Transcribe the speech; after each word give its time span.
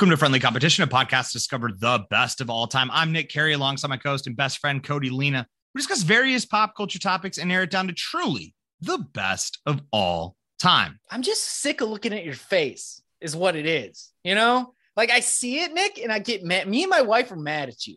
Welcome 0.00 0.12
to 0.12 0.16
Friendly 0.16 0.40
Competition, 0.40 0.82
a 0.82 0.86
podcast 0.86 1.26
to 1.26 1.32
discover 1.34 1.68
the 1.76 2.06
best 2.08 2.40
of 2.40 2.48
all 2.48 2.66
time. 2.66 2.88
I'm 2.90 3.12
Nick 3.12 3.28
Carey 3.28 3.52
alongside 3.52 3.88
my 3.88 3.98
co 3.98 4.12
host 4.12 4.26
and 4.26 4.34
best 4.34 4.56
friend, 4.56 4.82
Cody 4.82 5.10
Lena. 5.10 5.46
We 5.74 5.78
discuss 5.80 6.00
various 6.00 6.46
pop 6.46 6.74
culture 6.74 6.98
topics 6.98 7.36
and 7.36 7.50
narrow 7.50 7.64
it 7.64 7.70
down 7.70 7.86
to 7.88 7.92
truly 7.92 8.54
the 8.80 8.96
best 8.96 9.58
of 9.66 9.82
all 9.92 10.36
time. 10.58 10.98
I'm 11.10 11.20
just 11.20 11.42
sick 11.42 11.82
of 11.82 11.90
looking 11.90 12.14
at 12.14 12.24
your 12.24 12.32
face, 12.32 13.02
is 13.20 13.36
what 13.36 13.56
it 13.56 13.66
is. 13.66 14.10
You 14.24 14.34
know, 14.36 14.72
like 14.96 15.10
I 15.10 15.20
see 15.20 15.60
it, 15.60 15.74
Nick, 15.74 15.98
and 15.98 16.10
I 16.10 16.18
get 16.18 16.42
mad. 16.44 16.66
Me 16.66 16.82
and 16.82 16.88
my 16.88 17.02
wife 17.02 17.30
are 17.30 17.36
mad 17.36 17.68
at 17.68 17.86
you 17.86 17.96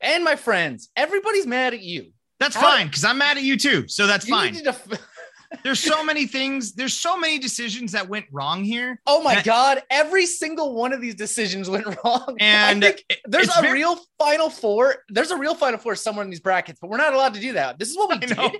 and 0.00 0.24
my 0.24 0.34
friends. 0.34 0.88
Everybody's 0.96 1.46
mad 1.46 1.74
at 1.74 1.80
you. 1.80 2.10
That's 2.40 2.56
How- 2.56 2.62
fine 2.72 2.88
because 2.88 3.04
I'm 3.04 3.18
mad 3.18 3.36
at 3.36 3.44
you 3.44 3.56
too. 3.56 3.86
So 3.86 4.08
that's 4.08 4.26
You 4.26 4.34
fine. 4.34 4.54
def- 4.64 4.88
There's 5.64 5.80
so 5.80 6.04
many 6.04 6.26
things, 6.26 6.72
there's 6.72 6.94
so 6.94 7.18
many 7.18 7.38
decisions 7.38 7.92
that 7.92 8.08
went 8.08 8.26
wrong 8.30 8.64
here. 8.64 9.00
oh 9.06 9.22
my 9.22 9.34
And- 9.36 9.44
God. 9.44 9.82
Every 9.90 10.26
single 10.26 10.74
one 10.74 10.92
of 10.92 11.00
these 11.00 11.14
decisions 11.14 11.68
went 11.68 11.86
wrong. 12.04 12.36
And 12.40 12.84
I 12.84 12.88
think 12.88 13.04
it- 13.08 13.20
there's 13.26 13.48
a 13.56 13.60
very- 13.62 13.74
real 13.80 13.98
final 14.18 14.50
four. 14.50 15.04
There's 15.08 15.30
a 15.30 15.36
real 15.36 15.54
final 15.54 15.78
four 15.78 15.94
somewhere 15.96 16.24
in 16.24 16.30
these 16.30 16.40
brackets, 16.40 16.78
but 16.80 16.90
we're 16.90 16.96
not 16.98 17.14
allowed 17.14 17.34
to 17.34 17.40
do 17.40 17.52
that. 17.54 17.78
This 17.78 17.90
is 17.90 17.96
what 17.96 18.08
we 18.10 18.16
I 18.16 18.18
did. 18.18 18.36
know. 18.36 18.52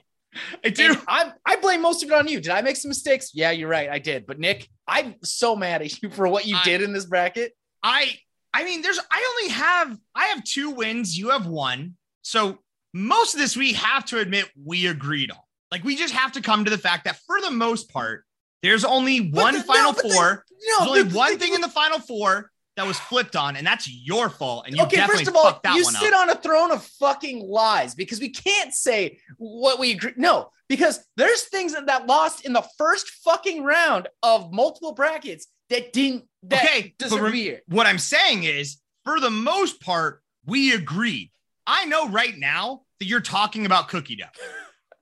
I 0.65 0.69
do. 0.69 0.91
And 0.91 1.01
I 1.09 1.33
I 1.47 1.57
blame 1.57 1.81
most 1.81 2.03
of 2.03 2.11
it 2.11 2.15
on 2.15 2.29
you. 2.29 2.41
Did 2.41 2.51
I 2.51 2.61
make 2.61 2.77
some 2.77 2.91
mistakes? 2.91 3.31
Yeah, 3.33 3.53
you're 3.53 3.69
right. 3.71 3.89
I 3.89 3.99
did. 3.99 4.27
But 4.27 4.39
Nick, 4.39 4.69
I'm 4.87 5.15
so 5.25 5.57
mad 5.57 5.81
at 5.81 6.03
you 6.03 6.11
for 6.11 6.29
what 6.29 6.45
you 6.47 6.57
I- 6.57 6.63
did 6.65 6.83
in 6.83 6.93
this 6.93 7.07
bracket. 7.07 7.57
I 7.83 8.19
I 8.53 8.65
mean, 8.65 8.83
there's 8.83 8.99
I 9.11 9.35
only 9.39 9.53
have 9.55 9.99
I 10.15 10.27
have 10.27 10.45
two 10.45 10.71
wins, 10.71 11.17
you 11.17 11.31
have 11.31 11.47
one. 11.47 11.97
So 12.23 12.59
most 12.93 13.35
of 13.35 13.41
this 13.41 13.57
we 13.57 13.73
have 13.75 14.05
to 14.07 14.19
admit 14.19 14.51
we 14.63 14.87
agreed 14.89 15.31
on. 15.31 15.39
Like 15.77 15.85
we 15.85 15.95
just 15.95 16.15
have 16.15 16.33
to 16.33 16.41
come 16.41 16.65
to 16.65 16.71
the 16.71 16.79
fact 16.79 17.05
that 17.05 17.19
for 17.27 17.39
the 17.43 17.51
most 17.51 17.91
part, 17.93 18.25
there's 18.63 18.83
only 18.83 19.31
one 19.31 19.53
the- 19.53 19.63
final 19.63 19.93
no, 19.93 19.93
but 19.93 20.03
the- 20.09 20.15
four. 20.15 20.45
No, 20.51 20.79
there's 20.79 20.89
only 20.89 21.03
the- 21.03 21.15
one 21.19 21.39
thing 21.39 21.53
in 21.53 21.61
the 21.61 21.69
final 21.69 21.99
four 21.99 22.51
that 22.77 22.87
was 22.87 22.99
flipped 22.99 23.37
on, 23.37 23.57
and 23.57 23.67
that's 23.67 23.87
your 23.87 24.31
fault. 24.31 24.65
And 24.67 24.75
you 24.75 24.83
okay, 24.85 25.07
first 25.07 25.29
of 25.29 25.37
all, 25.37 25.61
you 25.75 25.85
sit 25.85 26.15
up. 26.15 26.21
on 26.23 26.31
a 26.31 26.35
throne 26.37 26.71
of 26.73 26.83
fucking 26.99 27.47
lies 27.47 27.95
because 27.95 28.21
we 28.21 28.31
can't 28.31 28.73
say 28.73 29.19
what 29.37 29.79
we 29.79 29.91
agree. 29.91 30.15
No, 30.17 30.49
because 30.67 31.05
there's 31.19 31.43
things 31.43 31.75
that, 31.75 31.85
that 31.89 32.07
lost 32.07 32.47
in 32.47 32.55
the 32.55 32.65
first 32.79 33.11
fucking 33.23 33.63
round 33.63 34.09
of 34.23 34.51
multiple 34.55 34.95
brackets 34.95 35.47
that 35.69 35.93
didn't 35.93 36.25
that 36.45 36.65
Okay, 36.65 36.95
but 36.99 37.05
deserve 37.05 37.19
to 37.19 37.23
rem- 37.25 37.33
be 37.33 37.43
here. 37.43 37.61
what 37.69 37.87
I'm 37.87 37.99
saying 37.99 38.45
is, 38.45 38.79
for 39.05 39.21
the 39.21 39.31
most 39.31 39.83
part, 39.83 40.23
we 40.47 40.73
agreed. 40.73 41.31
I 41.67 41.85
know 41.85 42.09
right 42.09 42.35
now 42.39 42.83
that 42.99 43.05
you're 43.07 43.21
talking 43.21 43.67
about 43.67 43.89
cookie 43.89 44.17
dough, 44.17 44.25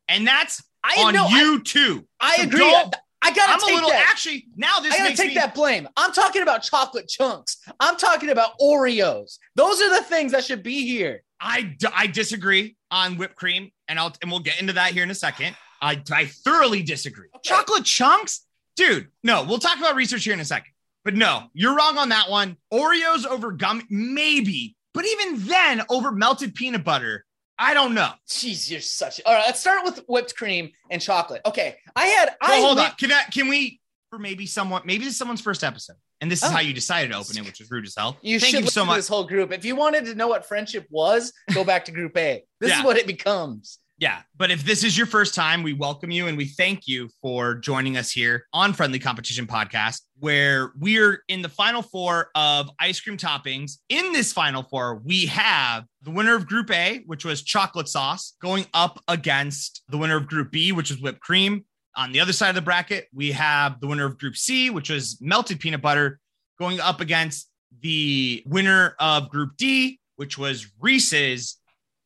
and 0.09 0.27
that's 0.27 0.63
I 0.83 1.03
on 1.03 1.15
know. 1.15 1.27
you 1.29 1.63
too. 1.63 2.07
I, 2.21 2.33
I 2.33 2.37
So 2.37 2.43
agree. 2.45 2.59
don't- 2.61 2.95
I 3.23 3.33
gotta 3.33 3.53
I'm 3.53 3.59
a 3.59 3.65
take 3.65 3.75
little 3.75 3.89
that. 3.89 4.07
actually 4.11 4.47
now. 4.55 4.81
This 4.81 4.93
I 4.93 4.99
gotta 4.99 5.17
take 5.17 5.29
me, 5.29 5.35
that 5.37 5.55
blame. 5.55 5.89
I'm 5.97 6.13
talking 6.13 6.43
about 6.43 6.63
chocolate 6.63 7.09
chunks. 7.09 7.57
I'm 7.81 7.97
talking 7.97 8.29
about 8.29 8.51
Oreos. 8.61 9.39
Those 9.57 9.81
are 9.81 9.89
the 9.97 10.03
things 10.05 10.33
that 10.33 10.45
should 10.45 10.63
be 10.63 10.87
here. 10.87 11.23
I 11.41 11.75
I 11.95 12.07
disagree 12.07 12.77
on 12.91 13.17
whipped 13.17 13.35
cream, 13.35 13.71
and 13.89 13.99
I'll 13.99 14.15
and 14.21 14.31
we'll 14.31 14.41
get 14.41 14.61
into 14.61 14.75
that 14.75 14.93
here 14.93 15.03
in 15.05 15.11
a 15.11 15.15
second. 15.15 15.57
I 15.81 16.03
I 16.13 16.27
thoroughly 16.27 16.83
disagree. 16.83 17.29
Okay. 17.37 17.41
Chocolate 17.49 17.85
chunks, 17.87 18.45
dude. 18.77 19.09
No, 19.23 19.43
we'll 19.45 19.59
talk 19.59 19.79
about 19.79 19.95
research 19.95 20.25
here 20.25 20.35
in 20.35 20.41
a 20.41 20.45
second. 20.45 20.73
But 21.03 21.15
no, 21.15 21.45
you're 21.55 21.75
wrong 21.75 21.97
on 21.97 22.11
that 22.11 22.29
one. 22.29 22.59
Oreos 22.75 23.25
over 23.25 23.53
gum, 23.53 23.83
maybe, 23.89 24.77
but 24.93 25.07
even 25.07 25.47
then, 25.47 25.83
over 25.89 26.13
melted 26.13 26.55
peanut 26.55 26.85
butter, 26.85 27.25
I 27.59 27.73
don't 27.75 27.95
know. 27.95 28.11
Jeez, 28.29 28.69
you're 28.71 28.81
such. 28.81 29.21
All 29.25 29.33
right, 29.35 29.45
let's 29.47 29.61
start 29.61 29.85
with 29.85 30.01
whipped 30.09 30.35
cream 30.37 30.71
and 30.91 31.01
chocolate. 31.01 31.41
Okay, 31.47 31.77
I 31.95 32.07
had. 32.07 32.35
I 32.41 32.61
hold 32.61 32.77
went- 32.79 32.91
on. 32.91 32.97
Can 32.97 33.13
I, 33.13 33.23
can 33.33 33.49
we 33.49 33.81
for 34.11 34.19
maybe 34.19 34.47
someone 34.47 34.83
maybe 34.85 35.05
this 35.05 35.13
is 35.15 35.19
someone's 35.19 35.41
first 35.41 35.63
episode, 35.65 35.97
and 36.21 36.31
this 36.31 36.43
is 36.43 36.49
Oh. 36.49 36.53
how 36.53 36.61
you 36.61 36.73
decided 36.73 37.13
to 37.13 37.19
open 37.19 37.37
it, 37.39 37.45
which 37.45 37.61
is 37.61 37.71
rude 37.71 37.87
as 37.87 37.95
hell. 37.97 38.17
You 38.23 38.41
Thank 38.41 38.55
should 38.55 38.65
you 38.65 38.71
so 38.71 38.85
much. 38.85 38.97
this 38.97 39.09
whole 39.09 39.25
group. 39.25 39.53
If 39.53 39.65
you 39.65 39.77
wanted 39.77 40.05
to 40.07 40.15
know 40.15 40.29
what 40.29 40.47
friendship 40.47 40.87
was, 40.91 41.33
go 41.53 41.65
back 41.65 41.85
to 41.87 41.93
Group 41.93 42.17
A. 42.17 42.45
This 42.61 42.71
Yeah. 42.71 42.79
is 42.81 42.85
what 42.85 42.97
it 42.97 43.07
becomes. 43.07 43.79
Yeah, 43.97 44.23
but 44.37 44.51
if 44.51 44.65
this 44.65 44.83
is 44.83 44.99
your 44.99 45.07
first 45.07 45.37
time, 45.37 45.63
we 45.63 45.73
welcome 45.73 46.11
you 46.11 46.27
and 46.27 46.37
we 46.37 46.47
thank 46.47 46.89
you 46.89 47.09
for 47.23 47.55
joining 47.55 47.97
us 47.97 48.11
here 48.11 48.45
on 48.53 48.73
Friendly 48.73 48.99
Competition 48.99 49.47
Podcast, 49.47 50.01
where 50.19 50.73
we're 50.77 51.23
in 51.29 51.43
the 51.43 51.49
final 51.49 51.81
four 51.81 52.31
of 52.35 52.69
ice 52.81 53.01
cream 53.01 53.17
toppings. 53.17 53.79
In 53.89 54.13
this 54.13 54.33
final 54.33 54.65
four, 54.65 54.97
we 54.97 55.27
have 55.27 55.85
the 56.03 56.11
winner 56.11 56.35
of 56.35 56.49
Group 56.49 56.73
A, 56.73 57.05
which 57.07 57.25
was 57.25 57.45
chocolate 57.45 57.87
sauce, 57.87 58.35
going 58.43 58.67
up 58.75 58.99
against 59.07 59.85
the 59.89 59.97
winner 59.97 60.17
of 60.17 60.27
Group 60.27 60.51
B, 60.51 60.73
which 60.73 60.91
is 60.91 61.01
whipped 61.01 61.21
cream. 61.21 61.65
On 61.97 62.11
the 62.11 62.19
other 62.19 62.33
side 62.33 62.49
of 62.49 62.57
the 62.57 62.63
bracket, 62.63 63.07
we 63.15 63.31
have 63.31 63.81
the 63.81 63.87
winner 63.87 64.07
of 64.07 64.19
Group 64.19 64.37
C, 64.37 64.71
which 64.71 64.91
was 64.91 65.19
melted 65.21 65.61
peanut 65.61 65.83
butter, 65.83 66.19
going 66.59 66.81
up 66.81 67.01
against 67.01 67.49
the 67.81 68.43
winner 68.45 68.97
of 68.99 69.29
Group 69.29 69.57
D, 69.57 70.01
which 70.17 70.37
was 70.37 70.67
Reese's. 70.81 71.59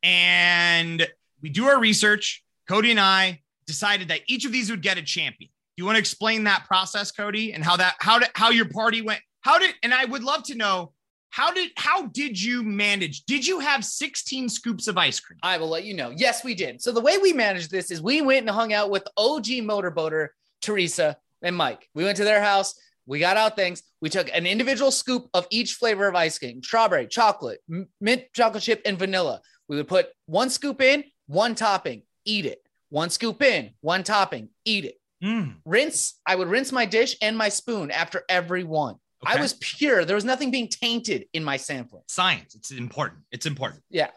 And 0.02 1.08
we 1.42 1.48
do 1.48 1.66
our 1.66 1.80
research. 1.80 2.42
Cody 2.68 2.90
and 2.90 3.00
I 3.00 3.40
decided 3.66 4.08
that 4.08 4.20
each 4.26 4.44
of 4.44 4.52
these 4.52 4.70
would 4.70 4.82
get 4.82 4.98
a 4.98 5.02
champion. 5.02 5.50
Do 5.76 5.82
you 5.82 5.84
want 5.84 5.96
to 5.96 6.00
explain 6.00 6.44
that 6.44 6.64
process, 6.66 7.12
Cody, 7.12 7.52
and 7.52 7.64
how 7.64 7.76
that 7.76 7.94
how 8.00 8.18
did 8.18 8.30
how 8.34 8.50
your 8.50 8.68
party 8.68 9.02
went? 9.02 9.20
How 9.40 9.58
did 9.58 9.74
and 9.82 9.94
I 9.94 10.04
would 10.04 10.24
love 10.24 10.42
to 10.44 10.54
know 10.54 10.92
how 11.30 11.52
did 11.52 11.70
how 11.76 12.06
did 12.06 12.40
you 12.40 12.62
manage? 12.62 13.24
Did 13.26 13.46
you 13.46 13.60
have 13.60 13.84
16 13.84 14.48
scoops 14.48 14.88
of 14.88 14.96
ice 14.96 15.20
cream? 15.20 15.38
I 15.42 15.58
will 15.58 15.68
let 15.68 15.84
you 15.84 15.94
know. 15.94 16.12
Yes, 16.16 16.42
we 16.42 16.54
did. 16.54 16.82
So 16.82 16.90
the 16.92 17.00
way 17.00 17.18
we 17.18 17.32
managed 17.32 17.70
this 17.70 17.90
is 17.90 18.02
we 18.02 18.22
went 18.22 18.40
and 18.40 18.50
hung 18.50 18.72
out 18.72 18.90
with 18.90 19.06
OG 19.16 19.46
motorboater 19.62 20.28
Teresa 20.62 21.16
and 21.42 21.54
Mike. 21.54 21.88
We 21.94 22.04
went 22.04 22.16
to 22.16 22.24
their 22.24 22.42
house. 22.42 22.74
We 23.06 23.20
got 23.20 23.36
out 23.36 23.56
things. 23.56 23.82
We 24.00 24.10
took 24.10 24.28
an 24.34 24.46
individual 24.46 24.90
scoop 24.90 25.28
of 25.32 25.46
each 25.50 25.74
flavor 25.74 26.08
of 26.08 26.14
ice 26.14 26.38
cream: 26.38 26.62
strawberry, 26.62 27.06
chocolate, 27.06 27.60
mint 28.00 28.24
chocolate 28.34 28.62
chip, 28.62 28.82
and 28.84 28.98
vanilla. 28.98 29.40
We 29.68 29.76
would 29.76 29.88
put 29.88 30.08
one 30.26 30.50
scoop 30.50 30.80
in, 30.80 31.04
one 31.28 31.54
topping, 31.54 32.02
eat 32.24 32.44
it. 32.46 32.60
One 32.90 33.10
scoop 33.10 33.40
in, 33.42 33.70
one 33.80 34.02
topping, 34.02 34.48
eat 34.64 34.84
it. 34.86 34.96
Mm, 35.22 35.56
Rinse. 35.64 36.14
I 36.26 36.34
would 36.34 36.48
rinse 36.48 36.72
my 36.72 36.86
dish 36.86 37.16
and 37.22 37.36
my 37.36 37.48
spoon 37.48 37.90
after 37.90 38.24
every 38.28 38.64
one. 38.64 38.96
I 39.24 39.40
was 39.40 39.52
pure. 39.54 40.04
There 40.04 40.14
was 40.14 40.24
nothing 40.24 40.50
being 40.50 40.68
tainted 40.68 41.26
in 41.32 41.42
my 41.44 41.56
sampling. 41.56 42.04
science. 42.08 42.54
It's 42.54 42.70
important. 42.70 43.22
It's 43.32 43.46
important. 43.46 43.82
Yeah. 43.90 44.10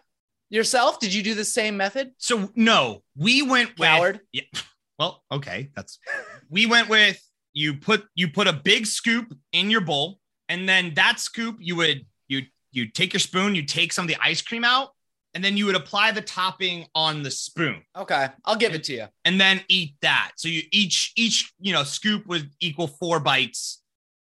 Yourself, 0.50 1.00
did 1.00 1.14
you 1.14 1.24
do 1.24 1.34
the 1.34 1.46
same 1.46 1.76
method? 1.76 2.12
So 2.18 2.50
no, 2.56 3.02
we 3.16 3.42
went 3.42 3.70
with 3.80 3.88
Coward. 3.88 4.20
Yeah. 4.32 4.44
Well, 5.00 5.24
okay, 5.32 5.72
that's 5.76 5.98
we 6.52 6.68
went 6.68 6.88
with 6.88 7.20
you 7.54 7.74
put 7.74 8.06
you 8.14 8.28
put 8.28 8.46
a 8.48 8.54
big 8.54 8.86
scoop 8.86 9.34
in 9.52 9.72
your 9.72 9.82
bowl, 9.82 10.20
and 10.48 10.70
then 10.70 10.94
that 10.94 11.20
scoop 11.20 11.56
you 11.60 11.76
would 11.78 12.06
you 12.28 12.44
you 12.72 12.86
take 12.88 13.12
your 13.14 13.20
spoon, 13.20 13.56
you 13.56 13.64
take 13.64 13.94
some 13.94 14.06
of 14.06 14.10
the 14.10 14.18
ice 14.22 14.44
cream 14.44 14.64
out, 14.64 14.90
and 15.34 15.44
then 15.44 15.56
you 15.58 15.66
would 15.66 15.76
apply 15.76 16.12
the 16.12 16.22
topping 16.22 16.86
on 16.96 17.24
the 17.24 17.32
spoon, 17.32 17.82
Okay, 17.98 18.28
I'll 18.46 18.56
give 18.56 18.74
it 18.74 18.84
to 18.86 18.94
you. 18.94 19.06
and 19.26 19.40
then 19.40 19.62
eat 19.70 19.96
that. 20.02 20.32
So 20.36 20.48
you 20.48 20.62
each 20.72 21.14
each 21.16 21.54
you 21.60 21.74
know 21.74 21.84
scoop 21.84 22.26
would 22.28 22.50
equal 22.60 22.88
four 22.88 23.20
bites, 23.20 23.82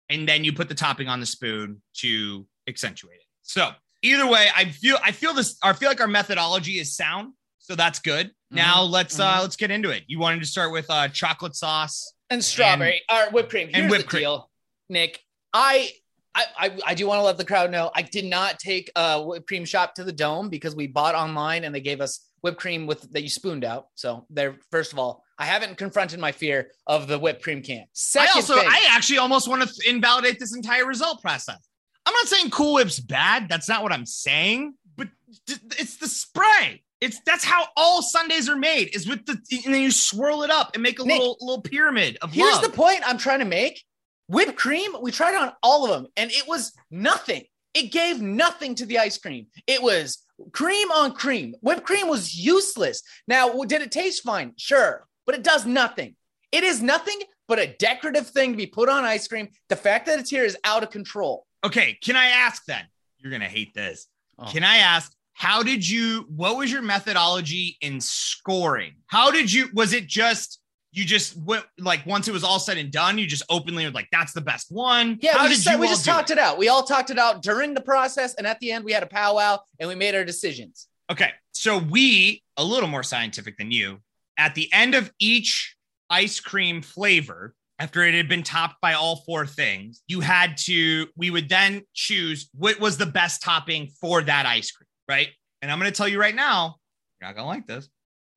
and 0.09 0.29
then 0.29 0.45
you 0.45 0.53
put 0.53 0.69
the 0.69 0.75
topping 0.75 1.09
on 1.09 1.21
the 1.21 1.27
spoon 1.27 1.83
to 1.99 2.47
accentuate 2.69 3.17
it. 3.17 3.27
So 3.43 3.71
either 4.03 4.27
way, 4.27 4.49
I 4.55 4.67
feel 4.67 4.97
I 5.05 5.13
feel 5.13 5.35
this. 5.35 5.57
I 5.63 5.73
feel 5.73 5.89
like 5.89 6.01
our 6.01 6.09
methodology 6.09 6.79
is 6.79 6.95
sound, 6.97 7.33
so 7.59 7.75
that's 7.75 7.99
good. 7.99 8.31
Now 8.51 8.83
let's 8.83 9.19
uh 9.19 9.39
mhm. 9.39 9.43
let's 9.43 9.57
get 9.57 9.71
into 9.71 9.91
it. 9.91 10.05
You 10.07 10.19
wanted 10.19 10.41
to 10.41 10.47
start 10.47 10.73
with 10.73 10.87
uh 10.89 11.09
chocolate 11.09 11.57
sauce. 11.57 12.13
And 12.31 12.43
strawberry 12.45 13.03
or 13.13 13.31
whipped 13.31 13.51
cream. 13.51 13.71
and 13.73 13.89
whipped 13.91 14.05
the 14.05 14.09
cream. 14.09 14.23
deal, 14.23 14.51
Nick. 14.89 15.21
I, 15.53 15.91
I 16.37 16.45
I 16.59 16.79
I 16.89 16.95
do 16.95 17.07
want 17.07 17.19
to 17.19 17.23
let 17.25 17.39
the 17.39 17.45
crowd 17.45 17.71
know 17.71 17.91
I 17.95 18.03
did 18.03 18.27
not 18.27 18.59
take 18.59 18.91
a 18.95 19.23
whipped 19.23 19.49
cream 19.49 19.65
shop 19.65 19.95
to 19.95 20.05
the 20.05 20.13
dome 20.13 20.51
because 20.51 20.77
we 20.77 20.87
bought 20.87 21.15
online 21.15 21.65
and 21.65 21.75
they 21.75 21.81
gave 21.81 22.01
us 22.01 22.29
whipped 22.43 22.59
cream 22.59 22.87
with 22.87 23.11
that 23.13 23.23
you 23.23 23.31
spooned 23.31 23.65
out. 23.65 23.87
So 23.95 24.27
there, 24.31 24.57
first 24.71 24.93
of 24.93 24.99
all, 24.99 25.25
I 25.39 25.47
haven't 25.47 25.79
confronted 25.79 26.21
my 26.21 26.33
fear 26.33 26.71
of 26.87 27.09
the 27.09 27.19
whipped 27.19 27.43
cream 27.43 27.63
can. 27.63 27.87
Second 27.95 28.31
I 28.35 28.37
also 28.37 28.57
thing, 28.57 28.69
I 28.69 28.87
actually 28.91 29.19
almost 29.19 29.49
want 29.49 29.63
to 29.67 29.89
invalidate 29.89 30.39
this 30.39 30.55
entire 30.55 30.87
result 30.87 31.23
process. 31.23 31.59
I'm 32.05 32.13
not 32.13 32.27
saying 32.27 32.51
Cool 32.51 32.75
Whip's 32.75 33.01
bad. 33.01 33.49
That's 33.49 33.69
not 33.69 33.83
what 33.83 33.93
I'm 33.93 34.07
saying. 34.07 34.75
But 34.97 35.09
d- 35.47 35.55
it's 35.79 35.97
the 35.97 36.07
spray. 36.07 36.83
It's 37.01 37.21
that's 37.27 37.45
how 37.45 37.67
all 37.77 38.01
sundaes 38.01 38.49
are 38.49 38.57
made. 38.57 38.95
Is 38.95 39.09
with 39.09 39.27
the 39.27 39.33
and 39.65 39.75
then 39.75 39.83
you 39.83 39.91
swirl 39.91 40.43
it 40.43 40.51
up 40.51 40.71
and 40.75 40.83
make 40.83 40.99
a 40.99 41.05
Nick, 41.05 41.19
little 41.19 41.37
little 41.41 41.63
pyramid 41.63 42.17
of 42.23 42.33
Here's 42.33 42.55
love. 42.55 42.63
the 42.63 42.71
point 42.71 43.01
I'm 43.05 43.19
trying 43.19 43.41
to 43.41 43.45
make. 43.45 43.83
Whipped 44.29 44.57
cream, 44.57 44.93
we 45.01 45.13
tried 45.13 45.37
on 45.37 45.53
all 45.63 45.85
of 45.85 45.91
them 45.91 46.11
and 46.17 46.31
it 46.31 46.49
was 46.49 46.73
nothing. 46.91 47.45
It 47.75 47.93
gave 47.93 48.21
nothing 48.21 48.75
to 48.77 48.87
the 48.87 48.99
ice 48.99 49.19
cream. 49.19 49.47
It 49.67 49.83
was 49.83 50.25
cream 50.53 50.91
on 50.91 51.13
cream. 51.13 51.55
Whipped 51.61 51.85
cream 51.85 52.09
was 52.09 52.35
useless. 52.35 53.03
Now, 53.29 53.51
did 53.65 53.83
it 53.83 53.93
taste 53.93 54.23
fine? 54.23 54.53
Sure, 54.57 55.07
but 55.27 55.35
it 55.35 55.45
does 55.45 55.67
nothing. 55.67 56.17
It 56.53 56.65
is 56.65 56.83
nothing 56.83 57.19
but 57.49 57.59
a 57.59 57.75
decorative 57.79 58.29
thing 58.29 58.53
to 58.53 58.57
be 58.57 58.67
put 58.67 58.89
on 58.89 59.05
ice 59.05 59.29
cream. 59.29 59.49
The 59.69 59.77
fact 59.77 60.07
that 60.07 60.19
it's 60.19 60.31
here 60.31 60.45
is 60.45 60.57
out 60.65 60.83
of 60.83 60.91
control. 60.91 61.47
okay, 61.65 61.99
can 62.03 62.17
I 62.17 62.27
ask 62.27 62.65
then? 62.65 62.85
You're 63.19 63.33
gonna 63.33 63.45
hate 63.45 63.75
this. 63.75 64.07
Oh. 64.39 64.47
Can 64.47 64.65
I 64.65 64.79
ask? 64.79 65.13
How 65.33 65.63
did 65.63 65.87
you? 65.87 66.27
What 66.35 66.57
was 66.57 66.73
your 66.73 66.83
methodology 66.83 67.77
in 67.81 68.01
scoring? 68.01 68.95
How 69.07 69.31
did 69.31 69.53
you? 69.53 69.69
Was 69.75 69.93
it 69.93 70.07
just 70.07 70.61
you 70.97 71.05
just 71.05 71.37
went 71.37 71.63
like 71.79 72.05
once 72.07 72.27
it 72.27 72.33
was 72.33 72.43
all 72.43 72.59
said 72.59 72.79
and 72.79 72.91
done, 72.91 73.19
you 73.19 73.27
just 73.27 73.43
openly 73.51 73.85
were 73.85 73.91
like, 73.91 74.09
"That's 74.11 74.33
the 74.33 74.41
best 74.41 74.73
one." 74.73 75.19
Yeah, 75.21 75.37
How 75.37 75.45
we 75.45 75.51
just, 75.51 75.63
said- 75.63 75.79
we 75.79 75.89
just 75.89 76.07
talked 76.07 76.31
it 76.31 76.39
out. 76.39 76.57
We 76.57 76.69
all 76.69 76.83
talked 76.83 77.11
it 77.11 77.19
out 77.19 77.43
during 77.43 77.75
the 77.75 77.83
process, 77.83 78.35
and 78.35 78.47
at 78.47 78.59
the 78.61 78.73
end, 78.73 78.83
we 78.83 78.93
had 78.93 79.03
a 79.03 79.07
powwow 79.07 79.59
and 79.79 79.89
we 79.91 79.95
made 79.95 80.15
our 80.15 80.25
decisions. 80.25 80.89
Okay, 81.11 81.33
so 81.53 81.77
we 81.77 82.43
a 82.57 82.65
little 82.65 82.89
more 82.89 83.03
scientific 83.03 83.59
than 83.59 83.71
you. 83.71 83.99
At 84.39 84.55
the 84.55 84.73
end 84.73 84.95
of 84.95 85.13
each 85.19 85.77
ice 86.09 86.41
cream 86.41 86.81
flavor, 86.81 87.55
after 87.79 88.03
it 88.03 88.15
had 88.15 88.29
been 88.29 88.43
topped 88.43 88.81
by 88.81 88.95
all 88.95 89.17
four 89.27 89.47
things, 89.47 90.03
you 90.09 90.21
had 90.21 90.57
to. 90.59 91.09
We 91.15 91.31
would 91.31 91.51
then 91.51 91.83
choose 91.93 92.49
what 92.55 92.81
was 92.81 92.97
the 92.97 93.07
best 93.07 93.43
topping 93.43 93.89
for 94.01 94.23
that 94.23 94.47
ice 94.47 94.71
cream, 94.71 94.89
right? 95.11 95.29
And 95.61 95.71
I'm 95.71 95.79
going 95.79 95.93
to 95.93 95.97
tell 95.97 96.09
you 96.09 96.19
right 96.19 96.35
now, 96.35 96.77
you're 97.21 97.29
not 97.29 97.37
going 97.37 97.45
to 97.45 97.49
like 97.49 97.67
this. 97.67 97.87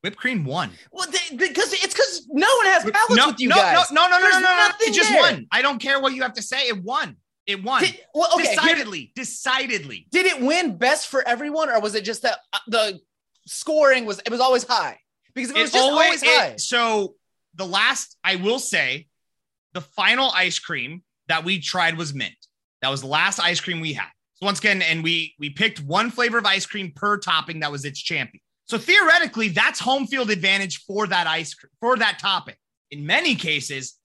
Whipped 0.02 0.18
cream 0.18 0.46
won. 0.46 0.72
Well, 0.92 1.08
they, 1.12 1.36
because 1.36 1.74
it's 1.74 1.94
because 1.94 2.26
no 2.30 2.48
one 2.58 2.66
has 2.68 2.84
palates 2.84 3.16
no, 3.16 3.28
with 3.28 3.40
you 3.40 3.50
no, 3.50 3.56
guys. 3.56 3.92
no, 3.92 4.08
no, 4.08 4.12
no, 4.12 4.18
no, 4.18 4.22
There's 4.22 4.34
no, 4.36 4.40
no, 4.42 4.68
no. 4.68 4.74
It 4.80 4.94
just 4.94 5.10
there. 5.10 5.20
won. 5.22 5.48
I 5.52 5.62
don't 5.62 5.80
care 5.80 6.00
what 6.00 6.14
you 6.14 6.22
have 6.22 6.34
to 6.34 6.42
say. 6.42 6.68
It 6.70 6.82
won. 6.82 7.18
It 7.46 7.62
won. 7.64 7.82
Did, 7.84 8.00
well, 8.14 8.30
okay. 8.36 8.44
here- 8.44 8.56
decidedly, 8.56 9.12
decidedly. 9.16 10.08
did 10.12 10.26
it 10.26 10.40
win 10.42 10.78
best 10.78 11.08
for 11.08 11.28
everyone, 11.28 11.70
or 11.70 11.82
was 11.82 11.96
it 11.96 12.06
just 12.06 12.22
that 12.22 12.38
uh, 12.54 12.60
the 12.68 13.00
scoring 13.46 14.06
was 14.06 14.20
it 14.20 14.32
was 14.32 14.40
always 14.40 14.64
high? 14.64 15.00
Because 15.34 15.50
if 15.52 15.58
it 15.58 15.62
was 15.62 15.72
just 15.72 15.84
always, 15.84 16.24
it- 16.24 16.30
high, 16.30 16.56
so 16.56 17.16
the 17.56 17.66
last, 17.66 18.18
I 18.24 18.36
will 18.38 18.60
say, 18.60 19.08
the 19.74 19.82
final 19.82 20.32
ice 20.34 20.60
cream 20.60 21.04
that 21.28 21.44
we 21.44 21.60
tried 21.60 21.98
was 21.98 22.14
mint. 22.14 22.34
That 22.82 22.90
was 22.90 23.02
the 23.02 23.08
last 23.08 23.40
ice 23.40 23.60
cream 23.60 23.82
we 23.82 23.94
had. 23.94 24.08
So 24.36 24.46
once 24.46 24.60
again, 24.60 24.82
and 24.82 25.04
we 25.04 25.36
we 25.40 25.50
picked 25.50 25.82
one 25.82 26.10
flavor 26.10 26.38
of 26.38 26.46
ice 26.46 26.66
cream 26.66 26.94
per 26.96 27.18
topping 27.18 27.60
that 27.60 27.72
was 27.72 27.84
its 27.84 28.00
champion. 28.00 28.42
So 28.70 28.78
theoretically, 28.78 29.50
that's 29.50 29.80
home 29.80 30.06
field 30.06 30.30
advantage 30.30 30.86
for 30.86 31.08
that 31.08 31.26
ice 31.26 31.56
for 31.80 31.98
that 31.98 32.20
topping. 32.20 32.54
In 32.92 33.04
many 33.04 33.34
cases, 33.34 33.98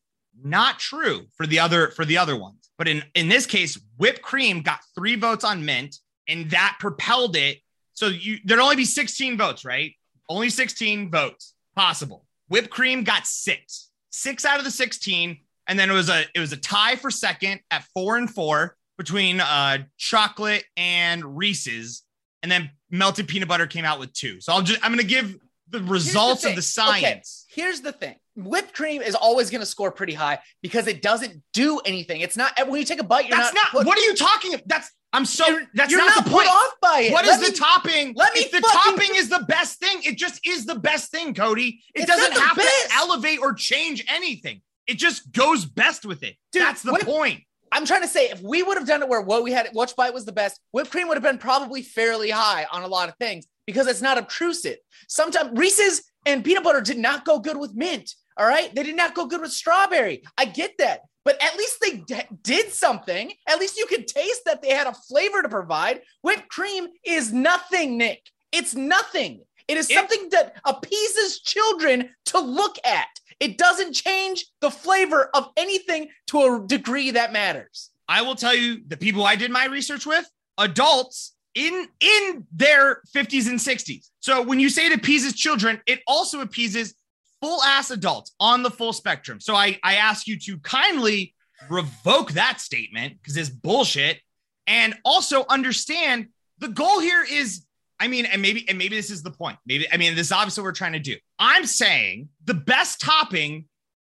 not 0.43 0.79
true 0.79 1.27
for 1.37 1.47
the 1.47 1.59
other 1.59 1.91
for 1.91 2.07
the 2.07 2.17
other 2.17 2.35
ones. 2.35 2.71
But 2.79 2.89
in 2.89 3.03
in 3.15 3.29
this 3.29 3.45
case, 3.45 3.79
whipped 3.99 4.23
cream 4.23 4.63
got 4.63 4.81
three 4.95 5.17
votes 5.17 5.45
on 5.45 5.67
mint, 5.67 5.97
and 6.29 6.51
that 6.51 6.79
propelled 6.81 7.37
it. 7.37 7.59
So 7.93 8.07
you 8.07 8.39
there'd 8.47 8.59
only 8.59 8.77
be 8.77 8.87
16 8.87 9.37
votes, 9.37 9.67
right? 9.67 9.93
Only 10.31 10.49
16 10.49 11.11
votes 11.11 11.55
possible. 11.77 12.25
Whipped 12.49 12.71
cream 12.71 13.05
got 13.05 13.27
six, 13.27 13.91
six 14.09 14.47
out 14.47 14.59
of 14.59 14.65
the 14.65 14.71
16, 14.71 15.41
and 15.67 15.79
then 15.79 15.91
it 15.91 15.95
was 15.95 16.09
a 16.09 16.25
it 16.35 16.41
was 16.41 16.53
a 16.53 16.57
tie 16.57 16.97
for 16.97 17.11
second 17.11 17.61
at 17.71 17.85
four 17.93 18.17
and 18.17 18.31
four 18.31 18.77
between 18.97 19.41
uh 19.41 19.79
chocolate 19.99 20.65
and 20.75 21.37
Reese's, 21.37 22.03
and 22.43 22.51
then 22.51 22.71
melted 22.95 23.29
peanut 23.29 23.49
butter 23.49 23.67
came 23.67 23.85
out 23.85 23.99
with 23.99 24.13
two. 24.13 24.41
So 24.41 24.53
I'll 24.53 24.63
just 24.63 24.81
I'm 24.85 24.93
gonna 24.93 25.03
give 25.03 25.37
the 25.69 25.81
results 25.83 26.45
of 26.45 26.55
the 26.55 26.63
science. 26.63 27.47
Okay, 27.53 27.63
here's 27.63 27.81
the 27.81 27.93
thing. 27.93 28.15
Whipped 28.37 28.75
cream 28.75 29.01
is 29.03 29.15
always 29.15 29.49
going 29.51 29.61
to 29.61 29.67
score 29.67 29.91
pretty 29.93 30.13
high 30.13 30.41
because 30.61 30.87
it 30.89 31.03
doesn't 31.03 31.41
do 31.53 31.79
anything. 31.85 32.21
It's 32.21 32.37
not 32.37 32.53
when 32.69 32.81
you 32.81 32.85
take 32.85 32.99
a 33.01 33.05
bite, 33.05 33.29
you're 33.29 33.37
That's 33.37 33.55
not. 33.55 33.63
not, 33.73 33.73
put- 33.73 33.87
what 33.87 33.97
are 33.97 34.03
you 34.03 34.15
talking 34.15 34.55
about? 34.55 34.67
That's 34.69 34.91
I'm 35.13 35.25
so 35.25 35.47
you're- 35.47 35.67
that's 35.75 35.91
you're 35.93 36.05
not, 36.05 36.17
the 36.17 36.23
put 36.31 36.33
point. 36.33 36.49
off 36.49 36.73
by 36.83 37.01
it. 37.03 37.13
What 37.13 37.25
Let 37.27 37.37
is 37.37 37.41
me- 37.43 37.51
the 37.51 37.57
topping? 37.57 38.13
let 38.17 38.35
me 38.35 38.41
if 38.41 38.51
the 38.51 38.61
topping 38.61 39.11
is 39.15 39.29
the 39.29 39.45
best 39.49 39.79
thing, 39.79 39.99
it 40.05 40.19
just 40.19 40.45
is 40.47 40.67
the 40.67 40.75
best 40.75 41.11
thing, 41.13 41.33
Cody. 41.35 41.81
It 41.95 42.07
doesn't 42.09 42.33
have 42.33 42.57
best. 42.57 42.89
to 42.91 42.95
elevate 42.97 43.39
or 43.41 43.53
change 43.55 44.05
anything. 44.09 44.61
It 44.89 44.99
just 44.99 45.31
goes 45.33 45.65
best 45.65 46.05
with 46.05 46.23
it. 46.25 46.35
Dude, 46.53 46.63
That's 46.63 46.83
the 46.83 46.95
if- 46.95 47.07
point. 47.07 47.43
I'm 47.75 47.85
trying 47.85 48.03
to 48.03 48.09
say 48.09 48.27
if 48.27 48.41
we 48.41 48.63
would 48.63 48.79
have 48.79 48.87
done 48.87 49.03
it 49.03 49.09
where 49.09 49.21
what 49.21 49.43
we 49.43 49.51
had, 49.51 49.69
which 49.73 49.97
bite 49.97 50.15
was 50.15 50.25
the 50.25 50.33
best, 50.33 50.61
whipped 50.71 50.93
cream 50.93 51.09
would 51.09 51.17
have 51.17 51.25
been 51.25 51.39
probably 51.39 51.83
fairly 51.83 52.31
high 52.31 52.67
on 52.71 52.85
a 52.85 52.87
lot 52.87 53.09
of 53.09 53.17
things 53.17 53.47
because 53.67 53.89
it's 53.89 54.01
not 54.01 54.17
obtrusive. 54.17 54.77
Sometimes 55.09 55.59
Reese's 55.59 56.05
and 56.25 56.45
peanut 56.45 56.63
butter 56.63 56.81
did 56.81 56.99
not 56.99 57.25
go 57.25 57.41
good 57.41 57.57
with 57.57 57.75
mint. 57.75 58.15
All 58.37 58.47
right, 58.47 58.73
they 58.73 58.85
did 58.85 58.97
not 58.97 59.17
go 59.17 59.27
good 59.27 59.41
with 59.41 59.51
strawberry. 59.51 60.23
I 60.39 60.45
get 60.45 60.79
that, 60.79 61.01
but 61.25 61.43
at 61.43 61.57
least 61.57 61.79
they 61.81 61.97
d- 62.07 62.37
did 62.43 62.71
something. 62.71 63.33
At 63.49 63.59
least 63.59 63.77
you 63.77 63.87
could 63.87 64.07
taste 64.07 64.43
that 64.47 64.63
they 64.63 64.71
had 64.71 64.87
a 64.87 64.95
flavor 64.95 65.43
to 65.43 65.49
provide. 65.49 66.03
Whipped 66.23 66.49
cream 66.49 66.87
is 67.05 67.33
nothing, 67.33 67.99
Nick. 67.99 68.23
It's 68.53 68.77
nothing. 68.77 69.43
It 69.67 69.79
is 69.79 69.89
something 69.89 70.29
that 70.31 70.57
appeases 70.65 71.41
children 71.41 72.11
to 72.27 72.39
look 72.39 72.77
at. 72.85 73.09
It 73.41 73.59
doesn't 73.59 73.93
change 73.93 74.47
the 74.61 74.71
flavor 74.71 75.31
of 75.35 75.51
anything 75.57 76.09
to 76.29 76.41
a 76.41 76.67
degree 76.67 77.13
that 77.13 77.33
matters. 77.33 77.91
I 78.09 78.23
will 78.23 78.35
tell 78.35 78.55
you 78.55 78.83
the 78.87 78.97
people 78.97 79.25
I 79.25 79.37
did 79.37 79.51
my 79.51 79.67
research 79.67 80.07
with, 80.07 80.29
adults 80.59 81.35
in 81.55 81.89
in 82.01 82.47
their 82.53 83.01
50s 83.15 83.49
and 83.49 83.59
60s. 83.59 84.11
So 84.21 84.43
when 84.43 84.61
you 84.61 84.69
say 84.69 84.87
it 84.87 84.93
appeases 84.93 85.35
children, 85.35 85.81
it 85.87 86.01
also 86.07 86.41
appeases 86.41 86.95
full 87.41 87.63
ass 87.63 87.91
adults 87.91 88.33
on 88.41 88.63
the 88.63 88.71
full 88.71 88.93
spectrum. 88.93 89.41
So 89.41 89.55
I 89.55 89.79
I 89.83 89.97
ask 89.97 90.27
you 90.27 90.39
to 90.41 90.59
kindly 90.59 91.35
revoke 91.69 92.33
that 92.33 92.61
statement 92.61 93.15
because 93.21 93.37
it's 93.37 93.49
bullshit 93.49 94.21
and 94.67 94.95
also 95.05 95.45
understand 95.49 96.29
the 96.59 96.69
goal 96.69 97.01
here 97.01 97.25
is 97.29 97.65
I 98.01 98.09
mean, 98.09 98.27
and 98.27 98.43
maybe 98.43 98.69
and 98.69 98.77
maybe 98.79 98.97
this 98.97 99.11
is 99.11 99.23
the 99.23 99.31
point. 99.31 99.59
Maybe 99.67 99.87
I 99.93 99.97
mean 99.97 100.15
this 100.15 100.27
is 100.27 100.33
obviously 100.33 100.63
what 100.63 100.69
we're 100.69 100.73
trying 100.73 100.93
to 100.95 100.99
do. 100.99 101.17
I'm 101.39 101.65
saying 101.67 102.29
the 102.45 102.55
best 102.55 103.01
topping 103.01 103.67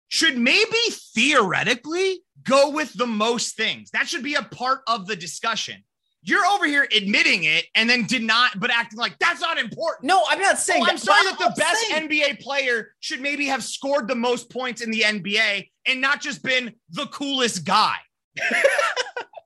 should 0.07 0.37
maybe 0.37 0.77
theoretically 1.15 2.21
go 2.43 2.69
with 2.69 2.93
the 2.93 3.07
most 3.07 3.55
things. 3.57 3.89
That 3.91 4.07
should 4.07 4.23
be 4.23 4.35
a 4.35 4.43
part 4.43 4.81
of 4.87 5.07
the 5.07 5.15
discussion. 5.15 5.83
You're 6.27 6.45
over 6.45 6.65
here 6.65 6.87
admitting 6.95 7.43
it 7.43 7.65
and 7.75 7.87
then 7.89 8.05
did 8.05 8.23
not, 8.23 8.59
but 8.59 8.71
acting 8.71 8.97
like 8.97 9.17
that's 9.19 9.41
not 9.41 9.59
important. 9.59 10.05
No, 10.05 10.23
I'm 10.27 10.39
not 10.39 10.57
saying 10.57 10.81
Oh, 10.83 10.87
I'm 10.89 10.97
sorry 10.97 11.23
that 11.25 11.37
the 11.37 11.53
best 11.57 11.87
saying- 11.87 12.09
NBA 12.09 12.39
player 12.41 12.93
should 12.99 13.21
maybe 13.21 13.45
have 13.47 13.63
scored 13.63 14.07
the 14.07 14.15
most 14.15 14.49
points 14.49 14.81
in 14.81 14.89
the 14.89 15.01
NBA 15.01 15.69
and 15.87 16.01
not 16.01 16.21
just 16.21 16.41
been 16.41 16.73
the 16.91 17.05
coolest 17.07 17.63
guy. 17.65 17.95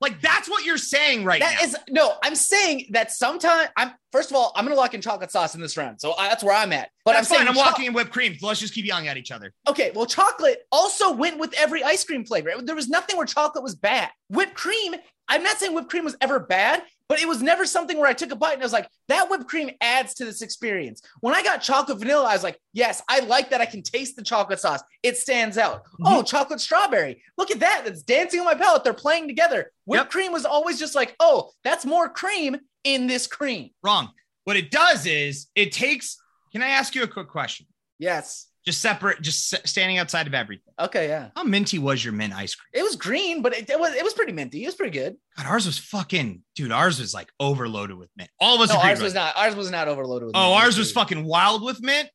like 0.02 0.22
that's 0.22 0.50
what 0.50 0.66
you're 0.66 0.78
saying 0.78 1.24
right 1.26 1.42
That 1.42 1.56
now. 1.60 1.66
is 1.66 1.76
no. 1.90 2.14
I'm 2.24 2.36
saying 2.36 2.88
that 2.92 3.12
sometimes 3.12 3.70
I'm. 3.76 3.92
First 4.12 4.32
of 4.32 4.38
all, 4.38 4.52
I'm 4.56 4.68
to 4.68 4.74
lock 4.76 4.94
in 4.94 5.02
chocolate 5.02 5.32
sauce 5.32 5.54
in 5.56 5.62
this 5.62 5.78
round, 5.78 6.02
so 6.02 6.16
I, 6.18 6.30
that's 6.30 6.44
where 6.44 6.56
I'm 6.56 6.72
at. 6.74 6.90
But 7.06 7.14
That's 7.14 7.30
I'm 7.32 7.36
saying. 7.38 7.48
I'm 7.48 7.54
cho- 7.54 7.60
walking 7.60 7.86
in 7.86 7.94
whipped 7.94 8.12
cream. 8.12 8.36
Let's 8.42 8.60
just 8.60 8.74
keep 8.74 8.86
yelling 8.86 9.08
at 9.08 9.18
each 9.18 9.32
other. 9.32 9.54
Okay, 9.68 9.92
well, 9.94 10.06
chocolate 10.06 10.60
also 10.72 11.12
went 11.12 11.38
with 11.40 11.54
every 11.58 11.84
ice 11.84 12.04
cream 12.04 12.26
flavor. 12.26 12.52
There 12.62 12.76
was 12.76 12.88
nothing 12.90 13.18
where 13.18 13.26
chocolate 13.26 13.64
was 13.64 13.76
bad. 13.76 14.10
Whipped 14.30 14.56
cream. 14.56 14.96
I'm 15.28 15.44
not 15.44 15.58
saying 15.58 15.76
whipped 15.76 15.90
cream 15.90 16.06
was 16.06 16.16
ever 16.22 16.40
bad, 16.40 16.82
but 17.10 17.20
it 17.20 17.28
was 17.28 17.42
never 17.42 17.66
something 17.66 17.98
where 17.98 18.08
I 18.08 18.14
took 18.14 18.32
a 18.32 18.36
bite 18.36 18.54
and 18.54 18.62
I 18.62 18.66
was 18.66 18.72
like, 18.72 18.88
that 19.10 19.30
whipped 19.30 19.48
cream 19.48 19.72
adds 19.82 20.14
to 20.14 20.26
this 20.26 20.42
experience. 20.42 21.02
When 21.22 21.34
I 21.34 21.42
got 21.44 21.58
chocolate 21.62 21.98
vanilla, 21.98 22.26
I 22.30 22.34
was 22.34 22.44
like, 22.44 22.60
yes, 22.72 23.02
I 23.10 23.20
like 23.22 23.50
that 23.50 23.60
I 23.60 23.66
can 23.66 23.82
taste 23.82 24.16
the 24.16 24.22
chocolate 24.24 24.60
sauce. 24.60 24.82
It 25.04 25.18
stands 25.18 25.58
out. 25.58 25.84
Mhm. 25.86 26.06
Oh, 26.06 26.22
chocolate 26.24 26.62
strawberry. 26.62 27.22
Look 27.38 27.50
at 27.52 27.60
that. 27.62 27.82
That's 27.84 28.04
dancing 28.04 28.40
on 28.40 28.46
my 28.46 28.54
palate. 28.56 28.84
They're 28.84 28.94
playing 28.94 29.28
together. 29.28 29.72
Whipped 29.86 30.06
Yep. 30.06 30.12
cream 30.12 30.32
was 30.32 30.46
always 30.46 30.78
just 30.80 30.94
like, 30.96 31.16
oh, 31.20 31.52
that's 31.64 31.84
more 31.86 32.08
cream 32.10 32.58
in 32.84 33.08
this 33.08 33.26
cream. 33.28 33.72
Wrong. 33.84 34.10
What 34.46 34.56
it 34.56 34.70
does 34.72 35.06
is 35.06 35.48
it 35.56 35.72
takes. 35.72 36.16
Can 36.52 36.62
I 36.62 36.70
ask 36.70 36.94
you 36.96 37.04
a 37.04 37.08
quick 37.08 37.28
question? 37.28 37.66
Yes. 37.98 38.46
Just 38.70 38.82
separate, 38.84 39.20
just 39.20 39.68
standing 39.68 39.98
outside 39.98 40.28
of 40.28 40.36
everything. 40.36 40.72
Okay, 40.80 41.08
yeah. 41.08 41.30
How 41.36 41.44
minty 41.44 41.80
was 41.80 42.06
your 42.06 42.14
mint 42.14 42.36
ice 42.36 42.54
cream? 42.54 42.70
It 42.72 42.84
was 42.84 42.96
green, 42.96 43.42
but 43.42 43.52
it, 43.58 43.68
it 43.68 43.80
was 43.80 43.96
it 43.96 44.04
was 44.04 44.14
pretty 44.14 44.32
minty. 44.32 44.62
It 44.62 44.68
was 44.68 44.76
pretty 44.76 44.96
good. 44.96 45.18
God, 45.36 45.48
ours 45.48 45.66
was 45.66 45.80
fucking, 45.80 46.44
dude. 46.56 46.72
Ours 46.72 47.00
was 47.00 47.12
like 47.12 47.32
overloaded 47.40 47.98
with 47.98 48.12
mint. 48.16 48.30
All 48.40 48.54
of 48.54 48.62
us 48.62 48.70
No, 48.70 48.80
ours 48.80 49.02
was 49.02 49.14
it. 49.14 49.16
not. 49.16 49.36
Ours 49.36 49.56
was 49.56 49.72
not 49.72 49.88
overloaded 49.88 50.28
with. 50.28 50.36
Oh, 50.36 50.52
mint. 50.52 50.64
ours 50.64 50.78
was 50.78 50.92
fucking 50.92 51.24
wild 51.26 51.64
with 51.64 51.82
mint. 51.82 52.10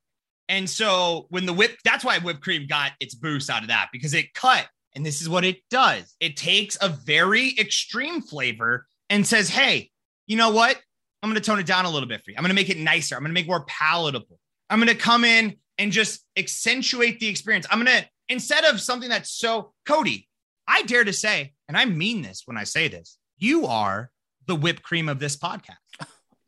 And 0.49 0.71
so 0.71 1.27
when 1.31 1.45
the 1.45 1.53
whip, 1.53 1.77
that's 1.85 2.05
why 2.05 2.21
whipped 2.21 2.43
cream 2.43 2.69
got 2.69 2.93
its 3.01 3.17
boost 3.17 3.51
out 3.51 3.63
of 3.63 3.69
that 3.69 3.89
because 3.93 4.15
it 4.15 4.33
cut. 4.33 4.69
And 4.95 5.05
this 5.05 5.21
is 5.21 5.29
what 5.29 5.45
it 5.45 5.59
does 5.71 6.15
it 6.21 6.37
takes 6.37 6.79
a 6.81 6.89
very 6.89 7.53
extreme 7.59 8.21
flavor 8.23 8.87
and 9.11 9.27
says, 9.27 9.49
hey, 9.49 9.91
you 10.29 10.37
know 10.37 10.51
what? 10.51 10.81
I'm 11.21 11.31
going 11.31 11.41
to 11.43 11.45
tone 11.45 11.59
it 11.59 11.67
down 11.67 11.85
a 11.85 11.91
little 11.91 12.09
bit 12.09 12.23
for 12.23 12.31
you. 12.31 12.37
I'm 12.37 12.43
going 12.45 12.51
to 12.51 12.55
make 12.55 12.71
it 12.71 12.79
nicer. 12.79 13.17
I'm 13.17 13.23
going 13.23 13.31
to 13.31 13.35
make 13.35 13.49
more 13.49 13.65
palatable. 13.65 14.39
I'm 14.71 14.79
going 14.79 14.89
to 14.89 14.95
come 14.95 15.25
in 15.25 15.57
and 15.79 15.93
just 15.93 16.25
accentuate 16.37 17.21
the 17.21 17.29
experience. 17.29 17.67
I'm 17.71 17.85
going 17.85 18.03
to, 18.03 18.09
instead 18.29 18.65
of 18.65 18.81
something 18.81 19.09
that's 19.09 19.31
so, 19.31 19.73
Cody, 19.87 20.29
I 20.67 20.83
dare 20.83 21.05
to 21.05 21.13
say, 21.13 21.53
and 21.69 21.77
I 21.77 21.85
mean 21.85 22.23
this 22.23 22.43
when 22.47 22.57
I 22.57 22.65
say 22.65 22.89
this, 22.89 23.19
you 23.39 23.67
are 23.67 24.11
the 24.47 24.55
whipped 24.55 24.83
cream 24.83 25.09
of 25.09 25.19
this 25.19 25.37
podcast. 25.37 25.77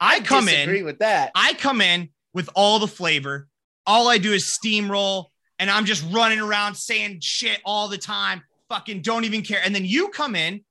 I 0.00 0.20
come 0.20 0.48
in. 0.48 0.84
with 0.84 0.98
that. 0.98 1.32
I 1.34 1.54
come 1.54 1.80
in 1.80 2.10
with 2.34 2.50
all 2.54 2.78
the 2.78 2.86
flavor. 2.86 3.48
All 3.86 4.08
I 4.08 4.18
do 4.18 4.32
is 4.32 4.44
steamroll 4.44 5.26
and 5.58 5.70
I'm 5.70 5.84
just 5.84 6.04
running 6.12 6.38
around 6.38 6.74
saying 6.74 7.20
shit 7.20 7.60
all 7.64 7.88
the 7.88 7.98
time. 7.98 8.42
Fucking 8.68 9.02
don't 9.02 9.24
even 9.24 9.42
care. 9.42 9.60
And 9.64 9.74
then 9.74 9.84
you 9.84 10.08
come 10.08 10.34
in 10.34 10.64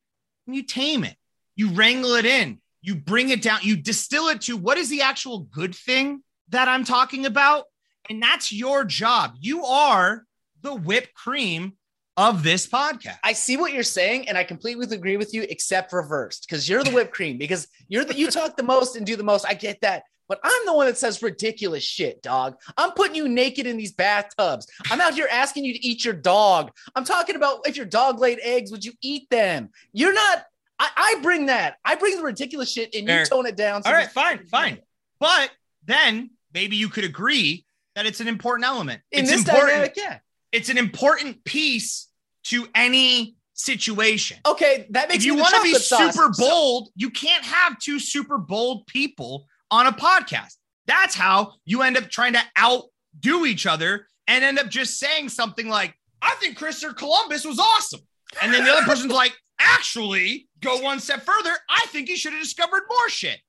and 0.48 0.56
you 0.56 0.64
tame 0.64 1.04
it. 1.04 1.16
You 1.56 1.70
wrangle 1.70 2.14
it 2.14 2.26
in. 2.26 2.60
You 2.82 2.96
bring 2.96 3.30
it 3.30 3.42
down. 3.42 3.60
You 3.64 3.78
distill 3.78 4.28
it 4.28 4.42
to 4.42 4.58
what 4.58 4.78
is 4.78 4.90
the 4.90 5.02
actual 5.02 5.40
good 5.40 5.74
thing 5.74 6.22
that 6.50 6.68
I'm 6.68 6.84
talking 6.84 7.26
about. 7.26 7.66
And 8.10 8.22
that's 8.22 8.52
your 8.52 8.84
job. 8.84 9.36
You 9.40 9.66
are 9.66 10.26
the 10.62 10.74
whipped 10.74 11.14
cream 11.14 11.74
of 12.18 12.44
this 12.44 12.68
podcast. 12.68 13.18
I 13.24 13.34
see 13.34 13.58
what 13.58 13.74
you're 13.74 13.84
saying, 13.84 14.30
and 14.30 14.38
I 14.38 14.44
completely 14.44 14.88
agree 14.96 15.18
with 15.18 15.34
you, 15.34 15.46
except 15.50 15.92
reversed, 15.94 16.46
because 16.48 16.68
you're 16.68 16.84
the 16.84 16.92
whipped 16.92 17.14
cream, 17.14 17.38
because 17.38 17.68
you're 17.88 18.06
the 18.06 18.16
you 18.16 18.32
talk 18.32 18.56
the 18.56 18.64
most 18.64 18.96
and 18.96 19.06
do 19.06 19.16
the 19.16 19.24
most. 19.24 19.46
I 19.46 19.54
get 19.54 19.82
that. 19.82 20.04
But 20.28 20.40
I'm 20.44 20.66
the 20.66 20.74
one 20.74 20.88
that 20.88 20.98
says 20.98 21.22
ridiculous 21.22 21.84
shit, 21.84 22.24
dog. 22.24 22.56
I'm 22.78 22.92
putting 22.94 23.16
you 23.16 23.28
naked 23.28 23.68
in 23.68 23.78
these 23.78 23.92
bathtubs. 23.92 24.66
I'm 24.90 25.00
out 25.00 25.14
here 25.14 25.28
asking 25.32 25.66
you 25.66 25.74
to 25.74 25.86
eat 25.86 26.04
your 26.04 26.16
dog. 26.16 26.72
I'm 26.96 27.04
talking 27.04 27.36
about 27.36 27.68
if 27.68 27.78
your 27.78 27.86
dog 27.86 28.20
laid 28.20 28.40
eggs, 28.42 28.72
would 28.72 28.84
you 28.84 28.94
eat 29.02 29.30
them? 29.30 29.70
You're 29.94 30.14
not. 30.14 30.46
I, 30.80 30.90
I 30.96 31.20
bring 31.22 31.46
that. 31.46 31.76
I 31.86 31.96
bring 31.96 32.18
the 32.18 32.24
ridiculous 32.24 32.72
shit, 32.72 32.96
and 32.96 33.08
you 33.08 33.26
tone 33.26 33.46
it 33.46 33.56
down. 33.56 33.84
so 33.84 33.90
All 33.90 33.96
right, 33.96 34.10
fine, 34.10 34.46
fine. 34.46 34.80
But 35.20 35.52
then 35.86 36.32
maybe 36.54 36.76
you 36.76 36.90
could 36.90 37.04
agree 37.04 37.65
that 37.96 38.06
it's 38.06 38.20
an 38.20 38.28
important 38.28 38.66
element. 38.66 39.02
In 39.12 39.22
it's 39.22 39.32
this 39.32 39.40
important. 39.42 39.70
dynamic, 39.70 39.94
yeah. 39.98 40.20
It's 40.52 40.70
an 40.70 40.78
important 40.78 41.44
piece 41.44 42.08
to 42.46 42.68
any 42.76 43.36
situation. 43.54 44.38
Okay, 44.46 44.86
that 44.92 45.10
makes 45.10 45.24
if 45.24 45.26
you 45.26 45.36
want 45.36 45.56
to 45.56 45.64
be 45.64 45.74
sauce. 45.76 46.14
super 46.14 46.34
So- 46.34 46.44
bold, 46.44 46.90
you 46.96 47.10
can't 47.10 47.44
have 47.44 47.80
two 47.80 48.00
super 48.00 48.38
bold 48.38 48.86
people 48.88 49.48
on 49.72 49.88
a 49.88 49.92
podcast. 49.92 50.54
That's 50.88 51.16
how 51.16 51.54
you 51.66 51.82
end 51.82 51.98
up 51.98 52.10
trying 52.10 52.34
to 52.34 52.42
outdo 52.60 53.46
each 53.46 53.66
other 53.66 54.08
and 54.28 54.44
end 54.44 54.60
up 54.60 54.70
just 54.70 55.00
saying 55.00 55.30
something 55.30 55.68
like, 55.68 55.96
I 56.22 56.36
think 56.40 56.58
Christopher 56.58 56.94
Columbus 56.94 57.46
was 57.46 57.60
awesome. 57.60 58.02
And 58.42 58.54
then 58.54 58.64
the 58.66 58.72
other 58.72 58.86
person's 58.86 59.12
like, 59.24 59.34
actually, 59.60 60.48
go 60.60 60.80
one 60.82 61.00
step 61.00 61.24
further. 61.24 61.52
I 61.70 61.86
think 61.88 62.08
he 62.08 62.16
should 62.16 62.34
have 62.34 62.42
discovered 62.42 62.84
more 62.90 63.10
shit. 63.10 63.40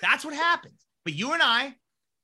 That's 0.00 0.24
what 0.24 0.34
happens. 0.34 0.80
But 1.04 1.14
you 1.14 1.32
and 1.32 1.42
I 1.42 1.74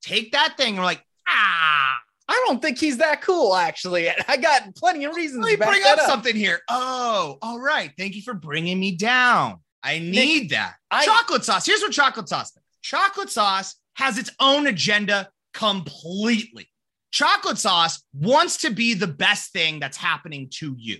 take 0.02 0.32
that 0.32 0.56
thing 0.56 0.68
and 0.70 0.78
we're 0.78 0.84
like, 0.84 1.04
ah, 1.28 1.98
I 2.28 2.44
don't 2.46 2.62
think 2.62 2.78
he's 2.78 2.98
that 2.98 3.22
cool, 3.22 3.54
actually. 3.54 4.08
I 4.28 4.36
got 4.36 4.74
plenty 4.74 5.04
of 5.04 5.14
reasons 5.14 5.44
let 5.44 5.58
me 5.58 5.64
bring 5.64 5.82
up 5.84 5.98
up. 5.98 6.06
something 6.06 6.34
here. 6.34 6.60
Oh, 6.68 7.38
all 7.42 7.60
right. 7.60 7.92
Thank 7.98 8.14
you 8.14 8.22
for 8.22 8.34
bringing 8.34 8.78
me 8.80 8.96
down. 8.96 9.58
I 9.82 9.98
need 9.98 10.50
that. 10.50 10.74
I- 10.90 11.04
chocolate 11.04 11.44
sauce. 11.44 11.66
Here's 11.66 11.80
what 11.80 11.92
chocolate 11.92 12.28
sauce 12.28 12.52
does. 12.52 12.62
Chocolate 12.82 13.30
sauce 13.30 13.76
has 13.94 14.18
its 14.18 14.30
own 14.40 14.66
agenda 14.66 15.28
completely. 15.52 16.68
Chocolate 17.10 17.58
sauce 17.58 18.02
wants 18.14 18.58
to 18.58 18.70
be 18.70 18.94
the 18.94 19.06
best 19.06 19.52
thing 19.52 19.78
that's 19.80 19.96
happening 19.96 20.48
to 20.50 20.74
you. 20.78 20.98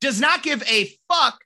Does 0.00 0.20
not 0.20 0.42
give 0.42 0.62
a 0.68 0.90
fuck 1.08 1.38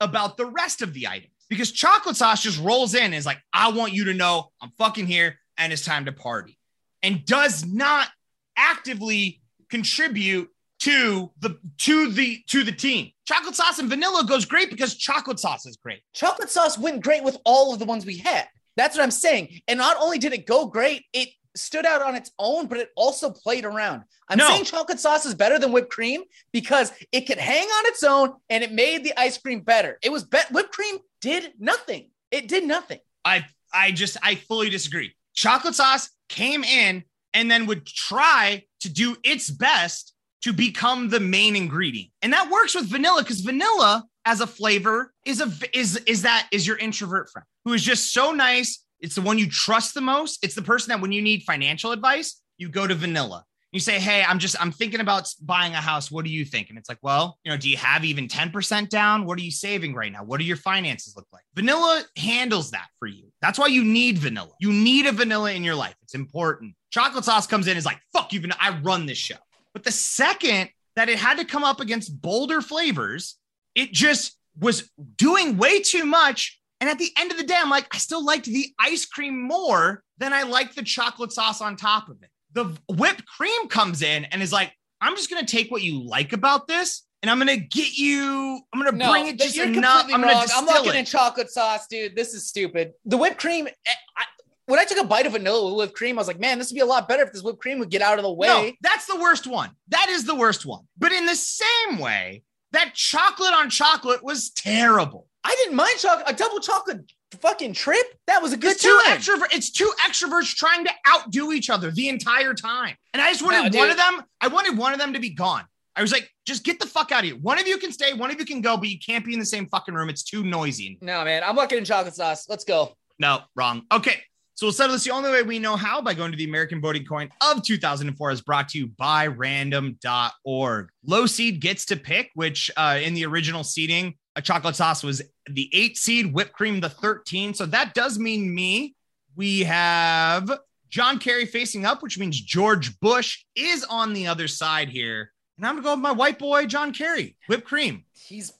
about 0.00 0.36
the 0.36 0.46
rest 0.46 0.82
of 0.82 0.94
the 0.94 1.08
items 1.08 1.32
because 1.48 1.72
chocolate 1.72 2.16
sauce 2.16 2.42
just 2.42 2.60
rolls 2.60 2.94
in 2.94 3.02
and 3.04 3.14
is 3.14 3.26
like, 3.26 3.40
I 3.52 3.72
want 3.72 3.92
you 3.92 4.04
to 4.04 4.14
know 4.14 4.50
I'm 4.60 4.70
fucking 4.78 5.06
here 5.06 5.38
and 5.56 5.72
it's 5.72 5.84
time 5.84 6.04
to 6.04 6.12
party. 6.12 6.57
And 7.02 7.24
does 7.24 7.64
not 7.64 8.08
actively 8.56 9.40
contribute 9.70 10.50
to 10.80 11.30
the 11.40 11.58
to 11.78 12.10
the 12.10 12.40
to 12.48 12.62
the 12.64 12.72
team. 12.72 13.10
Chocolate 13.26 13.56
sauce 13.56 13.78
and 13.78 13.88
vanilla 13.88 14.24
goes 14.24 14.44
great 14.44 14.70
because 14.70 14.94
chocolate 14.94 15.40
sauce 15.40 15.66
is 15.66 15.76
great. 15.76 16.00
chocolate 16.14 16.50
sauce 16.50 16.78
went 16.78 17.02
great 17.02 17.24
with 17.24 17.36
all 17.44 17.72
of 17.72 17.78
the 17.78 17.84
ones 17.84 18.06
we 18.06 18.18
had. 18.18 18.46
That's 18.76 18.96
what 18.96 19.02
I'm 19.02 19.10
saying. 19.10 19.60
And 19.66 19.78
not 19.78 19.96
only 20.00 20.18
did 20.18 20.32
it 20.32 20.46
go 20.46 20.66
great, 20.66 21.04
it 21.12 21.28
stood 21.56 21.84
out 21.84 22.00
on 22.00 22.14
its 22.14 22.30
own, 22.38 22.66
but 22.68 22.78
it 22.78 22.90
also 22.94 23.30
played 23.30 23.64
around. 23.64 24.04
I'm 24.28 24.38
No. 24.38 24.46
saying 24.48 24.64
chocolate 24.64 25.00
sauce 25.00 25.26
is 25.26 25.34
better 25.34 25.58
than 25.58 25.72
whipped 25.72 25.90
cream 25.90 26.22
because 26.52 26.92
it 27.10 27.22
could 27.22 27.38
hang 27.38 27.66
on 27.66 27.86
its 27.86 28.04
own 28.04 28.34
and 28.48 28.62
it 28.62 28.70
made 28.70 29.02
the 29.02 29.18
ice 29.18 29.36
cream 29.38 29.60
better. 29.62 29.98
It 30.02 30.12
was 30.12 30.22
bet 30.22 30.52
whipped 30.52 30.70
cream 30.72 30.98
did 31.20 31.54
nothing. 31.58 32.10
It 32.30 32.46
did 32.46 32.64
nothing. 32.64 33.00
I 33.24 33.44
I 33.72 33.90
just 33.90 34.16
I 34.22 34.36
fully 34.36 34.70
disagree. 34.70 35.12
Chocolate 35.38 35.76
sauce 35.76 36.10
came 36.28 36.64
in 36.64 37.04
and 37.32 37.48
then 37.48 37.66
would 37.66 37.86
try 37.86 38.64
to 38.80 38.88
do 38.88 39.16
its 39.22 39.48
best 39.48 40.12
to 40.42 40.52
become 40.52 41.10
the 41.10 41.20
main 41.20 41.54
ingredient. 41.54 42.10
And 42.22 42.32
that 42.32 42.50
works 42.50 42.74
with 42.74 42.86
vanilla 42.86 43.22
cuz 43.22 43.42
vanilla 43.42 44.04
as 44.24 44.40
a 44.40 44.48
flavor 44.48 45.14
is 45.24 45.40
a 45.40 45.48
is 45.72 45.94
is 46.06 46.22
that 46.22 46.48
is 46.50 46.66
your 46.66 46.76
introvert 46.78 47.30
friend 47.30 47.46
who 47.64 47.72
is 47.72 47.84
just 47.84 48.12
so 48.12 48.32
nice. 48.32 48.84
It's 48.98 49.14
the 49.14 49.20
one 49.20 49.38
you 49.38 49.48
trust 49.48 49.94
the 49.94 50.00
most. 50.00 50.42
It's 50.42 50.56
the 50.56 50.62
person 50.62 50.88
that 50.88 51.00
when 51.00 51.12
you 51.12 51.22
need 51.22 51.44
financial 51.44 51.92
advice, 51.92 52.42
you 52.56 52.68
go 52.68 52.88
to 52.88 52.96
vanilla. 52.96 53.44
You 53.72 53.80
say, 53.80 53.98
"Hey, 53.98 54.24
I'm 54.26 54.38
just 54.38 54.56
I'm 54.60 54.72
thinking 54.72 55.00
about 55.00 55.32
buying 55.42 55.74
a 55.74 55.80
house. 55.80 56.10
What 56.10 56.24
do 56.24 56.30
you 56.30 56.44
think?" 56.44 56.70
And 56.70 56.78
it's 56.78 56.88
like, 56.88 56.98
"Well, 57.02 57.38
you 57.44 57.50
know, 57.50 57.58
do 57.58 57.68
you 57.68 57.76
have 57.76 58.04
even 58.04 58.26
10% 58.26 58.88
down? 58.88 59.26
What 59.26 59.38
are 59.38 59.42
you 59.42 59.50
saving 59.50 59.94
right 59.94 60.10
now? 60.10 60.24
What 60.24 60.38
do 60.38 60.44
your 60.44 60.56
finances 60.56 61.14
look 61.16 61.26
like?" 61.32 61.42
Vanilla 61.54 62.02
handles 62.16 62.70
that 62.70 62.88
for 62.98 63.06
you. 63.06 63.30
That's 63.42 63.58
why 63.58 63.66
you 63.66 63.84
need 63.84 64.18
vanilla. 64.18 64.52
You 64.58 64.72
need 64.72 65.06
a 65.06 65.12
vanilla 65.12 65.52
in 65.52 65.64
your 65.64 65.74
life. 65.74 65.94
It's 66.02 66.14
important. 66.14 66.74
Chocolate 66.90 67.24
sauce 67.24 67.46
comes 67.46 67.66
in 67.66 67.76
is 67.76 67.84
like, 67.84 68.00
"Fuck 68.12 68.32
you, 68.32 68.40
vanilla. 68.40 68.58
I 68.60 68.78
run 68.78 69.06
this 69.06 69.18
show." 69.18 69.36
But 69.74 69.84
the 69.84 69.92
second 69.92 70.70
that 70.96 71.08
it 71.08 71.18
had 71.18 71.38
to 71.38 71.44
come 71.44 71.62
up 71.62 71.80
against 71.80 72.20
bolder 72.20 72.62
flavors, 72.62 73.36
it 73.74 73.92
just 73.92 74.36
was 74.58 74.90
doing 75.16 75.56
way 75.56 75.80
too 75.80 76.04
much. 76.04 76.58
And 76.80 76.88
at 76.88 76.98
the 76.98 77.12
end 77.16 77.30
of 77.30 77.36
the 77.36 77.44
day, 77.44 77.56
I'm 77.56 77.70
like, 77.70 77.86
I 77.92 77.98
still 77.98 78.24
liked 78.24 78.46
the 78.46 78.72
ice 78.78 79.04
cream 79.04 79.40
more 79.40 80.02
than 80.18 80.32
I 80.32 80.44
liked 80.44 80.74
the 80.74 80.82
chocolate 80.82 81.32
sauce 81.32 81.60
on 81.60 81.76
top 81.76 82.08
of 82.08 82.22
it. 82.22 82.30
The 82.58 82.76
whipped 82.94 83.24
cream 83.26 83.68
comes 83.68 84.02
in 84.02 84.24
and 84.26 84.42
is 84.42 84.52
like, 84.52 84.72
I'm 85.00 85.14
just 85.14 85.30
gonna 85.30 85.46
take 85.46 85.70
what 85.70 85.82
you 85.82 86.02
like 86.02 86.32
about 86.32 86.66
this 86.66 87.04
and 87.22 87.30
I'm 87.30 87.38
gonna 87.38 87.56
get 87.56 87.96
you, 87.96 88.60
I'm 88.72 88.82
gonna 88.82 89.10
bring 89.10 89.26
it 89.26 89.38
just 89.38 89.56
enough. 89.56 90.06
I'm 90.12 90.20
gonna. 90.20 90.44
I'm 90.54 90.86
it. 90.86 90.94
in 90.94 91.04
chocolate 91.04 91.50
sauce, 91.50 91.86
dude. 91.88 92.14
This 92.14 92.34
is 92.34 92.46
stupid. 92.46 92.92
The 93.04 93.16
whipped 93.16 93.38
cream. 93.38 93.66
eh, 93.66 93.92
I, 94.16 94.24
when 94.66 94.78
I 94.78 94.84
took 94.84 94.98
a 94.98 95.04
bite 95.04 95.26
of 95.26 95.32
vanilla 95.32 95.64
with 95.66 95.76
whipped 95.76 95.94
cream, 95.94 96.18
I 96.18 96.20
was 96.20 96.28
like, 96.28 96.38
man, 96.38 96.58
this 96.58 96.70
would 96.70 96.76
be 96.76 96.80
a 96.80 96.86
lot 96.86 97.08
better 97.08 97.22
if 97.22 97.32
this 97.32 97.42
whipped 97.42 97.60
cream 97.60 97.78
would 97.78 97.90
get 97.90 98.02
out 98.02 98.18
of 98.18 98.24
the 98.24 98.32
way. 98.32 98.48
No, 98.48 98.72
that's 98.82 99.06
the 99.06 99.18
worst 99.18 99.46
one. 99.46 99.70
That 99.88 100.08
is 100.10 100.24
the 100.24 100.34
worst 100.34 100.66
one. 100.66 100.84
But 100.98 101.12
in 101.12 101.26
the 101.26 101.34
same 101.34 101.98
way, 101.98 102.42
that 102.72 102.94
chocolate 102.94 103.54
on 103.54 103.70
chocolate 103.70 104.22
was 104.22 104.50
terrible. 104.50 105.26
I 105.42 105.54
didn't 105.62 105.76
mind 105.76 105.98
chocolate. 105.98 106.28
A 106.28 106.34
double 106.34 106.60
chocolate 106.60 107.10
fucking 107.36 107.74
trip. 107.74 108.04
That 108.26 108.42
was 108.42 108.52
a 108.52 108.56
good 108.56 108.72
It's 108.72 108.82
two 108.82 108.98
time. 109.06 109.18
extrovert. 109.18 109.54
It's 109.54 109.70
two 109.70 109.90
extroverts 110.06 110.54
trying 110.54 110.84
to 110.86 110.90
outdo 111.08 111.52
each 111.52 111.70
other 111.70 111.90
the 111.90 112.08
entire 112.08 112.54
time. 112.54 112.96
And 113.12 113.20
I 113.22 113.30
just 113.30 113.42
wanted 113.42 113.72
No, 113.72 113.78
one 113.78 113.90
of 113.90 113.96
them. 113.96 114.22
I 114.40 114.48
wanted 114.48 114.76
one 114.78 114.92
of 114.92 114.98
them 114.98 115.12
to 115.12 115.18
be 115.18 115.30
gone. 115.30 115.64
I 115.96 116.00
was 116.00 116.12
like, 116.12 116.30
just 116.46 116.62
get 116.64 116.78
the 116.78 116.86
fuck 116.86 117.10
out 117.12 117.20
of 117.20 117.24
here. 117.24 117.34
One 117.36 117.58
of 117.58 117.66
you 117.66 117.76
can 117.78 117.90
stay. 117.92 118.14
One 118.14 118.30
of 118.30 118.38
you 118.38 118.46
can 118.46 118.60
go, 118.60 118.76
but 118.76 118.88
you 118.88 118.98
can't 119.04 119.24
be 119.24 119.32
in 119.34 119.40
the 119.40 119.46
same 119.46 119.66
fucking 119.66 119.94
room. 119.94 120.08
It's 120.08 120.22
too 120.22 120.44
noisy. 120.44 120.96
no, 121.02 121.24
man. 121.24 121.42
I'm 121.44 121.56
looking 121.56 121.78
in 121.78 121.84
chocolate 121.84 122.14
sauce. 122.14 122.48
Let's 122.48 122.64
go. 122.64 122.94
No, 123.18 123.40
wrong. 123.56 123.82
Okay. 123.92 124.22
So 124.54 124.66
we'll 124.66 124.72
settle 124.72 124.92
this 124.94 125.04
the 125.04 125.10
only 125.12 125.30
way 125.30 125.42
we 125.42 125.58
know 125.60 125.76
how 125.76 126.00
by 126.00 126.14
going 126.14 126.32
to 126.32 126.36
the 126.36 126.44
American 126.44 126.80
voting 126.80 127.04
coin 127.04 127.28
of 127.40 127.62
2004 127.62 128.30
is 128.32 128.40
brought 128.40 128.68
to 128.70 128.78
you 128.78 128.88
by 128.88 129.28
random.org. 129.28 130.88
Low 131.06 131.26
seed 131.26 131.60
gets 131.60 131.84
to 131.86 131.96
pick, 131.96 132.30
which 132.34 132.70
uh, 132.76 132.98
in 133.02 133.14
the 133.14 133.24
original 133.26 133.62
seeding, 133.64 134.14
a 134.38 134.40
chocolate 134.40 134.76
sauce 134.76 135.02
was 135.02 135.20
the 135.50 135.68
eight 135.72 135.96
seed, 135.98 136.32
whipped 136.32 136.52
cream 136.52 136.78
the 136.78 136.88
13. 136.88 137.54
So 137.54 137.66
that 137.66 137.92
does 137.92 138.20
mean 138.20 138.54
me. 138.54 138.94
We 139.34 139.64
have 139.64 140.60
John 140.88 141.18
Kerry 141.18 141.44
facing 141.44 141.84
up, 141.84 142.04
which 142.04 142.20
means 142.20 142.40
George 142.40 142.98
Bush 143.00 143.44
is 143.56 143.84
on 143.90 144.12
the 144.12 144.28
other 144.28 144.46
side 144.46 144.88
here. 144.88 145.32
And 145.56 145.66
I'm 145.66 145.74
going 145.74 145.82
to 145.82 145.86
go 145.88 145.94
with 145.94 146.02
my 146.02 146.12
white 146.12 146.38
boy, 146.38 146.66
John 146.66 146.92
Kerry, 146.92 147.36
whipped 147.48 147.64
cream. 147.64 148.04
He's 148.14 148.52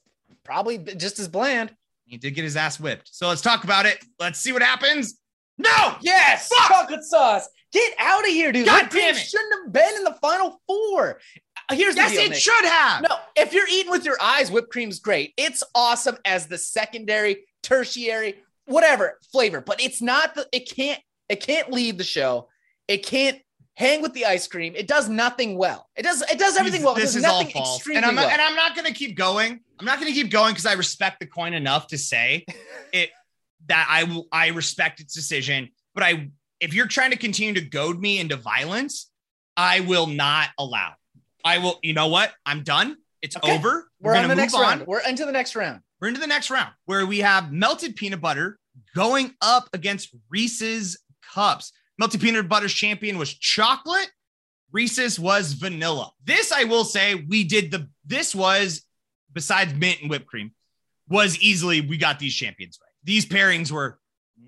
probably 0.43 0.79
just 0.79 1.21
as 1.21 1.29
bland. 1.29 1.73
He 2.07 2.17
did 2.17 2.33
get 2.33 2.43
his 2.43 2.57
ass 2.57 2.81
whipped. 2.81 3.15
So 3.15 3.29
let's 3.29 3.41
talk 3.41 3.63
about 3.63 3.87
it. 3.87 4.05
Let's 4.19 4.41
see 4.41 4.51
what 4.51 4.63
happens. 4.63 5.21
No! 5.59 5.95
Yes, 6.01 6.49
Fuck! 6.49 6.69
chocolate 6.69 7.05
sauce. 7.05 7.49
Get 7.73 7.93
out 7.99 8.25
of 8.25 8.31
here, 8.31 8.51
dude. 8.51 8.67
God 8.67 8.83
Whipped 8.85 8.95
damn 8.95 9.15
it. 9.15 9.19
Shouldn't 9.19 9.65
have 9.65 9.73
been 9.73 9.95
in 9.97 10.05
the 10.05 10.17
final 10.21 10.61
four. 10.67 11.21
Here's 11.71 11.97
Yes, 11.97 12.11
the 12.11 12.17
deal. 12.17 12.27
it 12.27 12.31
Nick. 12.31 12.39
should 12.39 12.65
have. 12.65 13.03
No, 13.03 13.17
if 13.37 13.53
you're 13.53 13.69
eating 13.69 13.91
with 13.91 14.05
your 14.05 14.17
eyes, 14.21 14.51
whipped 14.51 14.71
cream's 14.71 14.99
great. 15.01 15.35
It's 15.37 15.63
awesome 15.75 16.17
as 16.25 16.47
the 16.47 16.57
secondary, 16.59 17.45
tertiary, 17.63 18.37
whatever 18.67 19.19
flavor, 19.33 19.61
but 19.61 19.81
it's 19.83 20.01
not 20.03 20.35
the 20.35 20.47
it 20.53 20.71
can't 20.71 21.01
it 21.29 21.41
can't 21.41 21.71
lead 21.73 21.99
the 21.99 22.05
show. 22.05 22.49
It 22.87 23.05
can't 23.05 23.39
hang 23.75 24.01
with 24.03 24.13
the 24.15 24.25
ice 24.27 24.49
cream. 24.49 24.75
It 24.77 24.89
does 24.89 25.09
nothing 25.09 25.57
well. 25.59 25.89
It 25.95 26.03
does 26.03 26.23
it 26.23 26.39
does 26.39 26.57
everything 26.57 26.83
well. 26.83 26.95
It 26.97 27.01
This 27.01 27.15
does 27.15 27.23
is 27.25 27.29
all 27.31 27.45
false. 27.45 27.77
extremely 27.77 27.99
And 27.99 28.07
I'm, 28.07 28.17
well. 28.17 28.29
and 28.29 28.41
I'm 28.41 28.57
not 28.57 28.75
going 28.75 28.87
to 28.87 28.93
keep 28.95 29.17
going. 29.17 29.61
I'm 29.79 29.87
not 29.87 30.01
going 30.01 30.13
to 30.13 30.19
keep 30.21 30.31
going 30.31 30.53
because 30.53 30.67
I 30.67 30.73
respect 30.73 31.21
the 31.21 31.27
coin 31.27 31.53
enough 31.55 31.89
to 31.89 31.99
say 31.99 32.45
it 32.93 33.11
that 33.67 33.87
I 33.91 34.05
will. 34.05 34.27
I 34.33 34.49
respect 34.49 35.01
its 35.01 35.13
decision. 35.15 35.69
But 35.95 36.03
I, 36.05 36.31
if 36.61 36.73
you're 36.75 36.87
trying 36.87 37.11
to 37.11 37.17
continue 37.19 37.55
to 37.55 37.61
goad 37.61 38.01
me 38.01 38.19
into 38.19 38.37
violence, 38.37 39.11
I 39.57 39.81
will 39.81 40.07
not 40.07 40.49
allow. 40.59 40.93
I 41.45 41.59
will. 41.59 41.79
You 41.83 41.93
know 41.95 42.09
what? 42.09 42.33
I'm 42.47 42.63
done. 42.63 42.97
It's 43.23 43.37
Okay. 43.37 43.55
over. 43.57 43.89
We're, 44.01 44.13
gonna 44.15 44.25
on 44.25 44.29
the 44.31 44.35
move 44.37 44.43
next 44.43 44.55
round. 44.55 44.87
We're 44.87 45.01
into 45.01 45.25
the 45.25 45.33
next 45.33 45.57
round. 45.57 45.81
We're 46.01 46.09
into 46.09 46.21
the 46.21 46.27
next 46.27 46.51
round 46.51 46.73
where 46.85 47.05
we 47.07 47.19
have 47.21 47.53
melted 47.53 47.97
peanut 47.97 48.21
butter 48.21 48.59
going 48.95 49.35
up 49.43 49.69
against 49.73 50.15
Reese's 50.31 50.99
cups. 51.35 51.73
Melted 51.99 52.21
peanut 52.21 52.49
butter's 52.49 52.73
champion 52.73 53.19
was 53.19 53.35
chocolate. 53.35 54.11
Reese's 54.71 55.19
was 55.19 55.55
vanilla. 55.55 56.13
This, 56.25 56.53
I 56.53 56.65
will 56.65 56.85
say, 56.85 57.15
we 57.17 57.43
did 57.43 57.71
the, 57.73 57.89
this 58.05 58.35
was, 58.35 58.83
besides 59.33 59.75
mint 59.75 60.01
and 60.03 60.11
whipped 60.11 60.27
cream, 60.27 60.53
was 61.09 61.39
easily, 61.39 61.81
we 61.81 61.97
got 61.97 62.19
these 62.21 62.35
champions 62.35 62.79
right. 62.81 62.93
These 63.03 63.27
pairings 63.27 63.73
were, 63.73 63.99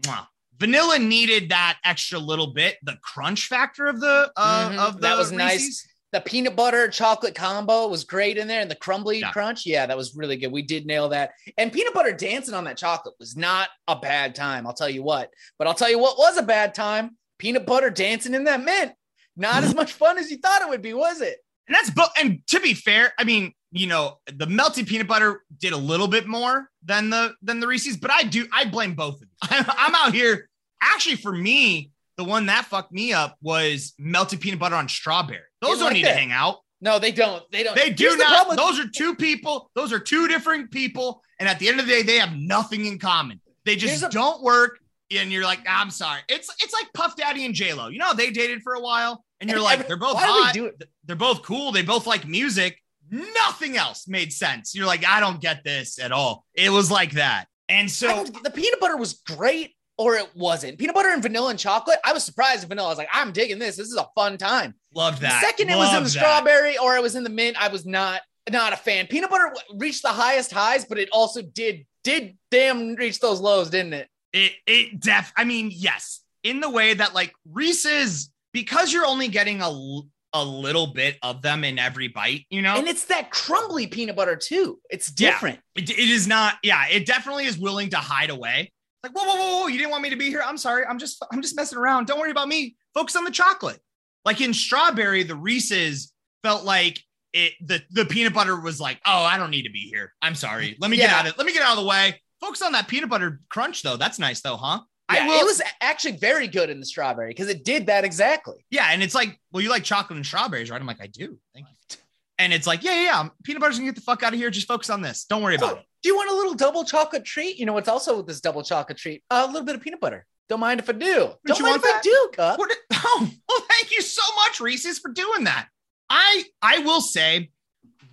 mwah. 0.03 0.27
vanilla 0.59 0.99
needed 0.99 1.49
that 1.49 1.79
extra 1.85 2.19
little 2.19 2.49
bit, 2.53 2.77
the 2.83 2.99
crunch 3.03 3.47
factor 3.47 3.87
of 3.87 3.99
the, 3.99 4.31
uh, 4.37 4.69
Mhm. 4.71 4.79
of 4.79 4.95
the 4.97 5.01
That 5.01 5.17
was 5.17 5.33
nice. 5.33 5.89
The 6.13 6.21
peanut 6.21 6.57
butter 6.57 6.89
chocolate 6.89 7.35
combo 7.35 7.87
was 7.87 8.05
great 8.05 8.37
in 8.37 8.49
there, 8.49 8.61
and 8.61 8.71
the 8.71 8.75
crumbly 8.75 9.21
Yeah. 9.21 9.31
crunch. 9.31 9.65
Yeah, 9.65 9.87
that 9.87 9.97
was 9.97 10.17
really 10.17 10.37
good. 10.37 10.51
We 10.51 10.63
did 10.63 10.87
nail 10.87 11.09
that. 11.11 11.33
And 11.57 11.73
peanut 11.73 11.95
butter 11.95 12.13
dancing 12.13 12.55
on 12.55 12.65
that 12.65 12.77
chocolate 12.77 13.15
was 13.19 13.37
not 13.37 13.69
a 13.87 13.97
bad 13.97 14.35
time. 14.35 14.67
I'll 14.67 14.73
tell 14.75 14.91
you 14.91 15.03
what. 15.03 15.31
But 15.59 15.69
I'll 15.69 15.75
tell 15.75 15.91
you 15.91 15.99
what 15.99 16.19
was 16.19 16.37
a 16.37 16.43
bad 16.43 16.75
time: 16.75 17.17
peanut 17.39 17.67
butter 17.67 17.91
dancing 17.91 18.35
in 18.35 18.45
that 18.45 18.63
mint. 18.63 18.93
Not 19.37 19.63
as 19.63 19.71
mm-hmm. 19.71 19.79
much 19.79 19.93
fun 19.93 20.19
as 20.19 20.31
you 20.31 20.39
thought 20.39 20.63
it 20.63 20.69
would 20.69 20.83
be, 20.83 20.93
was 20.95 21.21
it? 21.21 21.39
And 21.69 21.75
that's 21.75 21.91
but 21.91 22.11
and 22.19 22.45
to 22.49 22.61
be 22.61 22.75
fair, 22.75 23.13
I 23.17 23.25
mean, 23.25 23.53
you 23.71 23.87
know, 23.87 24.19
the 24.27 24.47
melted 24.47 24.89
peanut 24.89 25.07
butter 25.07 25.43
did 25.59 25.73
a 25.73 25.77
little 25.77 26.09
bit 26.09 26.27
more 26.27 26.69
than 26.85 27.11
the 27.11 27.35
than 27.41 27.61
the 27.61 27.69
Reese's, 27.69 27.97
but 27.97 28.11
I 28.11 28.25
do 28.25 28.49
I 28.53 28.65
blame 28.65 28.95
both 28.95 29.15
of 29.15 29.21
them. 29.21 29.31
I'm 29.79 29.95
out 29.95 30.13
here. 30.13 30.49
Actually, 30.83 31.17
for 31.17 31.31
me, 31.31 31.93
the 32.17 32.25
one 32.25 32.47
that 32.47 32.65
fucked 32.65 32.93
me 32.93 33.13
up 33.13 33.37
was 33.41 33.95
melted 33.99 34.41
peanut 34.41 34.59
butter 34.59 34.75
on 34.75 34.89
strawberry. 34.89 35.41
Those 35.61 35.79
don't 35.79 35.87
like 35.87 35.93
need 35.95 36.05
that. 36.05 36.13
to 36.13 36.19
hang 36.19 36.33
out. 36.33 36.59
No, 36.81 36.99
they 36.99 37.13
don't. 37.13 37.43
They 37.53 37.63
don't. 37.63 37.77
They 37.77 37.91
do 37.91 38.05
Here's 38.05 38.17
not. 38.17 38.29
problem- 38.47 38.57
Those 38.57 38.81
are 38.81 38.89
two 38.89 39.15
people. 39.15 39.71
Those 39.75 39.93
are 39.93 39.99
two 39.99 40.29
different 40.29 40.71
people. 40.71 41.23
And 41.39 41.49
at 41.49 41.59
the 41.59 41.69
end 41.69 41.79
of 41.81 41.87
the 41.87 41.93
day, 41.93 42.03
they 42.03 42.19
have 42.19 42.35
nothing 42.35 42.87
in 42.87 42.99
common. 42.99 43.41
They 43.65 43.77
just 43.77 44.03
a- 44.03 44.09
don't 44.09 44.43
work. 44.43 44.79
And 45.11 45.33
you're 45.33 45.43
like, 45.45 45.61
ah, 45.67 45.81
I'm 45.83 45.91
sorry. 45.91 46.21
It's 46.29 46.49
it's 46.63 46.73
like 46.73 46.93
Puff 46.95 47.17
Daddy 47.17 47.45
and 47.45 47.55
J 47.55 47.75
Lo. 47.75 47.89
You 47.89 47.99
know, 47.99 48.15
they 48.15 48.31
dated 48.31 48.63
for 48.63 48.75
a 48.75 48.81
while, 48.81 49.25
and 49.41 49.51
you're 49.51 49.59
And 49.59 49.65
like, 49.65 49.75
every- 49.81 49.89
they're 49.89 49.97
both 49.97 50.17
hot. 50.19 50.57
They're 51.05 51.17
both 51.17 51.43
cool. 51.43 51.73
They 51.73 51.83
both 51.83 52.07
like 52.07 52.27
music. 52.27 52.81
Nothing 53.11 53.77
else 53.77 54.07
made 54.07 54.33
sense. 54.33 54.73
You're 54.75 54.87
like, 54.87 55.05
I 55.05 55.19
don't 55.19 55.41
get 55.41 55.65
this 55.65 55.99
at 55.99 56.13
all. 56.13 56.47
It 56.55 56.71
was 56.71 56.91
like 56.93 57.13
that. 57.13 57.47
And 57.69 57.91
so 57.91 58.25
the 58.25 58.51
peanut 58.51 58.79
butter 58.81 58.97
was 58.97 59.15
great 59.27 59.75
or 60.01 60.15
it 60.17 60.27
wasn't. 60.35 60.79
Peanut 60.79 60.95
butter 60.95 61.11
and 61.11 61.23
vanilla 61.23 61.51
and 61.51 61.59
chocolate. 61.59 61.99
I 62.03 62.15
was 62.15 62.25
surprised 62.25 62.63
at 62.63 62.71
vanilla. 62.71 62.89
I 62.89 62.91
was 62.93 62.99
like, 62.99 63.11
I'm 63.13 63.33
digging 63.33 63.59
this. 63.59 63.77
This 63.77 63.89
is 63.89 63.97
a 63.97 64.09
fun 64.15 64.39
time. 64.39 64.75
loved 64.95 65.21
that. 65.21 65.41
The 65.43 65.47
second 65.47 65.69
it 65.69 65.77
was 65.77 65.91
in 65.95 65.97
the 66.03 66.09
that. 66.09 66.09
strawberry 66.09 66.79
or 66.79 66.97
it 66.97 67.03
was 67.03 67.17
in 67.17 67.23
the 67.23 67.29
mint, 67.29 67.57
I 67.63 67.69
was 67.69 67.85
not 67.85 68.23
not 68.51 68.73
a 68.73 68.77
fan. 68.77 69.07
Peanut 69.07 69.29
butter 69.31 69.53
reached 69.75 70.01
the 70.03 70.09
highest 70.09 70.51
highs, 70.53 70.87
but 70.87 70.97
it 70.99 71.11
also 71.13 71.43
did 71.43 71.85
did 72.03 72.39
damn 72.51 72.95
reach 72.95 73.21
those 73.21 73.41
lows, 73.41 73.69
didn't 73.69 73.93
it? 73.93 74.09
It 74.33 74.53
it 74.67 75.01
def. 75.01 75.33
I 75.37 75.45
mean, 75.45 75.71
yes, 75.71 76.21
in 76.43 76.61
the 76.61 76.71
way 76.71 76.95
that 76.95 77.15
like 77.15 77.35
Reese's 77.71 78.33
because 78.53 78.93
you're 78.93 79.07
only 79.07 79.29
getting 79.29 79.61
a 79.61 79.65
l- 79.67 80.09
a 80.33 80.45
little 80.45 80.87
bit 80.87 81.17
of 81.23 81.43
them 81.43 81.65
in 81.65 81.77
every 81.79 82.07
bite. 82.09 82.47
You 82.51 82.63
know, 82.63 82.77
And 82.77 82.87
it's 82.89 83.05
that 83.07 83.31
crumbly 83.31 83.89
peanut 83.89 84.15
butter 84.17 84.37
too. 84.37 84.79
It's 84.89 85.13
Yeah. 85.19 85.33
different. 85.33 85.59
It, 85.75 85.91
it 85.91 85.99
is 85.99 86.27
not. 86.29 86.55
Yeah, 86.63 86.87
it 86.89 87.05
definitely 87.05 87.47
is 87.47 87.59
willing 87.59 87.91
to 87.91 87.97
hide 87.99 88.31
away. 88.31 88.73
Like, 89.03 89.13
whoa, 89.13 89.25
whoa, 89.25 89.35
whoa, 89.37 89.61
whoa! 89.63 89.67
You 89.69 89.79
didn't 89.79 89.91
want 89.91 90.03
me 90.03 90.11
to 90.11 90.17
be 90.17 90.27
here. 90.29 90.43
I'm 90.45 90.59
sorry. 90.59 90.85
I'm 90.85 90.99
just, 90.99 91.25
I'm 91.33 91.41
just 91.43 91.57
messing 91.57 91.79
around. 91.79 92.07
Don't 92.07 92.19
worry 92.21 92.31
about 92.31 92.49
me. 92.49 92.77
Focus 92.95 93.17
on 93.17 93.25
the 93.25 93.31
chocolate. 93.31 93.79
Like 94.25 94.41
in 94.41 94.53
strawberry, 94.53 95.23
the 95.23 95.37
Reese's 95.37 96.13
felt 96.43 96.65
like 96.65 97.01
it. 97.33 97.53
The 97.65 97.83
the 97.91 98.05
peanut 98.05 98.35
butter 98.35 98.61
was 98.61 98.81
like, 98.81 99.01
oh, 99.07 99.23
I 99.23 99.39
don't 99.39 99.51
need 99.51 99.63
to 99.63 99.71
be 99.71 99.89
here. 99.91 100.13
I'm 100.21 100.35
sorry. 100.35 100.77
Let 100.81 100.91
me 100.91 100.97
get 100.99 101.11
out 101.11 101.27
of. 101.27 101.37
Let 101.39 101.47
me 101.47 101.53
get 101.53 101.63
out 101.63 101.77
of 101.79 101.83
the 101.83 101.89
way. 101.89 102.21
Focus 102.41 102.63
on 102.63 102.73
that 102.73 102.89
peanut 102.89 103.09
butter 103.11 103.41
crunch 103.49 103.83
though. 103.83 103.97
That's 103.97 104.19
nice 104.19 104.41
though, 104.41 104.57
huh? 104.57 104.81
Yeah, 105.13 105.25
I 105.25 105.27
will. 105.27 105.41
it 105.41 105.45
was 105.45 105.61
actually 105.81 106.19
very 106.19 106.47
good 106.47 106.71
in 106.71 106.79
the 106.79 106.87
strawberry 106.87 107.31
because 107.31 107.49
it 107.49 107.65
did 107.65 107.87
that 107.87 108.05
exactly. 108.05 108.65
yeah, 108.71 108.89
and 108.91 109.03
it's 109.03 109.15
like, 109.15 109.39
well, 109.51 109.61
you 109.63 109.69
like 109.69 109.83
chocolate 109.83 110.17
and 110.17 110.25
strawberries, 110.25 110.71
right? 110.71 110.81
I'm 110.81 110.87
like, 110.87 111.01
I 111.03 111.09
do. 111.09 111.37
Thank 111.53 111.67
you. 111.67 111.97
And 112.39 112.53
it's 112.55 112.67
like, 112.67 112.83
yeah, 112.85 112.95
yeah, 112.95 113.03
yeah. 113.03 113.29
Peanut 113.45 113.61
butter's 113.61 113.77
gonna 113.79 113.89
get 113.91 113.97
the 113.97 114.01
fuck 114.03 114.23
out 114.23 114.33
of 114.33 114.39
here. 114.39 114.51
Just 114.51 114.69
focus 114.69 114.89
on 114.89 115.03
this. 115.03 115.25
Don't 115.25 115.43
worry 115.43 115.57
about 115.57 115.73
Oh, 115.73 115.77
it. 115.79 115.85
Do 116.03 116.09
you 116.09 116.17
want 116.17 116.31
a 116.31 116.35
little 116.35 116.55
double 116.55 116.85
chocolate 116.85 117.25
treat? 117.25 117.59
You 117.59 117.67
know 117.67 117.73
what's 117.73 117.89
also 117.89 118.17
with 118.17 118.27
this 118.27 118.41
double 118.41 118.63
chocolate 118.63 118.99
treat? 118.99 119.23
a 119.31 119.47
little 119.47 119.65
bit 119.65 119.75
of 119.75 119.83
peanut 119.83 120.01
butter. 120.01 120.27
Don't 120.49 120.61
mind 120.61 120.81
if 120.81 120.89
I 120.89 120.93
do. 120.93 121.33
Don't 121.47 121.59
you 121.59 121.65
mind 121.65 121.83
want 121.83 121.85
if 121.85 121.91
I 121.95 122.01
do, 122.03 122.31
Cup. 122.35 122.59
What? 122.59 122.71
Oh, 123.03 123.31
well, 123.49 123.67
thank 123.71 123.93
you 123.93 124.03
so 124.03 124.21
much, 124.45 124.61
Reese's, 124.61 124.99
for 124.99 125.11
doing 125.11 125.45
that. 125.45 125.69
I 126.11 126.45
I 126.61 126.81
will 126.81 127.01
say, 127.01 127.51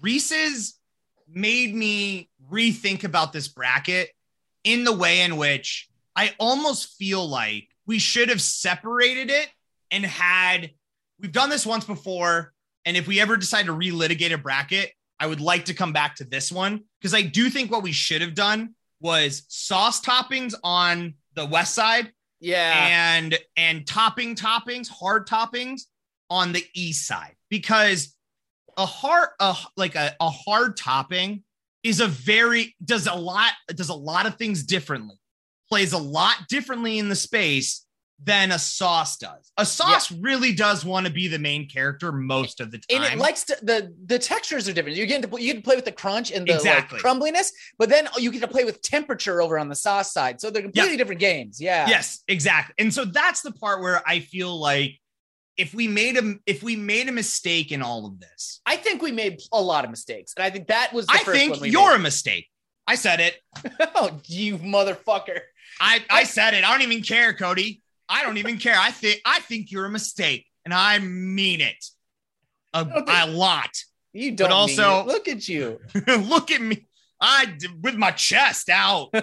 Reese's 0.01 0.79
made 1.27 1.75
me 1.75 2.29
rethink 2.49 3.03
about 3.03 3.33
this 3.33 3.49
bracket 3.49 4.09
in 4.63 4.85
the 4.85 4.93
way 4.93 5.21
in 5.21 5.35
which 5.35 5.89
I 6.15 6.33
almost 6.39 6.95
feel 6.97 7.27
like 7.27 7.67
we 7.85 7.99
should 7.99 8.29
have 8.29 8.41
separated 8.41 9.29
it 9.29 9.49
and 9.91 10.05
had. 10.05 10.71
We've 11.19 11.33
done 11.33 11.49
this 11.49 11.65
once 11.65 11.83
before, 11.83 12.53
and 12.85 12.95
if 12.95 13.07
we 13.07 13.19
ever 13.19 13.35
decide 13.35 13.65
to 13.65 13.73
relitigate 13.73 14.31
a 14.31 14.37
bracket, 14.37 14.93
I 15.19 15.27
would 15.27 15.41
like 15.41 15.65
to 15.65 15.73
come 15.73 15.93
back 15.93 16.15
to 16.17 16.23
this 16.23 16.51
one 16.51 16.83
because 17.01 17.13
I 17.13 17.21
do 17.21 17.49
think 17.49 17.71
what 17.71 17.83
we 17.83 17.91
should 17.91 18.21
have 18.21 18.35
done 18.35 18.75
was 18.99 19.43
sauce 19.47 20.01
toppings 20.01 20.53
on 20.63 21.15
the 21.35 21.45
west 21.45 21.73
side 21.73 22.11
Yeah. 22.39 22.87
and 22.91 23.37
and 23.55 23.85
topping 23.85 24.35
toppings, 24.35 24.87
hard 24.87 25.27
toppings 25.27 25.81
on 26.29 26.51
the 26.51 26.63
east 26.75 27.07
side 27.07 27.35
because 27.49 28.13
a 28.77 28.85
hard 28.85 29.29
a 29.39 29.55
like 29.75 29.95
a, 29.95 30.15
a 30.19 30.29
hard 30.29 30.77
topping 30.77 31.43
is 31.83 31.99
a 31.99 32.07
very 32.07 32.75
does 32.83 33.07
a 33.07 33.15
lot 33.15 33.53
does 33.69 33.89
a 33.89 33.93
lot 33.95 34.25
of 34.27 34.35
things 34.35 34.63
differently 34.63 35.15
plays 35.69 35.93
a 35.93 35.97
lot 35.97 36.35
differently 36.47 36.99
in 36.99 37.09
the 37.09 37.15
space 37.15 37.85
than 38.23 38.51
a 38.51 38.57
sauce 38.57 39.17
does 39.17 39.51
a 39.57 39.65
sauce 39.65 40.11
really 40.11 40.51
does 40.51 40.83
want 40.83 41.05
to 41.05 41.11
be 41.11 41.27
the 41.27 41.37
main 41.37 41.69
character 41.69 42.11
most 42.11 42.59
of 42.59 42.71
the 42.71 42.79
time 42.79 43.03
and 43.03 43.13
it 43.13 43.17
likes 43.19 43.43
to 43.43 43.57
the 43.61 43.93
the 44.05 44.19
textures 44.19 44.67
are 44.67 44.73
different. 44.73 44.97
You 44.97 45.05
get 45.05 45.21
to 45.21 45.41
you 45.41 45.53
get 45.53 45.59
to 45.59 45.63
play 45.63 45.75
with 45.75 45.85
the 45.85 45.91
crunch 45.91 46.31
and 46.31 46.47
the 46.47 46.59
like, 46.63 46.89
crumbliness, 46.89 47.51
but 47.77 47.89
then 47.89 48.07
you 48.17 48.31
get 48.31 48.41
to 48.41 48.47
play 48.47 48.63
with 48.63 48.81
temperature 48.81 49.41
over 49.41 49.57
on 49.57 49.69
the 49.69 49.75
sauce 49.75 50.11
side. 50.11 50.39
So 50.41 50.49
they're 50.49 50.61
completely 50.61 50.97
different 50.97 51.21
games. 51.21 51.59
Yeah. 51.61 51.87
Yes, 51.87 52.23
exactly. 52.27 52.75
And 52.77 52.93
so 52.93 53.05
that's 53.05 53.41
the 53.41 53.51
part 53.51 53.81
where 53.81 54.01
I 54.07 54.19
feel 54.19 54.59
like 54.59 54.99
if 55.57 55.73
we 55.73 55.87
made 55.87 56.17
a 56.17 56.35
if 56.45 56.63
we 56.63 56.75
made 56.75 57.09
a 57.09 57.11
mistake 57.11 57.71
in 57.71 57.81
all 57.81 58.05
of 58.05 58.19
this, 58.19 58.61
I 58.65 58.77
think 58.77 59.01
we 59.01 59.11
made 59.11 59.41
a 59.51 59.61
lot 59.61 59.83
of 59.83 59.89
mistakes, 59.89 60.33
and 60.37 60.43
I 60.43 60.49
think 60.49 60.67
that 60.67 60.93
was 60.93 61.07
the 61.07 61.13
I 61.13 61.17
first 61.19 61.39
think 61.39 61.51
one 61.53 61.61
we 61.61 61.69
you're 61.71 61.95
a 61.95 61.99
mistake. 61.99 62.47
I 62.85 62.95
said 62.95 63.19
it. 63.19 63.35
oh, 63.95 64.19
you 64.25 64.57
motherfucker! 64.59 65.39
I 65.79 66.03
I 66.09 66.23
said 66.23 66.53
it. 66.53 66.63
I 66.63 66.71
don't 66.71 66.83
even 66.83 67.03
care, 67.03 67.33
Cody. 67.33 67.81
I 68.09 68.23
don't 68.23 68.37
even 68.37 68.57
care. 68.57 68.75
I 68.77 68.91
think 68.91 69.21
I 69.25 69.39
think 69.41 69.71
you're 69.71 69.85
a 69.85 69.89
mistake, 69.89 70.45
and 70.65 70.73
I 70.73 70.99
mean 70.99 71.61
it 71.61 71.83
a, 72.73 72.85
don't 72.85 73.09
a 73.09 73.27
lot. 73.27 73.69
You 74.13 74.31
don't. 74.31 74.49
But 74.49 74.53
also- 74.53 75.05
look 75.05 75.27
at 75.27 75.47
you. 75.47 75.79
Look 76.07 76.51
at 76.51 76.61
me. 76.61 76.85
I 77.19 77.53
with 77.81 77.95
my 77.95 78.11
chest 78.11 78.69
out. 78.69 79.09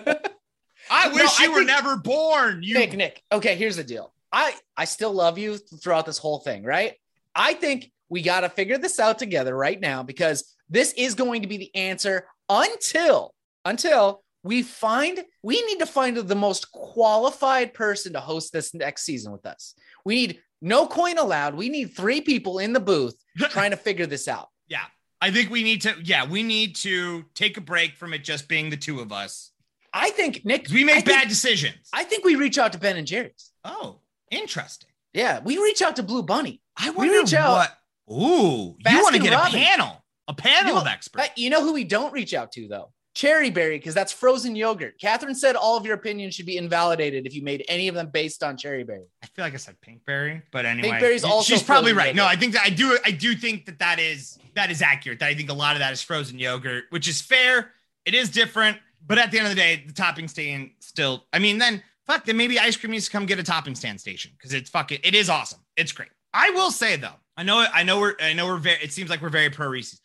I 0.91 1.09
No, 1.09 1.15
wish 1.15 1.41
I 1.41 1.45
you 1.45 1.51
were 1.53 1.57
think- 1.59 1.69
never 1.69 1.97
born. 1.97 2.63
You 2.63 2.75
Nick, 2.79 2.93
Nick. 2.95 3.23
Okay, 3.33 3.55
here's 3.57 3.77
the 3.77 3.85
deal. 3.85 4.13
I 4.33 4.55
I 4.77 4.85
still 4.85 5.13
love 5.13 5.39
you 5.39 5.57
throughout 5.59 6.07
this 6.07 6.19
whole 6.19 6.41
thing, 6.41 6.65
right? 6.65 6.95
I 7.35 7.55
think 7.55 7.91
we 8.09 8.21
got 8.23 8.41
to 8.41 8.49
figure 8.49 8.79
this 8.79 8.99
out 9.01 9.19
together 9.19 9.57
right 9.57 9.81
now 9.81 10.03
because 10.03 10.55
this 10.69 10.93
is 10.97 11.15
going 11.15 11.43
to 11.43 11.49
be 11.49 11.57
the 11.57 11.75
answer 11.75 12.27
until 12.49 13.33
until 13.65 14.24
we 14.45 14.63
find 14.63 15.25
we 15.43 15.61
need 15.67 15.81
to 15.81 15.87
find 15.87 16.17
the 16.17 16.35
most 16.37 16.71
qualified 16.71 17.75
person 17.75 18.13
to 18.13 18.21
host 18.21 18.53
this 18.53 18.73
next 18.75 19.03
season 19.05 19.33
with 19.33 19.45
us. 19.47 19.75
We 20.05 20.15
need 20.15 20.39
no 20.63 20.87
coin 20.87 21.19
allowed. 21.19 21.55
We 21.57 21.69
need 21.69 21.97
three 21.97 22.21
people 22.21 22.59
in 22.61 22.73
the 22.73 22.81
booth 22.81 23.17
trying 23.51 23.73
to 23.73 23.77
figure 23.77 24.07
this 24.07 24.29
out. 24.29 24.49
Yeah. 24.69 24.85
I 25.21 25.31
think 25.31 25.51
we 25.51 25.63
need 25.63 25.83
to, 25.83 25.95
yeah, 26.05 26.27
we 26.27 26.43
need 26.43 26.77
to 26.77 27.25
take 27.35 27.57
a 27.57 27.61
break 27.61 27.97
from 27.97 28.13
it 28.15 28.23
just 28.23 28.47
being 28.49 28.71
the 28.71 28.77
two 28.77 29.01
of 29.01 29.11
us. 29.11 29.51
I 29.93 30.11
think 30.11 30.45
Nick, 30.45 30.69
we 30.71 30.85
make 30.85 30.97
I 30.97 31.01
bad 31.01 31.19
think, 31.21 31.29
decisions. 31.31 31.89
I 31.93 32.05
think 32.05 32.25
we 32.25 32.35
reach 32.37 32.59
out 32.59 32.73
to 32.73 32.79
Ben 32.79 32.97
and 32.97 33.07
Jerry's. 33.07 33.51
oh, 33.65 34.01
interesting. 34.31 34.91
Yeah, 35.15 35.41
we 35.45 35.57
reach 35.59 35.81
out 35.83 35.97
to 35.97 36.03
Blue 36.03 36.23
Bunny. 36.23 36.61
I 36.77 36.91
We 36.91 37.09
reach 37.09 37.33
out- 37.35 37.53
what. 37.53 37.79
Ooh, 38.13 38.77
you 38.87 39.03
want 39.03 39.15
to 39.15 39.23
get 39.23 39.33
Robbins. 39.33 39.55
a 39.55 39.59
panel, 39.59 40.05
a 40.29 40.35
panel 40.35 40.75
You- 40.75 40.81
of 40.81 40.87
experts. 40.87 41.31
You 41.37 41.49
know 41.51 41.63
who 41.63 41.73
we 41.73 41.85
don't 41.85 42.13
reach 42.13 42.35
out 42.35 42.53
to 42.53 42.69
though? 42.69 42.93
Cherry 43.15 43.49
berry, 43.49 43.79
because 43.79 43.95
that's 43.95 44.13
frozen 44.13 44.57
yogurt. 44.57 44.99
Catherine 45.01 45.37
said 45.37 45.55
all 45.55 45.77
of 45.77 45.87
your 45.87 45.95
opinions 45.95 46.35
should 46.35 46.47
be 46.47 46.57
invalidated 46.57 47.27
if 47.27 47.35
you 47.35 47.43
made 47.43 47.65
any 47.69 47.87
of 47.87 47.95
them 47.95 48.09
based 48.09 48.43
on 48.43 48.57
cherry 48.57 48.83
berry. 48.83 49.07
I 49.23 49.27
feel 49.27 49.45
like 49.45 49.55
I 49.55 49.59
said 49.59 49.81
pink 49.81 50.05
berry, 50.05 50.43
but 50.51 50.67
anyway, 50.67 50.91
Pinkberry's 50.99 51.23
y- 51.23 51.31
also 51.31 51.53
she's 51.53 51.63
probably 51.63 51.93
right. 51.93 52.15
No. 52.17 52.27
I 52.27 52.35
think 52.35 52.55
that 52.55 52.63
I 52.65 52.71
do. 52.71 52.99
I 53.05 53.13
do 53.13 53.37
think 53.37 53.67
that 53.67 53.79
that 53.79 54.01
is 54.01 54.37
that 54.57 54.73
is 54.73 54.83
accurate. 54.83 55.21
That 55.21 55.29
I 55.29 55.35
think 55.35 55.49
a 55.49 55.55
lot 55.55 55.77
of 55.77 55.79
that 55.79 55.93
is 55.93 56.03
frozen 56.03 56.41
yogurt, 56.41 56.85
which 56.91 57.07
is 57.07 57.21
fair. 57.21 57.71
It 58.05 58.15
is 58.15 58.31
different, 58.31 58.79
but 59.07 59.17
at 59.19 59.31
the 59.31 59.39
end 59.39 59.47
of 59.47 59.51
the 59.55 59.61
day, 59.61 59.85
the 59.87 59.93
topping 59.93 60.27
stand 60.27 60.71
still. 60.81 61.25
I 61.33 61.39
mean, 61.39 61.59
then 61.59 61.85
fuck. 62.07 62.25
Then 62.25 62.37
maybe 62.37 62.59
ice 62.59 62.77
cream 62.77 62.91
needs 62.91 63.05
to 63.07 63.13
come 63.13 63.27
get 63.27 63.39
a 63.39 63.45
topping 63.45 63.77
stand 63.77 64.01
station 64.01 64.33
because 64.37 64.53
it's 64.53 64.71
fucking. 64.71 64.99
It 65.05 65.15
is 65.15 65.31
awesome. 65.31 65.61
It's 65.77 65.93
great. 65.93 66.11
I 66.33 66.51
will 66.51 66.73
say 66.73 66.97
though, 66.97 67.15
I 67.37 67.45
know. 67.45 67.65
I 67.73 67.85
know 67.85 68.01
we're. 68.01 68.17
I 68.21 68.33
know 68.33 68.47
we're 68.47 68.57
very. 68.57 68.79
It 68.83 68.93
seems 68.93 69.09
like 69.09 69.23
we're 69.23 69.29
very 69.29 69.51
pro 69.51 69.69
Reese's. 69.69 70.01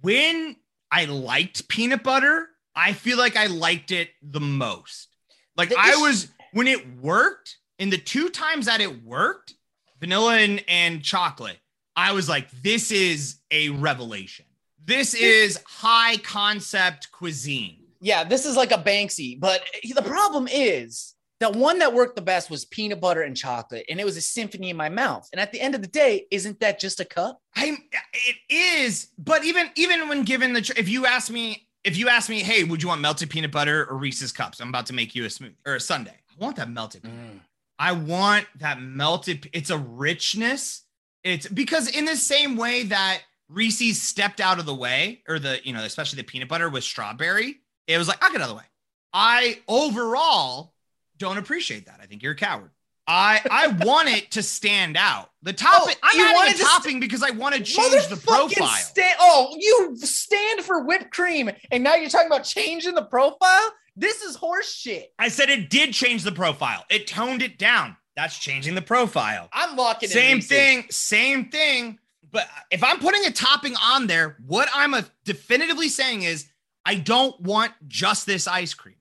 When 0.00 0.56
I 0.90 1.04
liked 1.04 1.68
peanut 1.68 2.02
butter, 2.02 2.48
I 2.74 2.92
feel 2.92 3.18
like 3.18 3.36
I 3.36 3.46
liked 3.46 3.90
it 3.90 4.10
the 4.22 4.40
most. 4.40 5.08
Like 5.56 5.70
The 5.70 5.76
I 5.78 5.96
was 5.96 6.28
when 6.52 6.68
it 6.68 6.96
worked, 7.00 7.56
in 7.78 7.90
the 7.90 7.98
two 7.98 8.28
times 8.28 8.66
that 8.66 8.80
it 8.80 9.04
worked, 9.04 9.54
vanilla 10.00 10.36
and, 10.36 10.64
and 10.68 11.02
chocolate, 11.02 11.58
I 11.96 12.12
was 12.12 12.28
like, 12.28 12.50
this 12.62 12.92
is 12.92 13.38
a 13.50 13.70
revelation. 13.70 14.46
This 14.84 15.14
is 15.14 15.60
high 15.66 16.16
concept 16.18 17.10
cuisine. 17.12 17.78
Yeah, 18.00 18.24
this 18.24 18.46
is 18.46 18.56
like 18.56 18.70
a 18.70 18.78
Banksy, 18.78 19.38
but 19.38 19.60
the 19.94 20.02
problem 20.02 20.48
is 20.50 21.14
The 21.40 21.50
one 21.50 21.78
that 21.78 21.94
worked 21.94 22.16
the 22.16 22.22
best 22.22 22.50
was 22.50 22.64
peanut 22.64 23.00
butter 23.00 23.22
and 23.22 23.36
chocolate, 23.36 23.86
and 23.88 24.00
it 24.00 24.04
was 24.04 24.16
a 24.16 24.20
symphony 24.20 24.70
in 24.70 24.76
my 24.76 24.88
mouth. 24.88 25.28
And 25.32 25.40
at 25.40 25.52
the 25.52 25.60
end 25.60 25.76
of 25.76 25.82
the 25.82 25.88
day, 25.88 26.26
isn't 26.32 26.58
that 26.60 26.80
just 26.80 26.98
a 26.98 27.04
cup? 27.04 27.40
I 27.54 27.76
it 28.12 28.36
is, 28.48 29.08
but 29.18 29.44
even 29.44 29.70
even 29.76 30.08
when 30.08 30.24
given 30.24 30.52
the 30.52 30.72
if 30.76 30.88
you 30.88 31.06
ask 31.06 31.30
me 31.30 31.68
if 31.84 31.96
you 31.96 32.08
ask 32.08 32.28
me, 32.28 32.40
hey, 32.40 32.64
would 32.64 32.82
you 32.82 32.88
want 32.88 33.00
melted 33.00 33.30
peanut 33.30 33.52
butter 33.52 33.86
or 33.88 33.96
Reese's 33.96 34.32
cups? 34.32 34.60
I'm 34.60 34.68
about 34.68 34.86
to 34.86 34.92
make 34.92 35.14
you 35.14 35.24
a 35.24 35.28
smoothie 35.28 35.54
or 35.64 35.76
a 35.76 35.80
sundae. 35.80 36.10
I 36.10 36.44
want 36.44 36.56
that 36.56 36.68
melted. 36.68 37.02
Mm. 37.02 37.40
I 37.78 37.92
want 37.92 38.46
that 38.56 38.80
melted. 38.80 39.48
It's 39.52 39.70
a 39.70 39.78
richness. 39.78 40.82
It's 41.22 41.46
because 41.46 41.88
in 41.88 42.04
the 42.04 42.16
same 42.16 42.56
way 42.56 42.84
that 42.84 43.22
Reese's 43.48 44.02
stepped 44.02 44.40
out 44.40 44.58
of 44.58 44.66
the 44.66 44.74
way, 44.74 45.22
or 45.28 45.38
the 45.38 45.60
you 45.62 45.72
know 45.72 45.84
especially 45.84 46.16
the 46.16 46.24
peanut 46.24 46.48
butter 46.48 46.68
with 46.68 46.84
strawberry, 46.84 47.60
it 47.86 47.96
was 47.96 48.08
like 48.08 48.22
I 48.22 48.30
get 48.32 48.40
out 48.40 48.44
of 48.44 48.48
the 48.48 48.56
way. 48.56 48.64
I 49.12 49.60
overall 49.68 50.74
don't 51.18 51.38
appreciate 51.38 51.86
that. 51.86 52.00
I 52.02 52.06
think 52.06 52.22
you're 52.22 52.32
a 52.32 52.36
coward. 52.36 52.70
I 53.06 53.40
I 53.50 53.68
want 53.84 54.08
it 54.08 54.30
to 54.32 54.42
stand 54.42 54.96
out. 54.96 55.30
The 55.42 55.54
topping. 55.54 55.94
Oh, 56.02 56.08
I'm 56.08 56.18
you 56.18 56.24
adding 56.24 56.36
wanted 56.36 56.54
a 56.54 56.58
to 56.58 56.64
topping 56.64 57.00
because 57.00 57.22
I 57.22 57.30
want 57.30 57.54
to 57.54 57.62
change 57.62 58.06
the 58.08 58.16
profile. 58.16 58.68
sta- 58.68 59.16
oh, 59.20 59.56
you 59.58 59.96
stand 59.96 60.60
for 60.60 60.84
whipped 60.84 61.10
cream, 61.10 61.50
and 61.70 61.82
now 61.82 61.94
you're 61.94 62.10
talking 62.10 62.26
about 62.26 62.44
changing 62.44 62.94
the 62.94 63.04
profile. 63.04 63.72
This 63.96 64.22
is 64.22 64.36
horse 64.36 64.72
shit. 64.72 65.12
I 65.18 65.28
said 65.28 65.48
it 65.48 65.70
did 65.70 65.92
change 65.92 66.22
the 66.22 66.32
profile. 66.32 66.84
It 66.90 67.06
toned 67.06 67.42
it 67.42 67.58
down. 67.58 67.96
That's 68.14 68.38
changing 68.38 68.74
the 68.74 68.82
profile. 68.82 69.48
I'm 69.52 69.76
locking 69.76 70.08
in 70.08 70.12
Same 70.12 70.40
thing, 70.40 70.84
same 70.90 71.50
thing. 71.50 71.98
But 72.30 72.46
if 72.70 72.84
I'm 72.84 72.98
putting 72.98 73.24
a 73.24 73.30
topping 73.30 73.74
on 73.82 74.06
there, 74.06 74.36
what 74.46 74.68
I'm 74.74 74.92
a 74.92 75.06
definitively 75.24 75.88
saying 75.88 76.24
is 76.24 76.46
I 76.84 76.96
don't 76.96 77.40
want 77.40 77.72
just 77.86 78.26
this 78.26 78.46
ice 78.46 78.74
cream. 78.74 78.96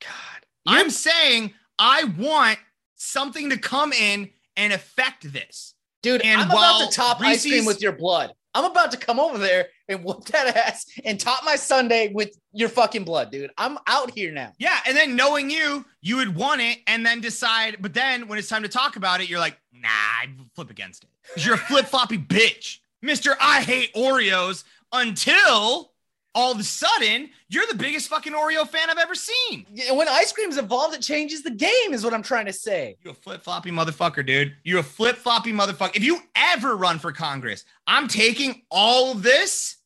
God, 0.00 0.46
I'm 0.66 0.90
saying 0.90 1.54
I 1.82 2.04
want 2.16 2.60
something 2.94 3.50
to 3.50 3.58
come 3.58 3.92
in 3.92 4.30
and 4.56 4.72
affect 4.72 5.32
this. 5.32 5.74
dude, 6.00 6.22
And 6.22 6.42
I'm 6.42 6.48
about 6.50 6.88
to 6.88 6.96
top 6.96 7.20
ice 7.20 7.42
cream 7.42 7.64
with 7.64 7.82
your 7.82 7.92
blood. 7.92 8.32
I'm 8.54 8.70
about 8.70 8.92
to 8.92 8.98
come 8.98 9.18
over 9.18 9.36
there 9.38 9.68
and 9.88 10.04
whoop 10.04 10.26
that 10.26 10.56
ass 10.56 10.86
and 11.04 11.18
top 11.18 11.42
my 11.44 11.56
sundae 11.56 12.12
with 12.12 12.38
your 12.52 12.68
fucking 12.68 13.02
blood, 13.02 13.32
dude. 13.32 13.50
I'm 13.58 13.78
out 13.88 14.12
here 14.12 14.30
now. 14.30 14.52
Yeah, 14.58 14.78
and 14.86 14.96
then 14.96 15.16
knowing 15.16 15.50
you, 15.50 15.84
you 16.02 16.16
would 16.16 16.36
want 16.36 16.60
it 16.60 16.78
and 16.86 17.04
then 17.04 17.20
decide. 17.20 17.78
But 17.80 17.94
then 17.94 18.28
when 18.28 18.38
it's 18.38 18.48
time 18.48 18.62
to 18.62 18.68
talk 18.68 18.94
about 18.94 19.20
it, 19.20 19.28
you're 19.28 19.40
like, 19.40 19.58
nah, 19.72 19.88
I'd 20.22 20.36
flip 20.54 20.70
against 20.70 21.02
it. 21.02 21.10
Because 21.22 21.46
you're 21.46 21.54
a 21.56 21.58
flip 21.58 21.86
floppy 21.86 22.18
bitch. 22.18 22.78
Mr. 23.04 23.34
I 23.40 23.62
hate 23.62 23.92
Oreos 23.94 24.62
until 24.92 25.91
all 26.34 26.52
of 26.52 26.58
a 26.58 26.62
sudden 26.64 27.28
you're 27.48 27.66
the 27.66 27.74
biggest 27.76 28.08
fucking 28.08 28.32
Oreo 28.32 28.66
fan 28.66 28.88
I've 28.90 28.98
ever 28.98 29.14
seen. 29.14 29.66
Yeah, 29.72 29.92
When 29.92 30.08
ice 30.08 30.32
cream's 30.32 30.56
involved, 30.56 30.94
it 30.94 31.02
changes 31.02 31.42
the 31.42 31.50
game, 31.50 31.92
is 31.92 32.04
what 32.04 32.14
I'm 32.14 32.22
trying 32.22 32.46
to 32.46 32.52
say. 32.52 32.96
You 33.04 33.10
a 33.10 33.14
flip 33.14 33.42
floppy 33.42 33.70
motherfucker, 33.70 34.24
dude. 34.24 34.54
You 34.64 34.78
a 34.78 34.82
flip 34.82 35.16
floppy 35.16 35.52
motherfucker. 35.52 35.94
If 35.96 36.04
you 36.04 36.20
ever 36.34 36.76
run 36.76 36.98
for 36.98 37.12
Congress, 37.12 37.64
I'm 37.86 38.08
taking 38.08 38.62
all 38.70 39.12
of 39.12 39.22
this 39.22 39.76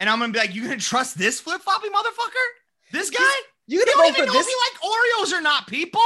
and 0.00 0.08
I'm 0.10 0.18
gonna 0.18 0.32
be 0.32 0.38
like, 0.38 0.54
you 0.54 0.62
gonna 0.62 0.76
trust 0.76 1.16
this 1.18 1.40
flip 1.40 1.60
floppy 1.62 1.88
motherfucker? 1.88 2.46
This 2.92 3.10
guy? 3.10 3.18
You 3.66 3.78
You 3.80 3.84
gonna 3.86 3.96
don't 4.08 4.16
even 4.18 4.26
know 4.26 4.32
this? 4.32 4.46
if 4.46 4.52
he 4.52 4.88
like 4.88 4.92
Oreos 4.92 5.38
or 5.38 5.40
not, 5.40 5.66
people. 5.66 6.00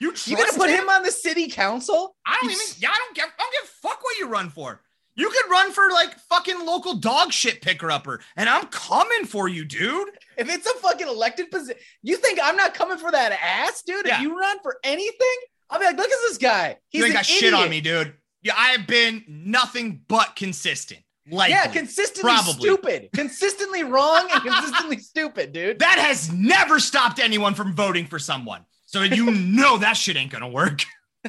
You 0.00 0.14
You 0.24 0.36
gonna 0.36 0.52
put 0.54 0.70
him 0.70 0.88
on 0.88 1.02
the 1.02 1.10
city 1.12 1.48
council? 1.48 2.16
I 2.26 2.36
don't 2.40 2.50
You 2.50 2.56
even. 2.56 2.66
Yeah, 2.78 2.88
I 2.90 2.96
don't 2.96 3.14
give. 3.14 3.24
I 3.24 3.28
don't 3.42 3.52
give 3.52 3.64
a 3.64 3.88
fuck 3.88 4.02
what 4.02 4.18
you 4.18 4.26
run 4.28 4.48
for. 4.50 4.80
You 5.20 5.28
could 5.28 5.50
run 5.50 5.70
for 5.72 5.90
like 5.90 6.18
fucking 6.18 6.64
local 6.64 6.94
dog 6.94 7.30
shit 7.32 7.60
picker 7.60 7.90
upper, 7.90 8.20
and 8.36 8.48
I'm 8.48 8.64
coming 8.68 9.26
for 9.26 9.48
you, 9.48 9.64
dude. 9.66 10.08
If 10.38 10.48
it's 10.48 10.66
a 10.66 10.74
fucking 10.78 11.06
elected 11.06 11.50
position, 11.50 11.80
you 12.02 12.16
think 12.16 12.38
I'm 12.42 12.56
not 12.56 12.72
coming 12.72 12.96
for 12.96 13.10
that 13.10 13.32
ass, 13.42 13.82
dude? 13.82 14.06
Yeah. 14.06 14.16
If 14.16 14.22
you 14.22 14.38
run 14.38 14.58
for 14.62 14.78
anything, 14.82 15.36
I'll 15.68 15.78
be 15.78 15.84
like, 15.84 15.98
look 15.98 16.10
at 16.10 16.18
this 16.28 16.38
guy. 16.38 16.78
He's 16.88 17.00
you 17.00 17.04
ain't 17.06 17.14
got 17.14 17.26
shit 17.26 17.52
on 17.52 17.68
me, 17.68 17.80
dude. 17.82 18.14
Yeah, 18.42 18.54
I 18.56 18.68
have 18.70 18.86
been 18.86 19.22
nothing 19.28 20.00
but 20.08 20.36
consistent. 20.36 21.00
Like 21.30 21.50
Yeah, 21.50 21.66
consistently 21.66 22.22
Probably. 22.22 22.54
stupid, 22.54 23.10
consistently 23.12 23.84
wrong, 23.84 24.26
and 24.32 24.42
consistently 24.42 24.98
stupid, 25.12 25.52
dude. 25.52 25.78
that 25.80 25.98
has 25.98 26.32
never 26.32 26.80
stopped 26.80 27.18
anyone 27.20 27.54
from 27.54 27.74
voting 27.74 28.06
for 28.06 28.18
someone. 28.18 28.64
So 28.86 29.02
you 29.02 29.30
know 29.30 29.76
that 29.76 29.98
shit 29.98 30.16
ain't 30.16 30.32
gonna 30.32 30.48
work. 30.48 30.82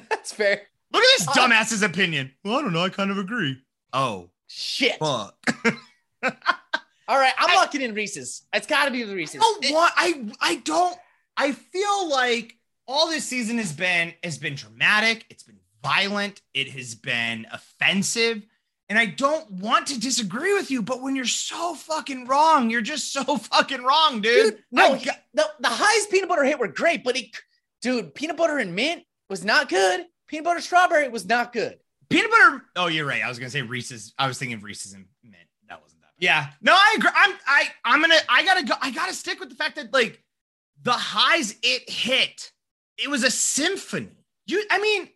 That's 0.09 0.31
fair. 0.31 0.61
Look 0.93 1.03
at 1.03 1.19
this 1.19 1.27
Uh, 1.27 1.31
dumbass's 1.33 1.83
opinion. 1.83 2.31
Well, 2.43 2.57
I 2.57 2.61
don't 2.61 2.73
know. 2.73 2.83
I 2.83 2.89
kind 2.89 3.11
of 3.11 3.17
agree. 3.17 3.57
Oh, 3.93 4.29
Shit. 4.47 4.97
fuck. 4.99 5.35
All 7.07 7.17
right, 7.19 7.33
I'm 7.37 7.49
I- 7.49 7.55
locking 7.55 7.81
in 7.81 7.93
Reese's. 7.93 8.43
It's 8.53 8.67
got 8.67 8.85
to 8.85 8.91
be 8.91 9.03
the 9.03 9.15
Reese's. 9.15 9.41
I 9.41 9.57
don't 9.61 9.73
want. 9.73 9.93
I 9.97 10.25
I 10.39 10.55
don't. 10.57 10.97
I 11.37 11.51
feel 11.53 12.09
like 12.09 12.55
all 12.87 13.07
this 13.07 13.23
season 13.25 13.57
has 13.57 13.73
been 13.73 14.13
has 14.23 14.37
been 14.37 14.55
dramatic. 14.55 15.25
It's 15.29 15.43
been 15.43 15.59
violent. 15.83 16.41
It 16.53 16.69
has 16.69 16.95
been 16.95 17.47
offensive. 17.51 18.43
And 18.89 18.99
I 18.99 19.05
don't 19.05 19.49
want 19.49 19.87
to 19.87 19.99
disagree 19.99 20.53
with 20.53 20.69
you, 20.69 20.81
but 20.81 21.01
when 21.01 21.15
you're 21.15 21.23
so 21.23 21.75
fucking 21.75 22.27
wrong, 22.27 22.69
you're 22.69 22.81
just 22.81 23.13
so 23.13 23.23
fucking 23.37 23.81
wrong, 23.83 24.19
dude. 24.19 24.51
dude, 24.55 24.63
no, 24.69 24.95
I 24.95 24.97
the, 25.33 25.45
the 25.61 25.69
highs 25.69 26.07
peanut 26.07 26.27
butter 26.27 26.43
hit 26.43 26.59
were 26.59 26.67
great, 26.67 27.01
but 27.05 27.15
it, 27.15 27.27
dude, 27.81 28.13
peanut 28.13 28.35
butter 28.35 28.57
and 28.57 28.75
mint 28.75 29.03
was 29.29 29.45
not 29.45 29.69
good. 29.69 30.05
Peanut 30.27 30.43
butter 30.43 30.59
strawberry 30.59 31.07
was 31.07 31.25
not 31.25 31.53
good. 31.53 31.79
Peanut 32.11 32.31
butter. 32.31 32.63
Oh, 32.75 32.87
you're 32.87 33.05
right. 33.05 33.23
I 33.23 33.29
was 33.29 33.39
gonna 33.39 33.49
say 33.49 33.61
Reese's. 33.61 34.13
I 34.17 34.27
was 34.27 34.37
thinking 34.37 34.57
of 34.57 34.63
Reese's 34.63 34.93
and 34.93 35.05
mint. 35.23 35.35
That 35.69 35.81
wasn't 35.81 36.01
that. 36.01 36.07
Bad. 36.07 36.23
Yeah. 36.23 36.47
No, 36.61 36.73
I 36.73 36.95
agree. 36.97 37.09
I'm. 37.15 37.35
I. 37.47 37.67
I'm 37.85 38.01
gonna. 38.01 38.15
I 38.29 38.43
gotta 38.45 38.63
go. 38.63 38.73
I 38.81 38.91
gotta 38.91 39.13
stick 39.13 39.39
with 39.39 39.49
the 39.49 39.55
fact 39.55 39.75
that 39.77 39.93
like 39.93 40.21
the 40.83 40.91
highs 40.93 41.55
it 41.63 41.89
hit. 41.89 42.51
It 42.97 43.09
was 43.09 43.23
a 43.23 43.31
symphony. 43.31 44.25
You. 44.47 44.63
I 44.69 44.79
mean, 44.79 45.09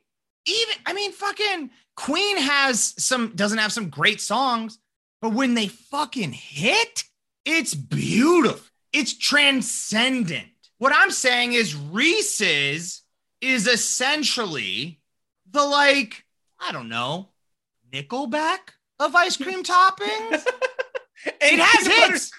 even. 0.48 0.76
I 0.86 0.94
mean, 0.94 1.12
fucking 1.12 1.70
Queen 1.96 2.38
has 2.38 2.94
some. 2.98 3.34
Doesn't 3.36 3.60
have 3.60 3.72
some 3.72 3.90
great 3.90 4.22
songs, 4.22 4.80
but 5.22 5.34
when 5.34 5.54
they 5.54 5.68
fucking 5.68 6.34
hit, 6.34 7.04
it's 7.46 7.74
beautiful. 7.74 8.66
It's 8.94 9.18
transcendent. 9.18 10.48
What 10.78 10.94
I'm 10.96 11.12
saying 11.12 11.54
is 11.54 11.76
Reese's 11.76 13.02
is 13.42 13.68
essentially 13.68 15.00
the 15.50 15.64
like 15.64 16.25
I 16.66 16.72
don't 16.72 16.90
know 16.90 17.30
Nickelback 17.92 18.60
of 19.00 19.16
ice 19.16 19.38
cream 19.38 19.64
toppings. 19.64 20.44
it 21.26 21.60
has 21.60 21.88
hits. 21.88 22.32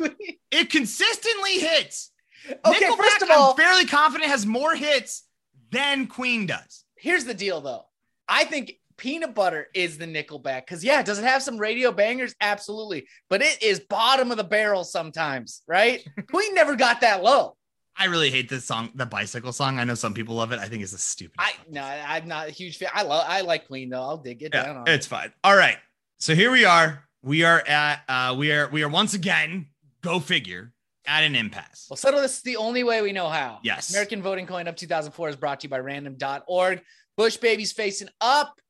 It 0.50 0.70
consistently 0.70 1.58
hits. 1.58 2.12
Okay, 2.48 2.86
Nickelback, 2.86 2.96
first 2.96 3.22
of 3.22 3.30
all, 3.30 3.50
I'm 3.50 3.56
fairly 3.56 3.86
confident 3.86 4.30
has 4.30 4.46
more 4.46 4.74
hits 4.74 5.24
than 5.70 6.06
Queen 6.06 6.46
does. 6.46 6.84
here's 6.96 7.24
the 7.24 7.34
deal 7.34 7.60
though. 7.60 7.84
I 8.28 8.44
think 8.44 8.74
peanut 8.96 9.34
butter 9.34 9.68
is 9.74 9.98
the 9.98 10.06
Nickelback 10.06 10.62
because 10.62 10.82
yeah, 10.84 11.02
does 11.02 11.18
it 11.18 11.24
have 11.24 11.42
some 11.42 11.58
radio 11.58 11.92
bangers? 11.92 12.34
Absolutely, 12.40 13.06
but 13.28 13.42
it 13.42 13.62
is 13.62 13.80
bottom 13.80 14.30
of 14.30 14.36
the 14.36 14.44
barrel 14.44 14.84
sometimes, 14.84 15.62
right? 15.66 16.06
Queen 16.30 16.54
never 16.54 16.76
got 16.76 17.00
that 17.02 17.22
low. 17.22 17.55
I 17.98 18.06
really 18.06 18.30
hate 18.30 18.48
this 18.48 18.64
song, 18.64 18.90
the 18.94 19.06
bicycle 19.06 19.52
song. 19.52 19.78
I 19.78 19.84
know 19.84 19.94
some 19.94 20.12
people 20.12 20.34
love 20.34 20.52
it. 20.52 20.58
I 20.58 20.66
think 20.66 20.82
it's 20.82 20.92
a 20.92 20.98
stupid. 20.98 21.36
I 21.38 21.52
no, 21.70 21.82
I'm 21.82 22.28
not 22.28 22.48
a 22.48 22.50
huge 22.50 22.78
fan. 22.78 22.90
I 22.92 23.02
love, 23.02 23.24
I 23.26 23.40
like 23.40 23.66
Queen 23.66 23.88
though. 23.88 24.02
I'll 24.02 24.18
dig 24.18 24.42
it 24.42 24.52
down 24.52 24.66
yeah, 24.66 24.80
on 24.80 24.88
it. 24.88 24.92
it's 24.92 25.06
fine. 25.06 25.32
All 25.42 25.56
right. 25.56 25.78
So 26.18 26.34
here 26.34 26.50
we 26.50 26.64
are. 26.64 27.04
We 27.22 27.44
are 27.44 27.60
at 27.66 28.02
uh 28.08 28.34
we 28.38 28.52
are 28.52 28.68
we 28.68 28.82
are 28.82 28.88
once 28.88 29.14
again, 29.14 29.66
go 30.02 30.20
figure, 30.20 30.72
at 31.06 31.24
an 31.24 31.34
impasse. 31.34 31.86
We'll 31.88 31.96
settle 31.96 32.20
this 32.20 32.42
the 32.42 32.56
only 32.56 32.84
way 32.84 33.02
we 33.02 33.12
know 33.12 33.28
how. 33.28 33.60
Yes. 33.62 33.90
American 33.90 34.22
Voting 34.22 34.46
Coin 34.46 34.68
Up 34.68 34.76
2004 34.76 35.30
is 35.30 35.36
brought 35.36 35.60
to 35.60 35.64
you 35.64 35.70
by 35.70 35.78
random.org. 35.78 36.82
Bush 37.16 37.36
baby's 37.36 37.72
facing 37.72 38.08
up. 38.20 38.60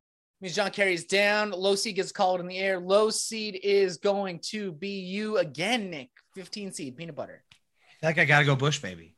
Means 0.40 0.54
John 0.54 0.70
Kerry 0.70 0.94
is 0.94 1.04
down. 1.04 1.50
Low 1.50 1.74
seed 1.74 1.96
gets 1.96 2.12
called 2.12 2.40
in 2.40 2.46
the 2.46 2.58
air. 2.58 2.78
Low 2.78 3.10
seed 3.10 3.58
is 3.62 3.96
going 3.96 4.40
to 4.50 4.70
be 4.72 5.00
you 5.00 5.38
again, 5.38 5.90
Nick. 5.90 6.10
15 6.34 6.72
seed 6.72 6.96
peanut 6.96 7.16
butter. 7.16 7.42
I 8.02 8.06
think 8.06 8.18
I 8.18 8.24
gotta 8.26 8.44
go 8.44 8.54
Bush, 8.54 8.78
baby. 8.80 9.15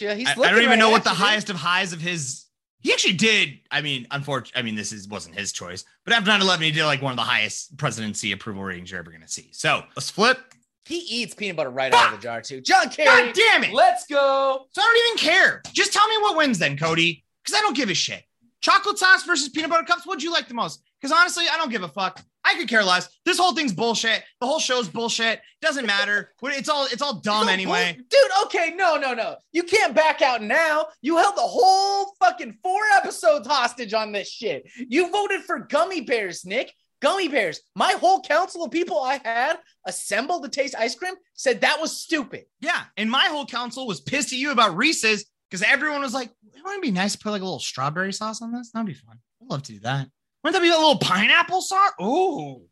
Yeah, 0.00 0.14
he's 0.14 0.28
I, 0.28 0.32
I 0.32 0.50
don't 0.50 0.58
even 0.58 0.70
right 0.70 0.78
know 0.78 0.90
what 0.90 1.04
the 1.04 1.10
highest 1.10 1.50
of 1.50 1.56
highs 1.56 1.92
of 1.92 2.00
his. 2.00 2.46
He 2.80 2.92
actually 2.92 3.14
did. 3.14 3.60
I 3.70 3.80
mean, 3.80 4.06
unfortunately, 4.10 4.60
I 4.60 4.62
mean, 4.62 4.74
this 4.74 4.92
is 4.92 5.08
wasn't 5.08 5.34
his 5.36 5.52
choice, 5.52 5.84
but 6.04 6.12
after 6.12 6.28
9 6.28 6.40
11, 6.40 6.64
he 6.64 6.70
did 6.70 6.84
like 6.84 7.00
one 7.00 7.12
of 7.12 7.16
the 7.16 7.22
highest 7.22 7.76
presidency 7.78 8.32
approval 8.32 8.62
ratings 8.62 8.90
you're 8.90 9.00
ever 9.00 9.10
going 9.10 9.22
to 9.22 9.28
see. 9.28 9.48
So 9.52 9.82
let's 9.96 10.10
flip. 10.10 10.38
He 10.86 10.98
eats 10.98 11.34
peanut 11.34 11.56
butter 11.56 11.70
right 11.70 11.92
out 11.94 12.12
of 12.12 12.20
the 12.20 12.22
jar, 12.22 12.42
too. 12.42 12.60
John 12.60 12.90
Kerry, 12.90 13.06
God 13.06 13.34
damn 13.34 13.64
it. 13.64 13.72
let's 13.72 14.06
go. 14.06 14.66
So 14.70 14.82
I 14.82 14.84
don't 14.84 15.18
even 15.18 15.32
care. 15.32 15.62
Just 15.72 15.94
tell 15.94 16.06
me 16.08 16.16
what 16.18 16.36
wins 16.36 16.58
then, 16.58 16.76
Cody, 16.76 17.24
because 17.42 17.58
I 17.58 17.62
don't 17.62 17.74
give 17.74 17.88
a 17.88 17.94
shit. 17.94 18.22
Chocolate 18.60 18.98
sauce 18.98 19.24
versus 19.24 19.48
peanut 19.48 19.70
butter 19.70 19.84
cups. 19.84 20.06
What'd 20.06 20.22
you 20.22 20.30
like 20.30 20.46
the 20.46 20.54
most? 20.54 20.82
Because 21.00 21.16
honestly, 21.16 21.44
I 21.50 21.56
don't 21.56 21.70
give 21.70 21.84
a 21.84 21.88
fuck. 21.88 22.22
I 22.44 22.54
could 22.56 22.68
care 22.68 22.84
less. 22.84 23.08
This 23.24 23.38
whole 23.38 23.54
thing's 23.54 23.72
bullshit. 23.72 24.22
The 24.40 24.46
whole 24.46 24.58
show's 24.58 24.88
bullshit. 24.88 25.40
Doesn't 25.62 25.86
matter. 25.86 26.32
It's 26.42 26.68
all 26.68 26.84
it's 26.86 27.00
all 27.02 27.20
dumb 27.20 27.48
anyway. 27.48 27.94
bull- 27.96 28.04
Dude, 28.10 28.30
okay, 28.44 28.74
no, 28.76 28.96
no, 28.96 29.14
no. 29.14 29.36
You 29.52 29.62
can't 29.62 29.94
back 29.94 30.20
out 30.22 30.42
now. 30.42 30.86
You 31.00 31.16
held 31.16 31.36
the 31.36 31.40
whole 31.42 32.14
fucking 32.20 32.58
four 32.62 32.82
episodes 32.96 33.46
hostage 33.46 33.94
on 33.94 34.12
this 34.12 34.30
shit. 34.30 34.68
You 34.76 35.10
voted 35.10 35.42
for 35.42 35.60
gummy 35.60 36.02
bears, 36.02 36.44
Nick. 36.44 36.72
Gummy 37.00 37.28
bears. 37.28 37.60
My 37.74 37.92
whole 37.92 38.22
council 38.22 38.64
of 38.64 38.70
people 38.70 39.00
I 39.02 39.20
had 39.24 39.58
assembled 39.86 40.42
to 40.44 40.48
taste 40.48 40.74
ice 40.78 40.94
cream 40.94 41.14
said 41.34 41.60
that 41.60 41.80
was 41.80 41.98
stupid. 41.98 42.44
Yeah. 42.60 42.82
And 42.96 43.10
my 43.10 43.26
whole 43.26 43.44
council 43.46 43.86
was 43.86 44.00
pissed 44.00 44.32
at 44.32 44.38
you 44.38 44.52
about 44.52 44.76
Reese's 44.76 45.26
because 45.50 45.62
everyone 45.62 46.00
was 46.00 46.14
like, 46.14 46.30
"Wouldn't 46.42 46.76
it 46.78 46.82
be 46.82 46.90
nice 46.90 47.12
to 47.12 47.18
put 47.18 47.30
like 47.30 47.42
a 47.42 47.44
little 47.44 47.58
strawberry 47.60 48.12
sauce 48.12 48.40
on 48.42 48.52
this? 48.52 48.70
That'd 48.72 48.86
be 48.86 48.94
fun. 48.94 49.18
I'd 49.42 49.50
love 49.50 49.62
to 49.64 49.72
do 49.72 49.80
that. 49.80 50.08
Wouldn't 50.44 50.60
that 50.60 50.66
be 50.66 50.72
a 50.72 50.78
little 50.78 50.98
pineapple 50.98 51.62
sauce? 51.62 51.92
Ooh." 52.00 52.62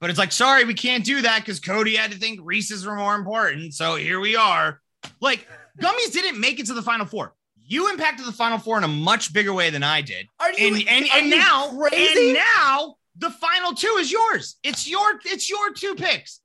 But 0.00 0.10
it's 0.10 0.18
like, 0.18 0.32
sorry, 0.32 0.64
we 0.64 0.74
can't 0.74 1.04
do 1.04 1.22
that 1.22 1.40
because 1.40 1.60
Cody 1.60 1.94
had 1.94 2.10
to 2.10 2.18
think 2.18 2.40
Reese's 2.42 2.84
were 2.86 2.96
more 2.96 3.14
important. 3.14 3.74
So 3.74 3.96
here 3.96 4.18
we 4.18 4.34
are. 4.34 4.80
Like, 5.20 5.46
gummies 5.78 6.12
didn't 6.12 6.40
make 6.40 6.58
it 6.58 6.66
to 6.66 6.74
the 6.74 6.82
final 6.82 7.04
four. 7.06 7.34
You 7.56 7.88
impacted 7.90 8.26
the 8.26 8.32
final 8.32 8.58
four 8.58 8.78
in 8.78 8.84
a 8.84 8.88
much 8.88 9.32
bigger 9.32 9.52
way 9.52 9.70
than 9.70 9.82
I 9.82 10.00
did. 10.00 10.26
Are 10.40 10.50
you 10.52 10.66
And 10.68 10.88
and, 10.88 11.04
are 11.10 11.18
and 11.18 11.30
now 11.30 11.78
crazy? 11.78 12.30
and 12.30 12.34
now 12.34 12.96
the 13.16 13.30
final 13.30 13.74
two 13.74 13.96
is 14.00 14.10
yours. 14.10 14.56
It's 14.62 14.88
your 14.88 15.20
it's 15.24 15.48
your 15.48 15.72
two 15.74 15.94
picks. 15.94 16.40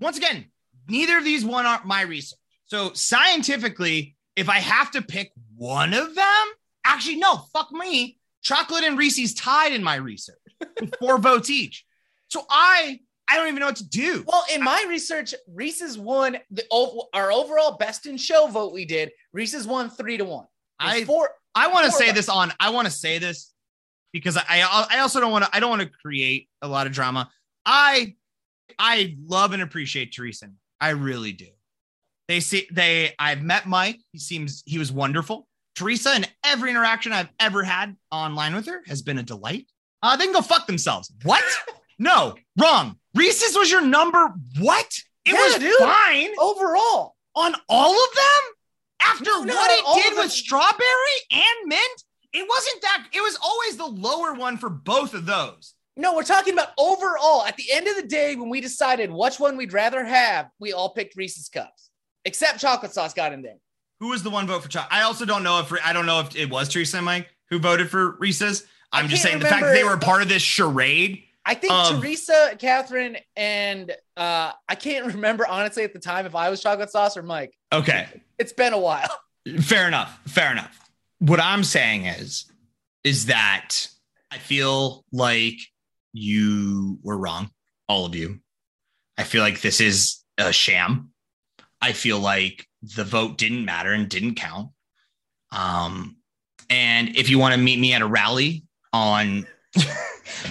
Once 0.00 0.18
again, 0.18 0.46
neither 0.88 1.16
of 1.16 1.24
these 1.24 1.44
won 1.44 1.66
our, 1.66 1.80
my 1.84 2.02
research. 2.02 2.38
So 2.66 2.92
scientifically, 2.92 4.16
if 4.36 4.48
I 4.48 4.58
have 4.58 4.90
to 4.92 5.02
pick 5.02 5.32
one 5.56 5.94
of 5.94 6.14
them, 6.14 6.46
actually 6.84 7.16
no, 7.16 7.36
fuck 7.52 7.70
me. 7.72 8.18
Chocolate 8.42 8.84
and 8.84 8.98
Reese's 8.98 9.34
tied 9.34 9.72
in 9.72 9.82
my 9.82 9.96
research 9.96 10.38
with 10.80 10.94
four 10.98 11.18
votes 11.18 11.50
each. 11.50 11.84
So 12.28 12.44
I 12.48 13.00
I 13.28 13.36
don't 13.36 13.46
even 13.46 13.60
know 13.60 13.66
what 13.66 13.76
to 13.76 13.88
do. 13.88 14.24
Well, 14.26 14.44
in 14.52 14.62
my 14.62 14.84
research, 14.88 15.34
Reese's 15.46 15.96
won 15.96 16.38
the 16.50 16.64
our 17.12 17.30
overall 17.30 17.76
best 17.76 18.06
in 18.06 18.16
show 18.16 18.46
vote 18.48 18.72
we 18.72 18.84
did. 18.84 19.12
Reese's 19.32 19.66
won 19.66 19.88
three 19.88 20.16
to 20.16 20.24
one. 20.24 20.46
There's 20.80 21.02
I 21.02 21.04
four. 21.04 21.30
I 21.54 21.68
want 21.68 21.86
to 21.86 21.92
say 21.92 22.06
votes. 22.06 22.16
this 22.16 22.28
on. 22.28 22.52
I 22.58 22.70
want 22.70 22.86
to 22.86 22.92
say 22.92 23.18
this 23.18 23.52
because 24.12 24.36
I 24.36 24.86
I 24.90 24.98
also 25.00 25.20
don't 25.20 25.30
want 25.30 25.44
to. 25.44 25.50
I 25.54 25.60
don't 25.60 25.70
want 25.70 25.82
to 25.82 25.90
create 26.02 26.48
a 26.62 26.68
lot 26.68 26.86
of 26.86 26.92
drama. 26.92 27.30
I 27.64 28.16
I 28.78 29.16
love 29.24 29.52
and 29.52 29.62
appreciate 29.62 30.12
Teresa. 30.14 30.50
I 30.80 30.90
really 30.90 31.32
do. 31.32 31.48
They 32.26 32.40
see 32.40 32.66
they. 32.72 33.14
I've 33.18 33.42
met 33.42 33.66
Mike. 33.66 34.00
He 34.12 34.18
seems 34.18 34.62
he 34.66 34.78
was 34.78 34.90
wonderful. 34.90 35.46
Teresa 35.74 36.10
and 36.10 36.28
every 36.44 36.70
interaction 36.70 37.12
I've 37.12 37.30
ever 37.38 37.62
had 37.62 37.96
online 38.10 38.54
with 38.54 38.66
her 38.66 38.82
has 38.86 39.02
been 39.02 39.18
a 39.18 39.22
delight. 39.22 39.66
Uh, 40.02 40.16
they 40.16 40.24
can 40.24 40.32
go 40.34 40.40
fuck 40.42 40.66
themselves. 40.66 41.12
What? 41.22 41.44
no, 41.98 42.34
wrong. 42.60 42.96
Reese's 43.14 43.56
was 43.56 43.70
your 43.70 43.80
number. 43.82 44.32
What? 44.58 44.86
It 45.24 45.32
Yeah, 45.32 45.40
was 45.44 45.58
dude. 45.58 45.74
fine 45.78 46.30
overall. 46.38 47.14
on 47.34 47.54
all 47.68 47.92
of 47.92 48.14
them 48.14 48.52
after 49.02 49.24
No, 49.24 49.42
no, 49.44 49.54
what 49.54 49.70
it 49.70 50.02
did 50.02 50.16
with 50.18 50.30
strawberry 50.32 51.16
and 51.30 51.66
mint 51.68 52.04
it 52.32 52.46
wasn't 52.48 52.82
that 52.82 53.06
it 53.12 53.20
was 53.20 53.36
always 53.42 53.76
the 53.76 53.86
lower 53.86 54.34
one 54.34 54.56
for 54.56 54.70
both 54.70 55.14
of 55.14 55.26
those 55.26 55.74
No, 55.96 56.14
we're 56.14 56.22
talking 56.22 56.52
about 56.52 56.68
overall. 56.78 57.42
At 57.44 57.56
the 57.56 57.72
end 57.72 57.88
of 57.88 57.96
the 57.96 58.06
day, 58.06 58.36
when 58.36 58.48
we 58.50 58.60
decided 58.60 59.10
which 59.10 59.40
one 59.40 59.56
we'd 59.56 59.72
rather 59.72 60.04
have, 60.04 60.48
we 60.60 60.72
all 60.72 60.90
picked 60.94 61.16
Reese's 61.16 61.48
cups, 61.48 61.90
except 62.24 62.60
chocolate 62.60 62.92
sauce 62.94 63.12
got 63.14 63.32
in 63.32 63.42
there. 63.42 63.56
Who 64.00 64.08
was 64.08 64.22
the 64.22 64.30
one 64.30 64.46
vote 64.46 64.62
for 64.62 64.68
chocolate 64.68 64.92
i 64.92 65.02
also 65.02 65.24
don't 65.24 65.42
know 65.42 65.60
if 65.60 65.72
i 65.84 65.92
don't 65.92 66.06
know 66.06 66.20
if 66.20 66.34
it 66.36 66.50
was 66.50 66.68
teresa 66.68 66.96
and 66.96 67.06
mike 67.06 67.28
who 67.50 67.58
voted 67.58 67.90
for 67.90 68.12
reese's. 68.18 68.66
I'm 68.92 69.08
just 69.08 69.22
saying 69.22 69.38
the 69.40 69.46
fact 69.46 69.62
that 69.62 69.72
they 69.72 69.84
were 69.84 69.96
part 69.96 70.22
of 70.22 70.28
this 70.28 70.42
charade 70.42 71.24
I 71.44 71.54
think 71.54 71.72
Um, 71.72 72.00
Teresa, 72.00 72.54
Catherine, 72.58 73.16
and 73.34 73.90
uh, 74.16 74.52
I 74.68 74.74
can't 74.74 75.06
remember 75.14 75.46
honestly 75.46 75.84
at 75.84 75.92
the 75.92 75.98
time 75.98 76.26
if 76.26 76.34
I 76.34 76.50
was 76.50 76.62
chocolate 76.62 76.90
sauce 76.90 77.16
or 77.16 77.22
Mike. 77.22 77.56
okay. 77.72 78.08
It's 78.38 78.52
been 78.52 78.72
a 78.72 78.78
while. 78.78 79.08
fair 79.60 79.88
enough. 79.88 80.20
Fair 80.26 80.52
enough. 80.52 80.78
What 81.18 81.40
i'm 81.40 81.64
saying 81.64 82.06
is 82.06 82.50
is 83.04 83.26
that 83.26 83.88
i 84.30 84.38
feel 84.38 85.04
like 85.12 85.58
you 86.12 86.98
were 87.02 87.16
wrong 87.18 87.50
all 87.88 88.06
of 88.06 88.14
you. 88.14 88.40
I 89.18 89.24
feel 89.24 89.42
like 89.42 89.60
this 89.60 89.80
is 89.80 90.22
a 90.38 90.52
sham. 90.52 91.10
I 91.80 91.92
feel 91.92 92.18
like 92.20 92.68
the 92.82 93.04
vote 93.04 93.36
didn't 93.38 93.64
matter 93.64 93.92
and 93.92 94.08
didn't 94.08 94.34
count 94.36 94.70
um 95.52 96.16
and 96.68 97.16
if 97.16 97.28
you 97.28 97.38
want 97.38 97.54
to 97.54 97.60
meet 97.60 97.78
me 97.78 97.92
at 97.92 98.00
a 98.02 98.06
rally 98.06 98.64
on 98.92 99.46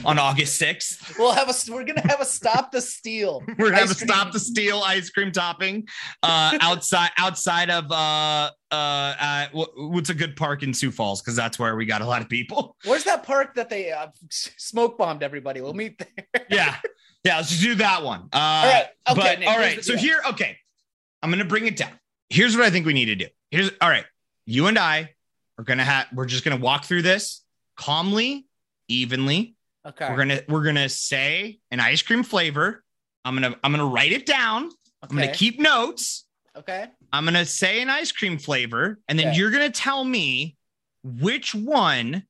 on 0.05 0.17
august 0.19 0.61
6th 0.61 1.15
We'll 1.19 1.33
have 1.33 1.49
a. 1.49 1.71
We're 1.73 1.83
gonna 1.83 2.07
have 2.07 2.21
a 2.21 2.25
stop 2.25 2.71
the 2.71 2.79
steal. 2.81 3.43
we're 3.57 3.71
gonna 3.71 3.81
have 3.81 3.91
a 3.91 3.95
stop 3.95 4.31
the 4.31 4.39
steal 4.39 4.81
ice 4.85 5.09
cream 5.09 5.31
topping 5.33 5.87
uh 6.23 6.57
outside 6.61 7.09
outside 7.17 7.69
of 7.69 7.91
uh 7.91 8.51
uh, 8.71 8.75
uh 8.75 9.47
what's 9.75 10.09
a 10.09 10.13
good 10.13 10.35
park 10.37 10.63
in 10.63 10.73
sioux 10.73 10.91
falls 10.91 11.21
because 11.21 11.35
that's 11.35 11.59
where 11.59 11.75
we 11.75 11.85
got 11.85 12.01
a 12.01 12.05
lot 12.05 12.21
of 12.21 12.29
people 12.29 12.77
Where's 12.85 13.03
that 13.03 13.23
park 13.23 13.55
that 13.55 13.69
they 13.69 13.91
uh, 13.91 14.07
smoke 14.29 14.97
bombed 14.97 15.23
everybody? 15.23 15.59
We'll 15.59 15.73
meet 15.73 15.97
there. 15.97 16.45
yeah 16.49 16.77
yeah 17.25 17.37
let's 17.37 17.49
just 17.49 17.61
do 17.61 17.75
that 17.75 18.03
one 18.03 18.29
uh 18.31 18.37
All 18.37 18.71
right. 18.71 18.85
Okay. 19.09 19.19
but 19.21 19.39
Nick, 19.39 19.49
all 19.49 19.57
right 19.57 19.83
so 19.83 19.97
here 19.97 20.21
okay 20.29 20.57
i'm 21.21 21.29
gonna 21.29 21.43
bring 21.43 21.67
it 21.67 21.75
down 21.75 21.98
here's 22.29 22.55
what 22.55 22.65
i 22.65 22.69
think 22.69 22.85
we 22.85 22.93
need 22.93 23.05
to 23.05 23.15
do. 23.15 23.27
Here's 23.51 23.71
all 23.81 23.89
right. 23.89 24.05
You 24.45 24.67
and 24.67 24.77
i 24.77 25.13
are 25.57 25.63
gonna 25.63 25.83
have 25.83 26.07
we're 26.13 26.25
just 26.25 26.43
gonna 26.43 26.57
walk 26.57 26.85
through 26.85 27.01
this 27.01 27.43
calmly 27.75 28.45
evenly. 28.87 29.55
Okay. 29.85 30.09
we're 30.09 30.17
gonna 30.17 30.41
we're 30.47 30.63
gonna 30.63 30.89
say 30.89 31.59
an 31.71 31.79
ice 31.79 32.01
cream 32.01 32.23
flavor. 32.23 32.83
I'm 33.25 33.33
gonna 33.35 33.55
i'm 33.63 33.71
gonna 33.71 33.85
write 33.85 34.11
it 34.11 34.25
down. 34.25 34.69
I'm 35.01 35.09
gonna 35.09 35.33
keep 35.33 35.59
notes. 35.59 36.25
Okay. 36.57 36.87
i'm 37.13 37.23
gonna 37.25 37.45
say 37.45 37.81
an 37.81 37.89
ice 37.89 38.11
cream 38.11 38.37
flavor 38.37 38.99
and 39.07 39.17
then 39.17 39.29
Okay. 39.29 39.37
you're 39.37 39.51
gonna 39.51 39.69
tell 39.69 40.03
me 40.03 40.57
which 41.03 41.55
one 41.55 42.23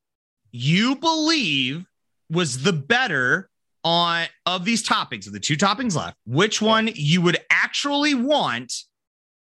you 0.52 0.96
believe 0.98 1.86
was 2.30 2.62
the 2.62 2.74
better 2.74 3.50
on 3.84 4.28
of 4.46 4.66
these 4.66 4.88
toppings 4.88 5.26
of 5.26 5.34
the 5.34 5.40
two 5.40 5.56
toppings 5.56 5.96
left 5.96 6.16
which 6.28 6.62
one 6.62 6.90
you 6.94 7.22
would 7.22 7.38
actually 7.50 8.14
want 8.14 8.74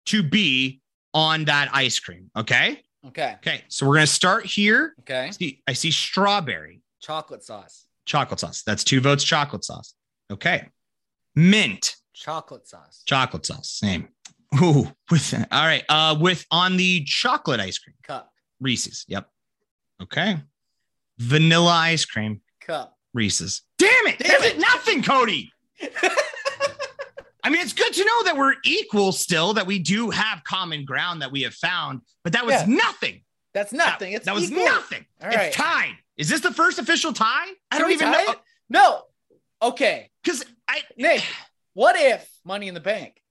to 0.07 0.23
be 0.23 0.81
on 1.15 1.45
that 1.45 1.69
ice 1.73 1.99
cream 1.99 2.31
okay? 2.37 2.83
Okay. 3.07 3.35
okay 3.39 3.63
so 3.69 3.87
we're 3.87 3.95
gonna 3.95 4.07
start 4.07 4.45
here. 4.47 4.95
Okay. 5.01 5.31
see 5.31 5.63
i 5.67 5.73
see 5.73 5.91
strawberry. 5.91 6.83
Chocolate 7.01 7.45
sauce. 7.45 7.87
chocolate 8.05 8.41
sauce. 8.41 8.63
That's 8.63 8.83
two 8.85 9.01
votes 9.01 9.23
chocolate 9.23 9.65
sauce. 9.65 9.95
Okay. 10.31 10.69
Mint. 11.35 11.97
Chocolate 12.15 12.67
sauce. 12.67 13.03
chocolate 13.07 13.47
sauce 13.47 13.71
same. 13.71 14.09
Ooh, 14.63 14.89
with 15.11 15.35
all 15.53 15.65
right 15.65 15.85
uh 15.89 16.17
with 16.19 16.45
on 16.51 16.77
the 16.77 17.05
chocolate 17.05 17.61
ice 17.61 17.79
cream. 17.79 17.95
Cup. 18.03 18.31
reese's 18.61 19.05
yep. 19.09 19.29
Okay. 20.03 20.37
Vanilla 21.19 21.71
ice 21.73 22.05
cream. 22.05 22.41
Cup. 22.61 22.97
reese's. 23.15 23.63
Damn 23.79 24.07
it 24.09 24.19
Damn 24.19 24.43
it. 24.43 24.59
nothing 24.59 25.03
cody 25.03 25.53
I 27.47 27.49
mean, 27.49 27.61
it's 27.61 27.73
good 27.73 27.93
to 27.93 28.05
know 28.05 28.25
that 28.25 28.37
we're 28.37 28.55
equal 28.65 29.13
still, 29.13 29.55
that 29.55 29.69
we 29.69 29.79
do 29.79 30.11
have 30.11 30.43
common 30.43 30.85
ground 30.85 31.23
that 31.23 31.31
we 31.31 31.43
have 31.43 31.55
found, 31.55 32.01
but 32.25 32.33
that 32.33 32.45
was 32.45 32.55
Yeah. 32.57 32.65
nothing. 32.67 33.23
That's 33.55 33.71
That- 33.71 33.77
nothing. 33.77 34.15
It's 34.15 34.25
that 34.25 34.35
was 34.35 34.51
equal. 34.51 34.65
nothing. 34.65 35.07
All 35.23 35.31
it's 35.31 35.55
tied. 35.57 35.97
Is 36.17 36.29
this 36.29 36.41
the 36.41 36.53
first 36.53 36.81
official 36.81 37.13
tie? 37.13 37.47
I 37.47 37.55
Can 37.71 37.81
don't 37.83 37.93
even 37.93 38.11
know. 38.11 38.33
it? 38.33 38.39
No. 38.69 39.03
Okay. 39.63 40.11
Because 40.25 40.45
I 40.67 40.83
Nick, 40.97 41.23
what 41.75 41.95
if 41.97 42.29
Money 42.45 42.67
in 42.67 42.75
the 42.75 42.81
Bank? 42.81 43.23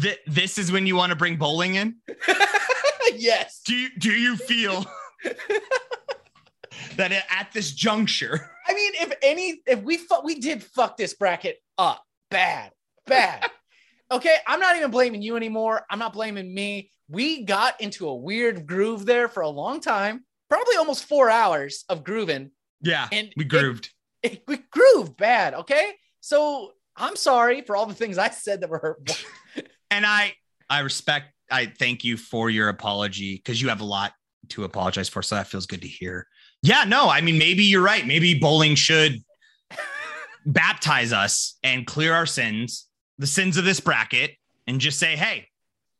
th- 0.00 0.20
this 0.26 0.58
is 0.58 0.70
when 0.70 0.86
you 0.86 0.96
want 0.96 1.10
to 1.10 1.16
bring 1.16 1.36
bowling 1.36 1.76
in. 1.76 1.96
yes. 3.14 3.62
Do 3.64 3.74
you 3.74 3.88
do 3.98 4.10
you 4.12 4.36
feel 4.36 4.84
that 6.96 7.10
at 7.12 7.52
this 7.54 7.72
juncture? 7.72 8.50
I 8.66 8.74
mean, 8.74 8.92
if 8.96 9.12
any, 9.22 9.62
if 9.66 9.80
we 9.82 9.96
fu- 9.96 10.20
we 10.24 10.38
did 10.38 10.62
fuck 10.62 10.98
this 10.98 11.14
bracket 11.14 11.56
up 11.78 12.04
bad, 12.30 12.72
bad. 13.06 13.50
okay, 14.10 14.36
I'm 14.46 14.60
not 14.60 14.76
even 14.76 14.90
blaming 14.90 15.22
you 15.22 15.36
anymore. 15.36 15.82
I'm 15.90 15.98
not 15.98 16.12
blaming 16.12 16.52
me. 16.54 16.90
We 17.08 17.44
got 17.44 17.80
into 17.80 18.08
a 18.08 18.14
weird 18.14 18.66
groove 18.66 19.06
there 19.06 19.28
for 19.28 19.42
a 19.42 19.48
long 19.48 19.80
time, 19.80 20.24
probably 20.50 20.76
almost 20.76 21.04
four 21.06 21.30
hours 21.30 21.84
of 21.88 22.04
grooving. 22.04 22.50
Yeah, 22.82 23.08
And 23.10 23.32
we 23.36 23.44
it- 23.44 23.48
grooved. 23.48 23.90
It, 24.22 24.42
we 24.48 24.58
grooved 24.70 25.16
bad. 25.16 25.54
Okay, 25.54 25.92
so 26.20 26.72
I'm 26.96 27.16
sorry 27.16 27.62
for 27.62 27.76
all 27.76 27.86
the 27.86 27.94
things 27.94 28.18
I 28.18 28.30
said 28.30 28.60
that 28.60 28.70
were 28.70 28.78
hurtful. 28.78 29.16
and 29.90 30.04
I 30.04 30.34
I 30.68 30.80
respect 30.80 31.32
I 31.50 31.66
thank 31.66 32.04
you 32.04 32.16
for 32.16 32.50
your 32.50 32.68
apology 32.68 33.36
because 33.36 33.62
you 33.62 33.68
have 33.68 33.80
a 33.80 33.84
lot 33.84 34.12
to 34.50 34.64
apologize 34.64 35.08
for. 35.08 35.22
So 35.22 35.36
that 35.36 35.46
feels 35.46 35.66
good 35.66 35.82
to 35.82 35.88
hear. 35.88 36.26
Yeah, 36.62 36.84
no, 36.84 37.08
I 37.08 37.20
mean 37.20 37.38
maybe 37.38 37.62
you're 37.62 37.82
right. 37.82 38.06
Maybe 38.06 38.38
bowling 38.38 38.74
should 38.74 39.22
baptize 40.46 41.12
us 41.12 41.58
and 41.62 41.86
clear 41.86 42.12
our 42.14 42.26
sins, 42.26 42.86
the 43.18 43.26
sins 43.26 43.56
of 43.56 43.64
this 43.64 43.80
bracket, 43.80 44.32
and 44.66 44.80
just 44.80 44.98
say, 44.98 45.16
hey. 45.16 45.48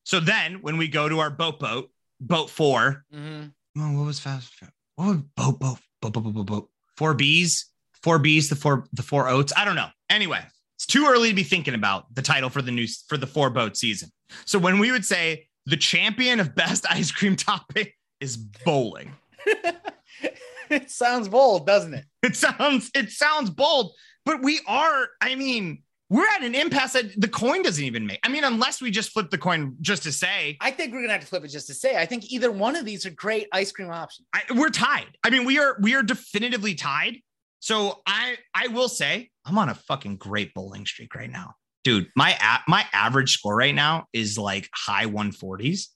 So 0.05 0.21
then 0.21 0.63
when 0.63 0.77
we 0.79 0.89
go 0.89 1.09
to 1.09 1.19
our 1.21 1.31
boat 1.31 1.59
boat, 1.61 1.91
boat 2.21 2.51
4 2.51 3.05
Mhm. 3.15 3.53
well, 3.77 3.93
what 3.95 4.07
was 4.07 4.21
fast? 4.21 4.53
What 4.97 5.07
was 5.09 5.17
boat 5.37 5.59
boat 5.61 5.79
boat 6.01 6.13
boat 6.13 6.23
boat 6.25 6.35
boat 6.35 6.47
boat? 6.47 6.71
Four 6.97 7.15
B's, 7.15 7.67
four 8.03 8.19
B's, 8.19 8.49
the 8.49 8.57
four 8.57 8.85
the 8.93 9.03
four 9.03 9.29
oats. 9.29 9.53
I 9.57 9.65
don't 9.65 9.77
know. 9.77 9.89
Anyway, 10.11 10.41
it's 10.77 10.87
too 10.87 11.07
early 11.07 11.29
to 11.29 11.35
be 11.35 11.45
thinking 11.45 11.75
about 11.75 12.13
the 12.15 12.23
title 12.23 12.51
for 12.51 12.63
the 12.63 12.73
new 12.73 12.87
for 13.09 13.17
the 13.17 13.27
four 13.27 13.51
boat 13.51 13.77
season. 13.77 14.11
So 14.47 14.59
when 14.59 14.79
we 14.79 14.91
would 14.91 15.05
say 15.05 15.47
the 15.67 15.77
champion 15.77 16.41
of 16.41 16.55
best 16.55 16.87
ice 16.91 17.13
cream 17.13 17.37
topping 17.37 17.89
is 18.21 18.37
bowling, 18.37 19.13
it 20.71 20.91
sounds 20.91 21.29
bold, 21.29 21.67
doesn't 21.67 21.95
it? 21.95 22.05
it 22.23 22.37
sounds 22.37 22.91
it 22.95 23.11
sounds 23.11 23.51
bold, 23.51 23.93
but 24.29 24.43
we 24.43 24.61
are. 24.67 25.09
I 25.23 25.35
mean, 25.35 25.83
we're 26.11 26.27
at 26.37 26.43
an 26.43 26.55
impasse 26.55 26.93
that 26.93 27.19
the 27.21 27.29
coin 27.29 27.63
doesn't 27.63 27.83
even 27.85 28.07
make. 28.07 28.21
I 28.23 28.29
mean, 28.29 28.45
unless 28.45 28.81
we 28.83 28.91
just 28.91 29.11
flip 29.11 29.31
the 29.31 29.39
coin 29.39 29.77
just 29.81 30.03
to 30.05 30.13
say, 30.13 30.57
I 30.61 30.71
think 30.71 30.93
we're 30.93 31.01
gonna 31.01 31.15
have 31.15 31.23
to 31.23 31.27
flip 31.27 31.45
it 31.45 31.49
just 31.49 31.67
to 31.69 31.75
say. 31.75 31.97
I 31.97 32.07
think 32.07 32.31
either 32.31 32.51
one 32.51 32.77
of 32.77 32.85
these 32.85 33.07
are 33.07 33.11
great 33.11 33.49
ice 33.53 33.73
cream 33.73 33.91
options. 33.91 34.27
I, 34.35 34.43
we're 34.55 34.71
tied. 34.71 35.07
I 35.25 35.31
mean, 35.31 35.45
we 35.47 35.59
are 35.59 35.77
we 35.81 35.95
are 35.95 36.03
definitively 36.03 36.75
tied. 36.75 37.17
So 37.61 38.01
I 38.07 38.37
I 38.55 38.69
will 38.69 38.89
say 38.89 39.31
I'm 39.47 39.59
on 39.59 39.69
a 39.71 39.75
fucking 39.75 40.17
great 40.19 40.55
bowling 40.55 40.87
streak 40.87 41.15
right 41.15 41.31
now, 41.31 41.55
dude. 41.85 42.09
My 42.15 42.31
a- 42.41 42.71
my 42.71 42.85
average 42.93 43.33
score 43.33 43.57
right 43.57 43.75
now 43.75 44.07
is 44.13 44.39
like 44.39 44.69
high 44.75 45.07
140s. 45.07 45.87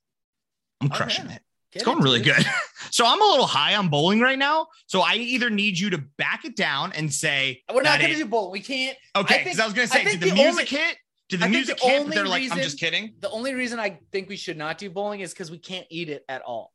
I'm 0.80 0.90
Oh, 0.92 0.96
crushing 0.96 1.26
yeah. 1.26 1.36
it. 1.36 1.42
Get 1.72 1.76
It's 1.80 1.84
going 1.84 1.98
into 1.98 2.04
really 2.04 2.20
this. 2.22 2.36
good. 2.36 2.46
so 2.92 3.04
I'm 3.06 3.20
a 3.20 3.24
little 3.24 3.46
high 3.46 3.74
on 3.74 3.88
bowling 3.88 4.20
right 4.20 4.38
now. 4.38 4.68
So 4.86 5.00
I 5.00 5.14
either 5.14 5.50
need 5.50 5.78
you 5.78 5.90
to 5.90 5.98
back 6.18 6.44
it 6.44 6.54
down 6.54 6.92
and 6.92 7.12
say 7.12 7.62
We're 7.74 7.82
not 7.82 8.00
gonna 8.00 8.14
do 8.14 8.24
bowling. 8.26 8.52
We 8.52 8.60
can't. 8.60 8.96
okay. 9.16 9.40
I 9.40 9.44
Because 9.44 9.58
I 9.58 9.64
was 9.64 9.74
gonna 9.74 9.88
say, 9.88 10.04
did 10.04 10.20
the, 10.20 10.28
the 10.28 10.34
music 10.34 10.48
only- 10.50 10.64
hit? 10.66 10.96
Did 11.28 11.40
the 11.40 11.46
I 11.46 11.48
music 11.48 11.78
the 11.80 11.86
hit? 11.88 12.06
They're 12.10 12.26
like, 12.28 12.50
I'm 12.52 12.58
just 12.58 12.78
kidding. 12.78 13.14
The 13.20 13.30
only 13.30 13.54
reason 13.54 13.80
I 13.80 13.98
think 14.12 14.28
we 14.28 14.36
should 14.36 14.58
not 14.58 14.76
do 14.78 14.90
bowling 14.90 15.20
is 15.20 15.32
because 15.32 15.50
we 15.50 15.56
can't 15.58 15.86
eat 15.90 16.08
it 16.10 16.24
at 16.28 16.42
all. 16.42 16.72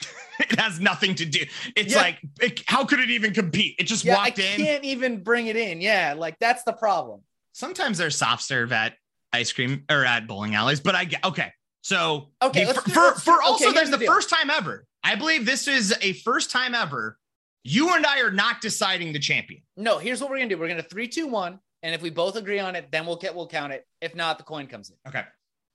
It 0.38 0.60
has 0.60 0.78
nothing 0.78 1.14
to 1.14 1.24
do. 1.24 1.40
It's 1.74 1.94
Yeah. 1.94 2.00
like, 2.02 2.18
it- 2.42 2.62
how 2.66 2.84
could 2.84 3.00
it 3.00 3.10
even 3.10 3.32
compete? 3.32 3.74
It 3.78 3.84
just 3.84 4.04
Yeah, 4.04 4.16
I 4.16 4.24
walked 4.26 4.38
in. 4.38 4.56
can't 4.58 4.84
even 4.84 5.22
bring 5.22 5.46
it 5.46 5.56
in. 5.56 5.80
Yeah, 5.80 6.14
like 6.16 6.38
that's 6.38 6.62
the 6.64 6.74
problem. 6.74 7.22
sometimes 7.52 7.96
there's 7.98 8.16
soft 8.16 8.42
serve 8.42 8.70
at 8.70 8.92
ice 9.32 9.50
cream 9.52 9.84
or 9.90 10.04
at 10.04 10.26
bowling 10.28 10.54
alleys, 10.54 10.78
but 10.80 10.94
I 10.94 11.06
get 11.06 11.24
okay. 11.24 11.52
So 11.82 12.32
Okay, 12.42 12.64
the- 12.66 12.74
for 12.74 12.84
do- 12.86 12.92
for, 12.92 13.14
for 13.14 13.42
also 13.42 13.64
here's 13.64 13.74
there's 13.74 13.90
the 13.90 13.96
the, 13.96 14.06
first 14.06 14.28
time 14.28 14.50
ever. 14.50 14.84
I 15.06 15.14
believe 15.14 15.46
this 15.46 15.68
is 15.68 15.94
a 16.02 16.14
first 16.14 16.50
time 16.50 16.74
ever. 16.74 17.16
You 17.62 17.94
and 17.94 18.04
I 18.04 18.20
are 18.22 18.30
not 18.32 18.60
deciding 18.60 19.12
the 19.12 19.18
champion. 19.20 19.62
No, 19.76 19.98
here's 19.98 20.20
what 20.20 20.30
we're 20.30 20.38
gonna 20.38 20.48
do. 20.48 20.58
We're 20.58 20.66
gonna 20.68 20.82
three, 20.82 21.06
two, 21.06 21.28
one, 21.28 21.60
and 21.84 21.94
if 21.94 22.02
we 22.02 22.10
both 22.10 22.34
agree 22.36 22.58
on 22.58 22.74
it, 22.74 22.88
then 22.90 23.06
we'll 23.06 23.16
get 23.16 23.34
we'll 23.34 23.46
count 23.46 23.72
it. 23.72 23.86
If 24.00 24.16
not, 24.16 24.38
the 24.38 24.44
coin 24.44 24.66
comes 24.66 24.90
in. 24.90 24.96
Okay. 25.08 25.22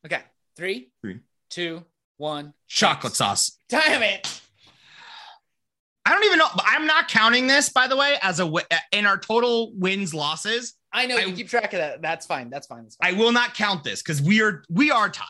Okay, 0.06 0.22
three, 0.58 0.89
Three. 1.02 1.20
two, 1.50 1.84
one. 2.17 2.54
Chocolate 2.67 3.13
sauce. 3.15 3.58
Damn 3.70 4.04
it! 4.04 4.41
I 6.06 6.12
don't 6.13 6.24
even 6.26 6.39
know. 6.39 6.48
I'm 6.65 6.86
not 6.88 7.08
counting 7.08 7.48
this, 7.48 7.70
by 7.70 7.88
the 7.88 7.96
way, 7.96 8.17
as 8.22 8.39
a 8.39 8.44
wi- 8.44 8.65
in 8.91 9.06
our 9.06 9.17
total 9.17 9.72
wins 9.76 10.13
losses. 10.13 10.74
I 10.91 11.06
know 11.06 11.15
I- 11.15 11.22
you 11.22 11.34
keep 11.34 11.48
track 11.48 11.72
of 11.74 11.80
that. 11.80 12.02
That's 12.02 12.26
fine. 12.26 12.50
That's 12.50 12.67
fine. 12.67 12.84
That's 12.84 12.96
fine. 12.98 13.13
I 13.13 13.17
will 13.17 13.32
not 13.32 13.54
count 13.54 13.84
this 13.86 14.02
because 14.02 14.22
we 14.22 14.41
are 14.41 14.63
we 14.70 14.91
are 14.91 15.08
tied. 15.10 15.26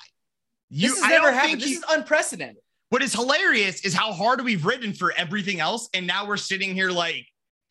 You, 0.70 0.90
this 0.90 1.02
has 1.02 1.06
I 1.06 1.10
never 1.10 1.32
happened. 1.32 1.50
think 1.52 1.60
This 1.62 1.70
you- 1.72 1.78
is 1.80 1.86
unprecedented. 1.90 2.64
What 2.92 3.02
is 3.02 3.14
hilarious 3.14 3.82
is 3.86 3.94
how 3.94 4.12
hard 4.12 4.44
we've 4.44 4.66
ridden 4.66 4.92
for 4.92 5.14
everything 5.14 5.62
else, 5.62 5.88
and 5.94 6.06
now 6.06 6.28
we're 6.28 6.36
sitting 6.36 6.76
here 6.76 6.92
like, 6.92 7.26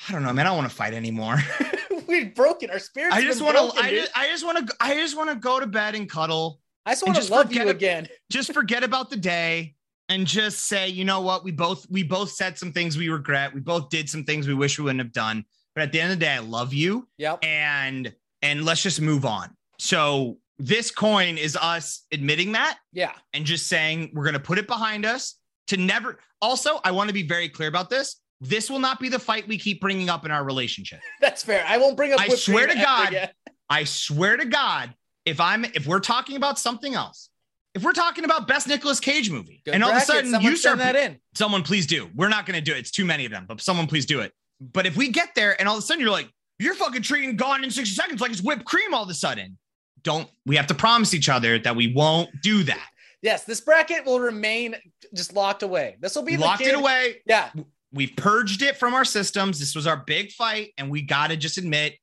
I 0.08 0.12
don't 0.12 0.22
know, 0.22 0.32
man. 0.32 0.46
I 0.46 0.48
don't 0.48 0.56
want 0.56 0.70
to 0.70 0.74
fight 0.74 0.94
anymore. 0.94 1.36
We've 2.08 2.34
broken 2.34 2.70
our 2.70 2.78
spirits. 2.78 3.14
I 3.14 3.22
just 3.22 3.42
want 3.42 3.56
to. 3.58 3.78
I 3.78 3.90
just. 3.90 4.12
I 4.16 4.28
just 4.28 4.46
want 4.46 4.66
to. 4.66 4.74
I 4.80 4.94
just 4.94 5.16
want 5.18 5.28
to 5.28 5.36
go 5.36 5.60
to 5.60 5.66
bed 5.66 5.94
and 5.94 6.08
cuddle. 6.08 6.60
I 6.86 6.92
just 6.92 7.06
want 7.06 7.20
to 7.22 7.30
love 7.30 7.52
you 7.52 7.68
again. 7.68 8.08
Just 8.32 8.54
forget 8.54 8.82
about 8.82 9.10
the 9.10 9.16
day 9.18 9.74
and 10.08 10.26
just 10.26 10.66
say, 10.66 10.88
you 10.88 11.04
know 11.04 11.20
what? 11.20 11.44
We 11.44 11.50
both 11.52 11.86
we 11.90 12.02
both 12.02 12.30
said 12.30 12.56
some 12.56 12.72
things 12.72 12.96
we 12.96 13.10
regret. 13.10 13.52
We 13.54 13.60
both 13.60 13.90
did 13.90 14.08
some 14.08 14.24
things 14.24 14.48
we 14.48 14.54
wish 14.54 14.78
we 14.78 14.84
wouldn't 14.84 15.00
have 15.00 15.12
done. 15.12 15.44
But 15.74 15.82
at 15.82 15.92
the 15.92 16.00
end 16.00 16.12
of 16.12 16.18
the 16.18 16.24
day, 16.24 16.32
I 16.32 16.38
love 16.38 16.72
you, 16.72 17.06
Yep. 17.18 17.40
and 17.44 18.12
and 18.40 18.64
let's 18.64 18.82
just 18.82 19.02
move 19.02 19.26
on. 19.26 19.54
So 19.78 20.38
this 20.60 20.90
coin 20.90 21.38
is 21.38 21.56
us 21.56 22.02
admitting 22.12 22.52
that 22.52 22.78
Yeah. 22.92 23.12
and 23.32 23.44
just 23.46 23.66
saying 23.66 24.10
we're 24.14 24.24
going 24.24 24.34
to 24.34 24.40
put 24.40 24.58
it 24.58 24.66
behind 24.66 25.06
us 25.06 25.36
to 25.68 25.76
never. 25.76 26.18
Also, 26.42 26.80
I 26.84 26.90
want 26.90 27.08
to 27.08 27.14
be 27.14 27.22
very 27.26 27.48
clear 27.48 27.68
about 27.68 27.88
this. 27.90 28.16
This 28.42 28.70
will 28.70 28.78
not 28.78 29.00
be 29.00 29.08
the 29.08 29.18
fight 29.18 29.48
we 29.48 29.58
keep 29.58 29.80
bringing 29.80 30.08
up 30.10 30.24
in 30.24 30.30
our 30.30 30.44
relationship. 30.44 31.00
That's 31.20 31.42
fair. 31.42 31.64
I 31.66 31.78
won't 31.78 31.96
bring 31.96 32.12
up. 32.12 32.20
I 32.20 32.28
swear 32.28 32.66
to 32.66 32.74
God. 32.74 33.30
I 33.70 33.84
swear 33.84 34.36
to 34.36 34.44
God, 34.44 34.94
if 35.24 35.40
I'm 35.40 35.64
if 35.64 35.86
we're 35.86 36.00
talking 36.00 36.36
about 36.36 36.58
something 36.58 36.94
else, 36.94 37.30
if 37.74 37.82
we're 37.84 37.92
talking 37.92 38.24
about 38.24 38.48
best 38.48 38.66
Nicolas 38.68 38.98
Cage 39.00 39.30
movie, 39.30 39.62
Good 39.64 39.74
and 39.74 39.84
all 39.84 39.90
bracket. 39.90 40.08
of 40.08 40.14
a 40.14 40.16
sudden 40.18 40.30
Someone 40.32 40.50
you 40.50 40.56
start 40.56 40.78
that 40.78 40.96
in. 40.96 41.18
someone 41.34 41.62
please 41.62 41.86
do. 41.86 42.10
We're 42.16 42.28
not 42.28 42.44
going 42.46 42.56
to 42.58 42.60
do 42.64 42.72
it. 42.74 42.78
It's 42.80 42.90
too 42.90 43.04
many 43.04 43.24
of 43.26 43.30
them, 43.32 43.44
but 43.48 43.60
someone 43.60 43.86
please 43.86 44.06
do 44.06 44.20
it. 44.20 44.32
But 44.60 44.86
if 44.86 44.96
we 44.96 45.08
get 45.10 45.34
there 45.36 45.58
and 45.60 45.68
all 45.68 45.76
of 45.76 45.82
a 45.84 45.86
sudden 45.86 46.00
you're 46.02 46.10
like, 46.10 46.28
you're 46.58 46.74
fucking 46.74 47.02
treating 47.02 47.36
Gone 47.36 47.62
in 47.64 47.70
60 47.70 47.94
seconds 47.94 48.20
like 48.20 48.32
it's 48.32 48.42
whipped 48.42 48.64
cream 48.64 48.92
all 48.92 49.04
of 49.04 49.08
a 49.08 49.14
sudden. 49.14 49.56
Don't 50.02 50.28
we 50.46 50.56
have 50.56 50.66
to 50.68 50.74
promise 50.74 51.14
each 51.14 51.28
other 51.28 51.58
that 51.58 51.76
we 51.76 51.92
won't 51.92 52.30
do 52.42 52.62
that? 52.64 52.86
Yes, 53.22 53.44
this 53.44 53.60
bracket 53.60 54.06
will 54.06 54.20
remain 54.20 54.76
just 55.14 55.34
locked 55.34 55.62
away. 55.62 55.96
This 56.00 56.14
will 56.14 56.22
be 56.22 56.36
locked 56.36 56.62
it 56.62 56.74
away. 56.74 57.16
Yeah, 57.26 57.50
We've 57.92 58.14
purged 58.16 58.62
it 58.62 58.76
from 58.76 58.94
our 58.94 59.04
systems. 59.04 59.58
This 59.58 59.74
was 59.74 59.86
our 59.86 59.96
big 59.96 60.30
fight, 60.32 60.72
and 60.78 60.90
we 60.90 61.02
got 61.02 61.28
to 61.30 61.36
just 61.36 61.58
admit 61.58 61.94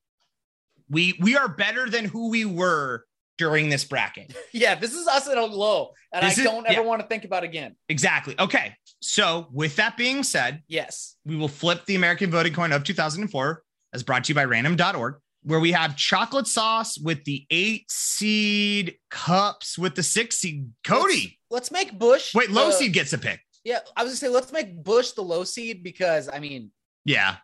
we 0.90 1.18
we 1.20 1.36
are 1.38 1.48
better 1.48 1.90
than 1.90 2.06
who 2.06 2.30
we 2.30 2.46
were 2.46 3.06
during 3.38 3.70
this 3.70 3.84
bracket. 3.84 4.36
yeah. 4.54 4.76
This 4.76 4.94
is 4.94 5.08
us 5.08 5.28
at 5.28 5.38
a 5.38 5.46
low, 5.46 5.92
and 6.12 6.26
This 6.26 6.38
I 6.38 6.42
is- 6.42 6.48
don't 6.48 6.66
ever 6.68 6.82
yeah. 6.82 6.88
want 6.88 7.02
to 7.02 7.08
think 7.08 7.24
about 7.26 7.44
again. 7.44 7.76
Exactly. 7.90 8.36
Okay. 8.40 8.74
So, 9.00 9.48
with 9.52 9.76
that 9.76 9.96
being 9.96 10.24
said, 10.24 10.64
Yes. 10.68 11.16
we 11.24 11.36
will 11.36 11.48
flip 11.48 11.86
the 11.86 11.96
American 11.96 12.32
voting 12.32 12.54
coin 12.54 12.72
of 12.72 12.84
2004 12.84 13.62
as 13.94 14.02
brought 14.04 14.24
to 14.26 14.30
you 14.32 14.36
by 14.36 14.44
random.org, 14.46 15.16
where 15.48 15.60
we 15.62 15.72
have 15.72 15.96
chocolate 15.96 16.46
sauce 16.46 16.98
with 16.98 17.24
the 17.24 17.46
eight 17.50 17.90
seed 17.90 18.98
cups 19.10 19.78
with 19.78 19.96
the 19.96 20.04
six 20.04 20.38
seed. 20.38 20.70
Cody. 20.86 21.40
Let's, 21.50 21.72
let's 21.72 21.72
make 21.72 21.98
Bush. 21.98 22.36
Wait, 22.36 22.52
low 22.52 22.68
the- 22.68 22.74
seed 22.74 22.94
gets 22.94 23.14
a 23.14 23.18
pick. 23.18 23.40
Yeah, 23.64 23.80
I 23.96 24.04
was 24.04 24.12
gonna 24.12 24.18
say 24.18 24.30
let's 24.30 24.52
make 24.52 24.82
Bush 24.84 25.12
the 25.12 25.22
low 25.24 25.44
seed 25.44 25.84
because 25.84 26.30
I 26.32 26.40
mean, 26.40 26.72
Yeah. 27.06 27.38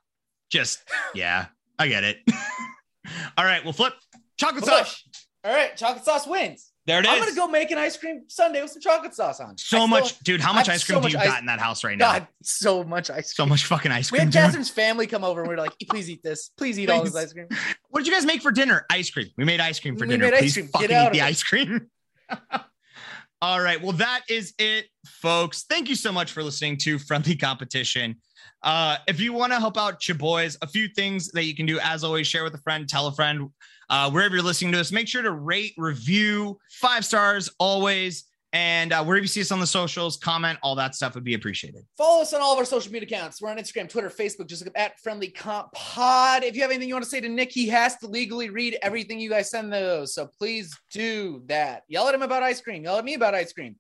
Just, 0.50 0.84
yeah, 1.16 1.48
I 1.80 1.88
get 1.88 2.04
it. 2.04 2.18
All 3.38 3.44
right, 3.46 3.64
we'll 3.64 3.74
flip 3.74 3.94
chocolate 4.38 4.66
sauce. 4.66 5.04
All 5.44 5.52
right, 5.52 5.76
chocolate 5.76 6.06
sauce 6.06 6.28
wins. 6.28 6.72
There 6.86 7.00
it 7.00 7.06
is. 7.06 7.12
I'm 7.12 7.20
gonna 7.20 7.34
go 7.36 7.48
make 7.48 7.72
an 7.72 7.78
ice 7.78 7.96
cream 7.96 8.24
sundae 8.28 8.62
with 8.62 8.72
some 8.72 8.82
chocolate 8.82 9.16
sauce 9.16 9.40
on. 9.40 9.58
So 9.58 9.78
still- 9.78 9.88
much, 9.88 10.20
dude. 10.20 10.42
How 10.42 10.52
much 10.52 10.68
ice 10.68 10.84
cream 10.84 11.02
so 11.02 11.08
do 11.08 11.14
you 11.14 11.18
ice- 11.18 11.28
got 11.28 11.40
in 11.40 11.46
that 11.46 11.60
house 11.60 11.84
right 11.84 11.98
now? 11.98 12.12
God, 12.12 12.28
so 12.44 12.84
much 12.84 13.10
ice 13.10 13.34
cream. 13.34 13.46
So 13.46 13.46
much 13.46 13.66
fucking 13.66 13.92
ice 13.92 14.10
cream. 14.10 14.20
We 14.20 14.26
had. 14.26 14.34
Catherine's 14.34 14.70
family 14.70 15.08
come 15.08 15.24
over 15.24 15.40
and 15.42 15.48
we 15.50 15.56
are 15.56 15.60
like, 15.60 15.74
please 15.90 16.10
eat 16.10 16.22
this. 16.24 16.50
Please 16.58 16.78
eat 16.78 16.90
all 16.90 17.04
this 17.04 17.16
ice 17.16 17.32
cream. 17.32 17.48
What 17.90 18.00
did 18.00 18.08
you 18.08 18.14
guys 18.14 18.26
make 18.26 18.42
for 18.42 18.52
dinner? 18.52 18.86
Ice 18.92 19.10
cream. 19.12 19.28
We 19.38 19.46
made 19.46 19.60
ice 19.62 19.80
cream 19.80 19.96
for 19.98 20.06
We 20.06 20.12
dinner. 20.14 20.26
made 20.26 20.34
ice 20.34 20.40
Please 20.42 20.54
cream. 20.56 20.66
Get 20.66 20.72
fucking 20.74 20.96
out 20.96 21.08
eat 21.08 21.20
the 21.20 21.20
it. 21.20 21.30
ice 21.30 21.44
cream. 21.44 21.88
All 23.42 23.62
right. 23.62 23.82
Well, 23.82 23.92
that 23.94 24.22
is 24.30 24.54
it, 24.58 24.86
folks. 25.06 25.64
Thank 25.64 25.90
you 25.90 25.96
so 25.96 26.12
much 26.12 26.32
for 26.32 26.42
listening 26.44 26.78
to 26.78 26.98
Friendly 26.98 27.36
Competition. 27.36 28.16
Uh, 28.62 28.98
if 29.08 29.20
you 29.20 29.34
want 29.34 29.52
to 29.52 29.60
help 29.60 29.78
out 29.78 30.08
your 30.08 30.16
boys, 30.18 30.58
a 30.62 30.68
few 30.68 30.88
things 30.88 31.28
that 31.32 31.44
you 31.44 31.54
can 31.54 31.66
do, 31.66 31.78
as 31.80 32.04
always, 32.06 32.26
share 32.26 32.44
with 32.46 32.54
a 32.56 32.62
friend, 32.62 32.88
tell 32.88 33.08
a 33.08 33.12
friend, 33.12 33.50
uh, 33.90 34.10
wherever 34.12 34.36
you're 34.36 34.44
listening 34.44 34.72
to 34.74 34.80
us, 34.80 34.92
make 34.92 35.08
sure 35.08 35.22
to 35.22 35.32
rate, 35.32 35.74
review, 35.78 36.60
five 36.70 37.06
stars 37.06 37.50
always. 37.60 38.26
And 38.54 38.94
uh, 38.94 39.04
wherever 39.04 39.24
you 39.24 39.28
see 39.28 39.42
us 39.42 39.52
on 39.52 39.60
the 39.60 39.66
socials, 39.66 40.16
comment, 40.16 40.60
all 40.62 40.76
that 40.76 40.94
stuff 40.94 41.16
would 41.16 41.24
be 41.24 41.34
appreciated. 41.34 41.86
Follow 41.98 42.22
us 42.22 42.36
on 42.36 42.42
all 42.42 42.54
of 42.54 42.60
our 42.60 42.66
social 42.66 42.92
media 42.92 43.08
accounts. 43.08 43.42
We're 43.42 43.50
on 43.50 43.58
Instagram, 43.58 43.90
Twitter, 43.90 44.12
Facebook. 44.12 44.46
Just 44.46 44.64
look 44.64 44.72
at 44.78 45.00
Friendly 45.00 45.30
Comp 45.30 45.72
Pod. 45.74 46.44
If 46.44 46.56
you 46.56 46.62
have 46.62 46.70
anything 46.70 46.88
you 46.88 46.94
want 46.94 47.04
to 47.04 47.10
say 47.10 47.20
to 47.20 47.30
Nick, 47.30 47.52
he 47.52 47.68
has 47.70 47.98
to 47.98 48.08
legally 48.08 48.52
read 48.52 48.78
everything 48.84 49.20
you 49.20 49.30
guys 49.30 49.50
send 49.50 49.74
those. 49.74 50.14
So 50.14 50.30
please 50.38 50.78
do 50.92 51.42
that. 51.48 51.82
Yell 51.88 52.08
at 52.08 52.14
him 52.14 52.22
about 52.22 52.44
ice 52.44 52.62
cream. 52.62 52.84
Yell 52.84 53.00
at 53.00 53.06
me 53.06 53.16
about 53.16 53.34
ice 53.34 53.54
cream. 53.54 53.76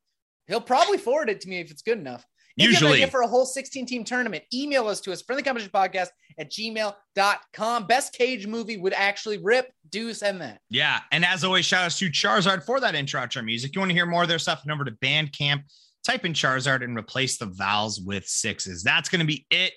He'll 0.47 0.59
probably 0.59 0.97
forward 0.97 1.29
it 1.29 1.41
to 1.41 1.49
me 1.49 1.59
if 1.59 1.69
it's 1.69 1.83
good 1.83 1.99
enough. 1.99 2.25
If 2.55 2.67
you 2.67 2.73
have 2.73 2.83
an 2.83 2.89
Usually. 2.89 3.09
for 3.09 3.21
a 3.21 3.27
whole 3.27 3.45
16 3.45 3.85
team 3.85 4.03
tournament, 4.03 4.43
email 4.53 4.87
us 4.87 5.01
to 5.01 5.11
us, 5.11 5.21
friendly 5.23 5.41
competition 5.41 5.71
podcast 5.73 6.09
at 6.37 6.51
gmail.com. 6.51 7.87
Best 7.87 8.13
cage 8.13 8.45
movie 8.45 8.77
would 8.77 8.93
actually 8.93 9.39
rip. 9.39 9.71
Do 9.89 10.13
send 10.13 10.41
that. 10.41 10.59
Yeah. 10.69 10.99
And 11.11 11.25
as 11.25 11.43
always, 11.43 11.65
shout 11.65 11.85
out 11.85 11.91
to 11.91 12.09
Charizard 12.09 12.63
for 12.63 12.79
that 12.79 12.93
intro 12.93 13.21
outro 13.21 13.43
music. 13.43 13.73
You 13.73 13.81
want 13.81 13.89
to 13.89 13.95
hear 13.95 14.05
more 14.05 14.23
of 14.23 14.29
their 14.29 14.39
stuff, 14.39 14.63
head 14.63 14.71
over 14.71 14.85
to 14.85 14.91
Bandcamp, 14.91 15.63
type 16.03 16.25
in 16.25 16.33
Charizard 16.33 16.83
and 16.83 16.95
replace 16.97 17.37
the 17.37 17.47
vowels 17.47 17.99
with 17.99 18.27
sixes. 18.27 18.83
That's 18.83 19.09
going 19.09 19.21
to 19.21 19.27
be 19.27 19.45
it 19.49 19.73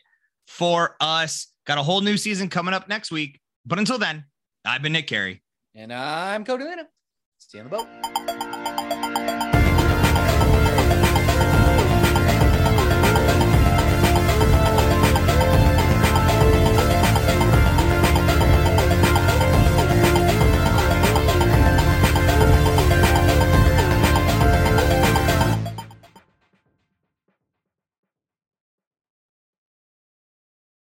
for 0.46 0.96
us. 1.00 1.48
Got 1.66 1.78
a 1.78 1.82
whole 1.82 2.02
new 2.02 2.16
season 2.16 2.48
coming 2.48 2.74
up 2.74 2.88
next 2.88 3.10
week. 3.10 3.40
But 3.64 3.78
until 3.78 3.98
then, 3.98 4.24
I've 4.64 4.82
been 4.82 4.92
Nick 4.92 5.06
Carey. 5.06 5.42
And 5.74 5.92
I'm 5.92 6.44
Cody 6.44 6.64
Lena. 6.64 6.86
See 7.38 7.58
you 7.58 7.64
on 7.64 7.70
the 7.70 7.76
boat. 7.76 8.15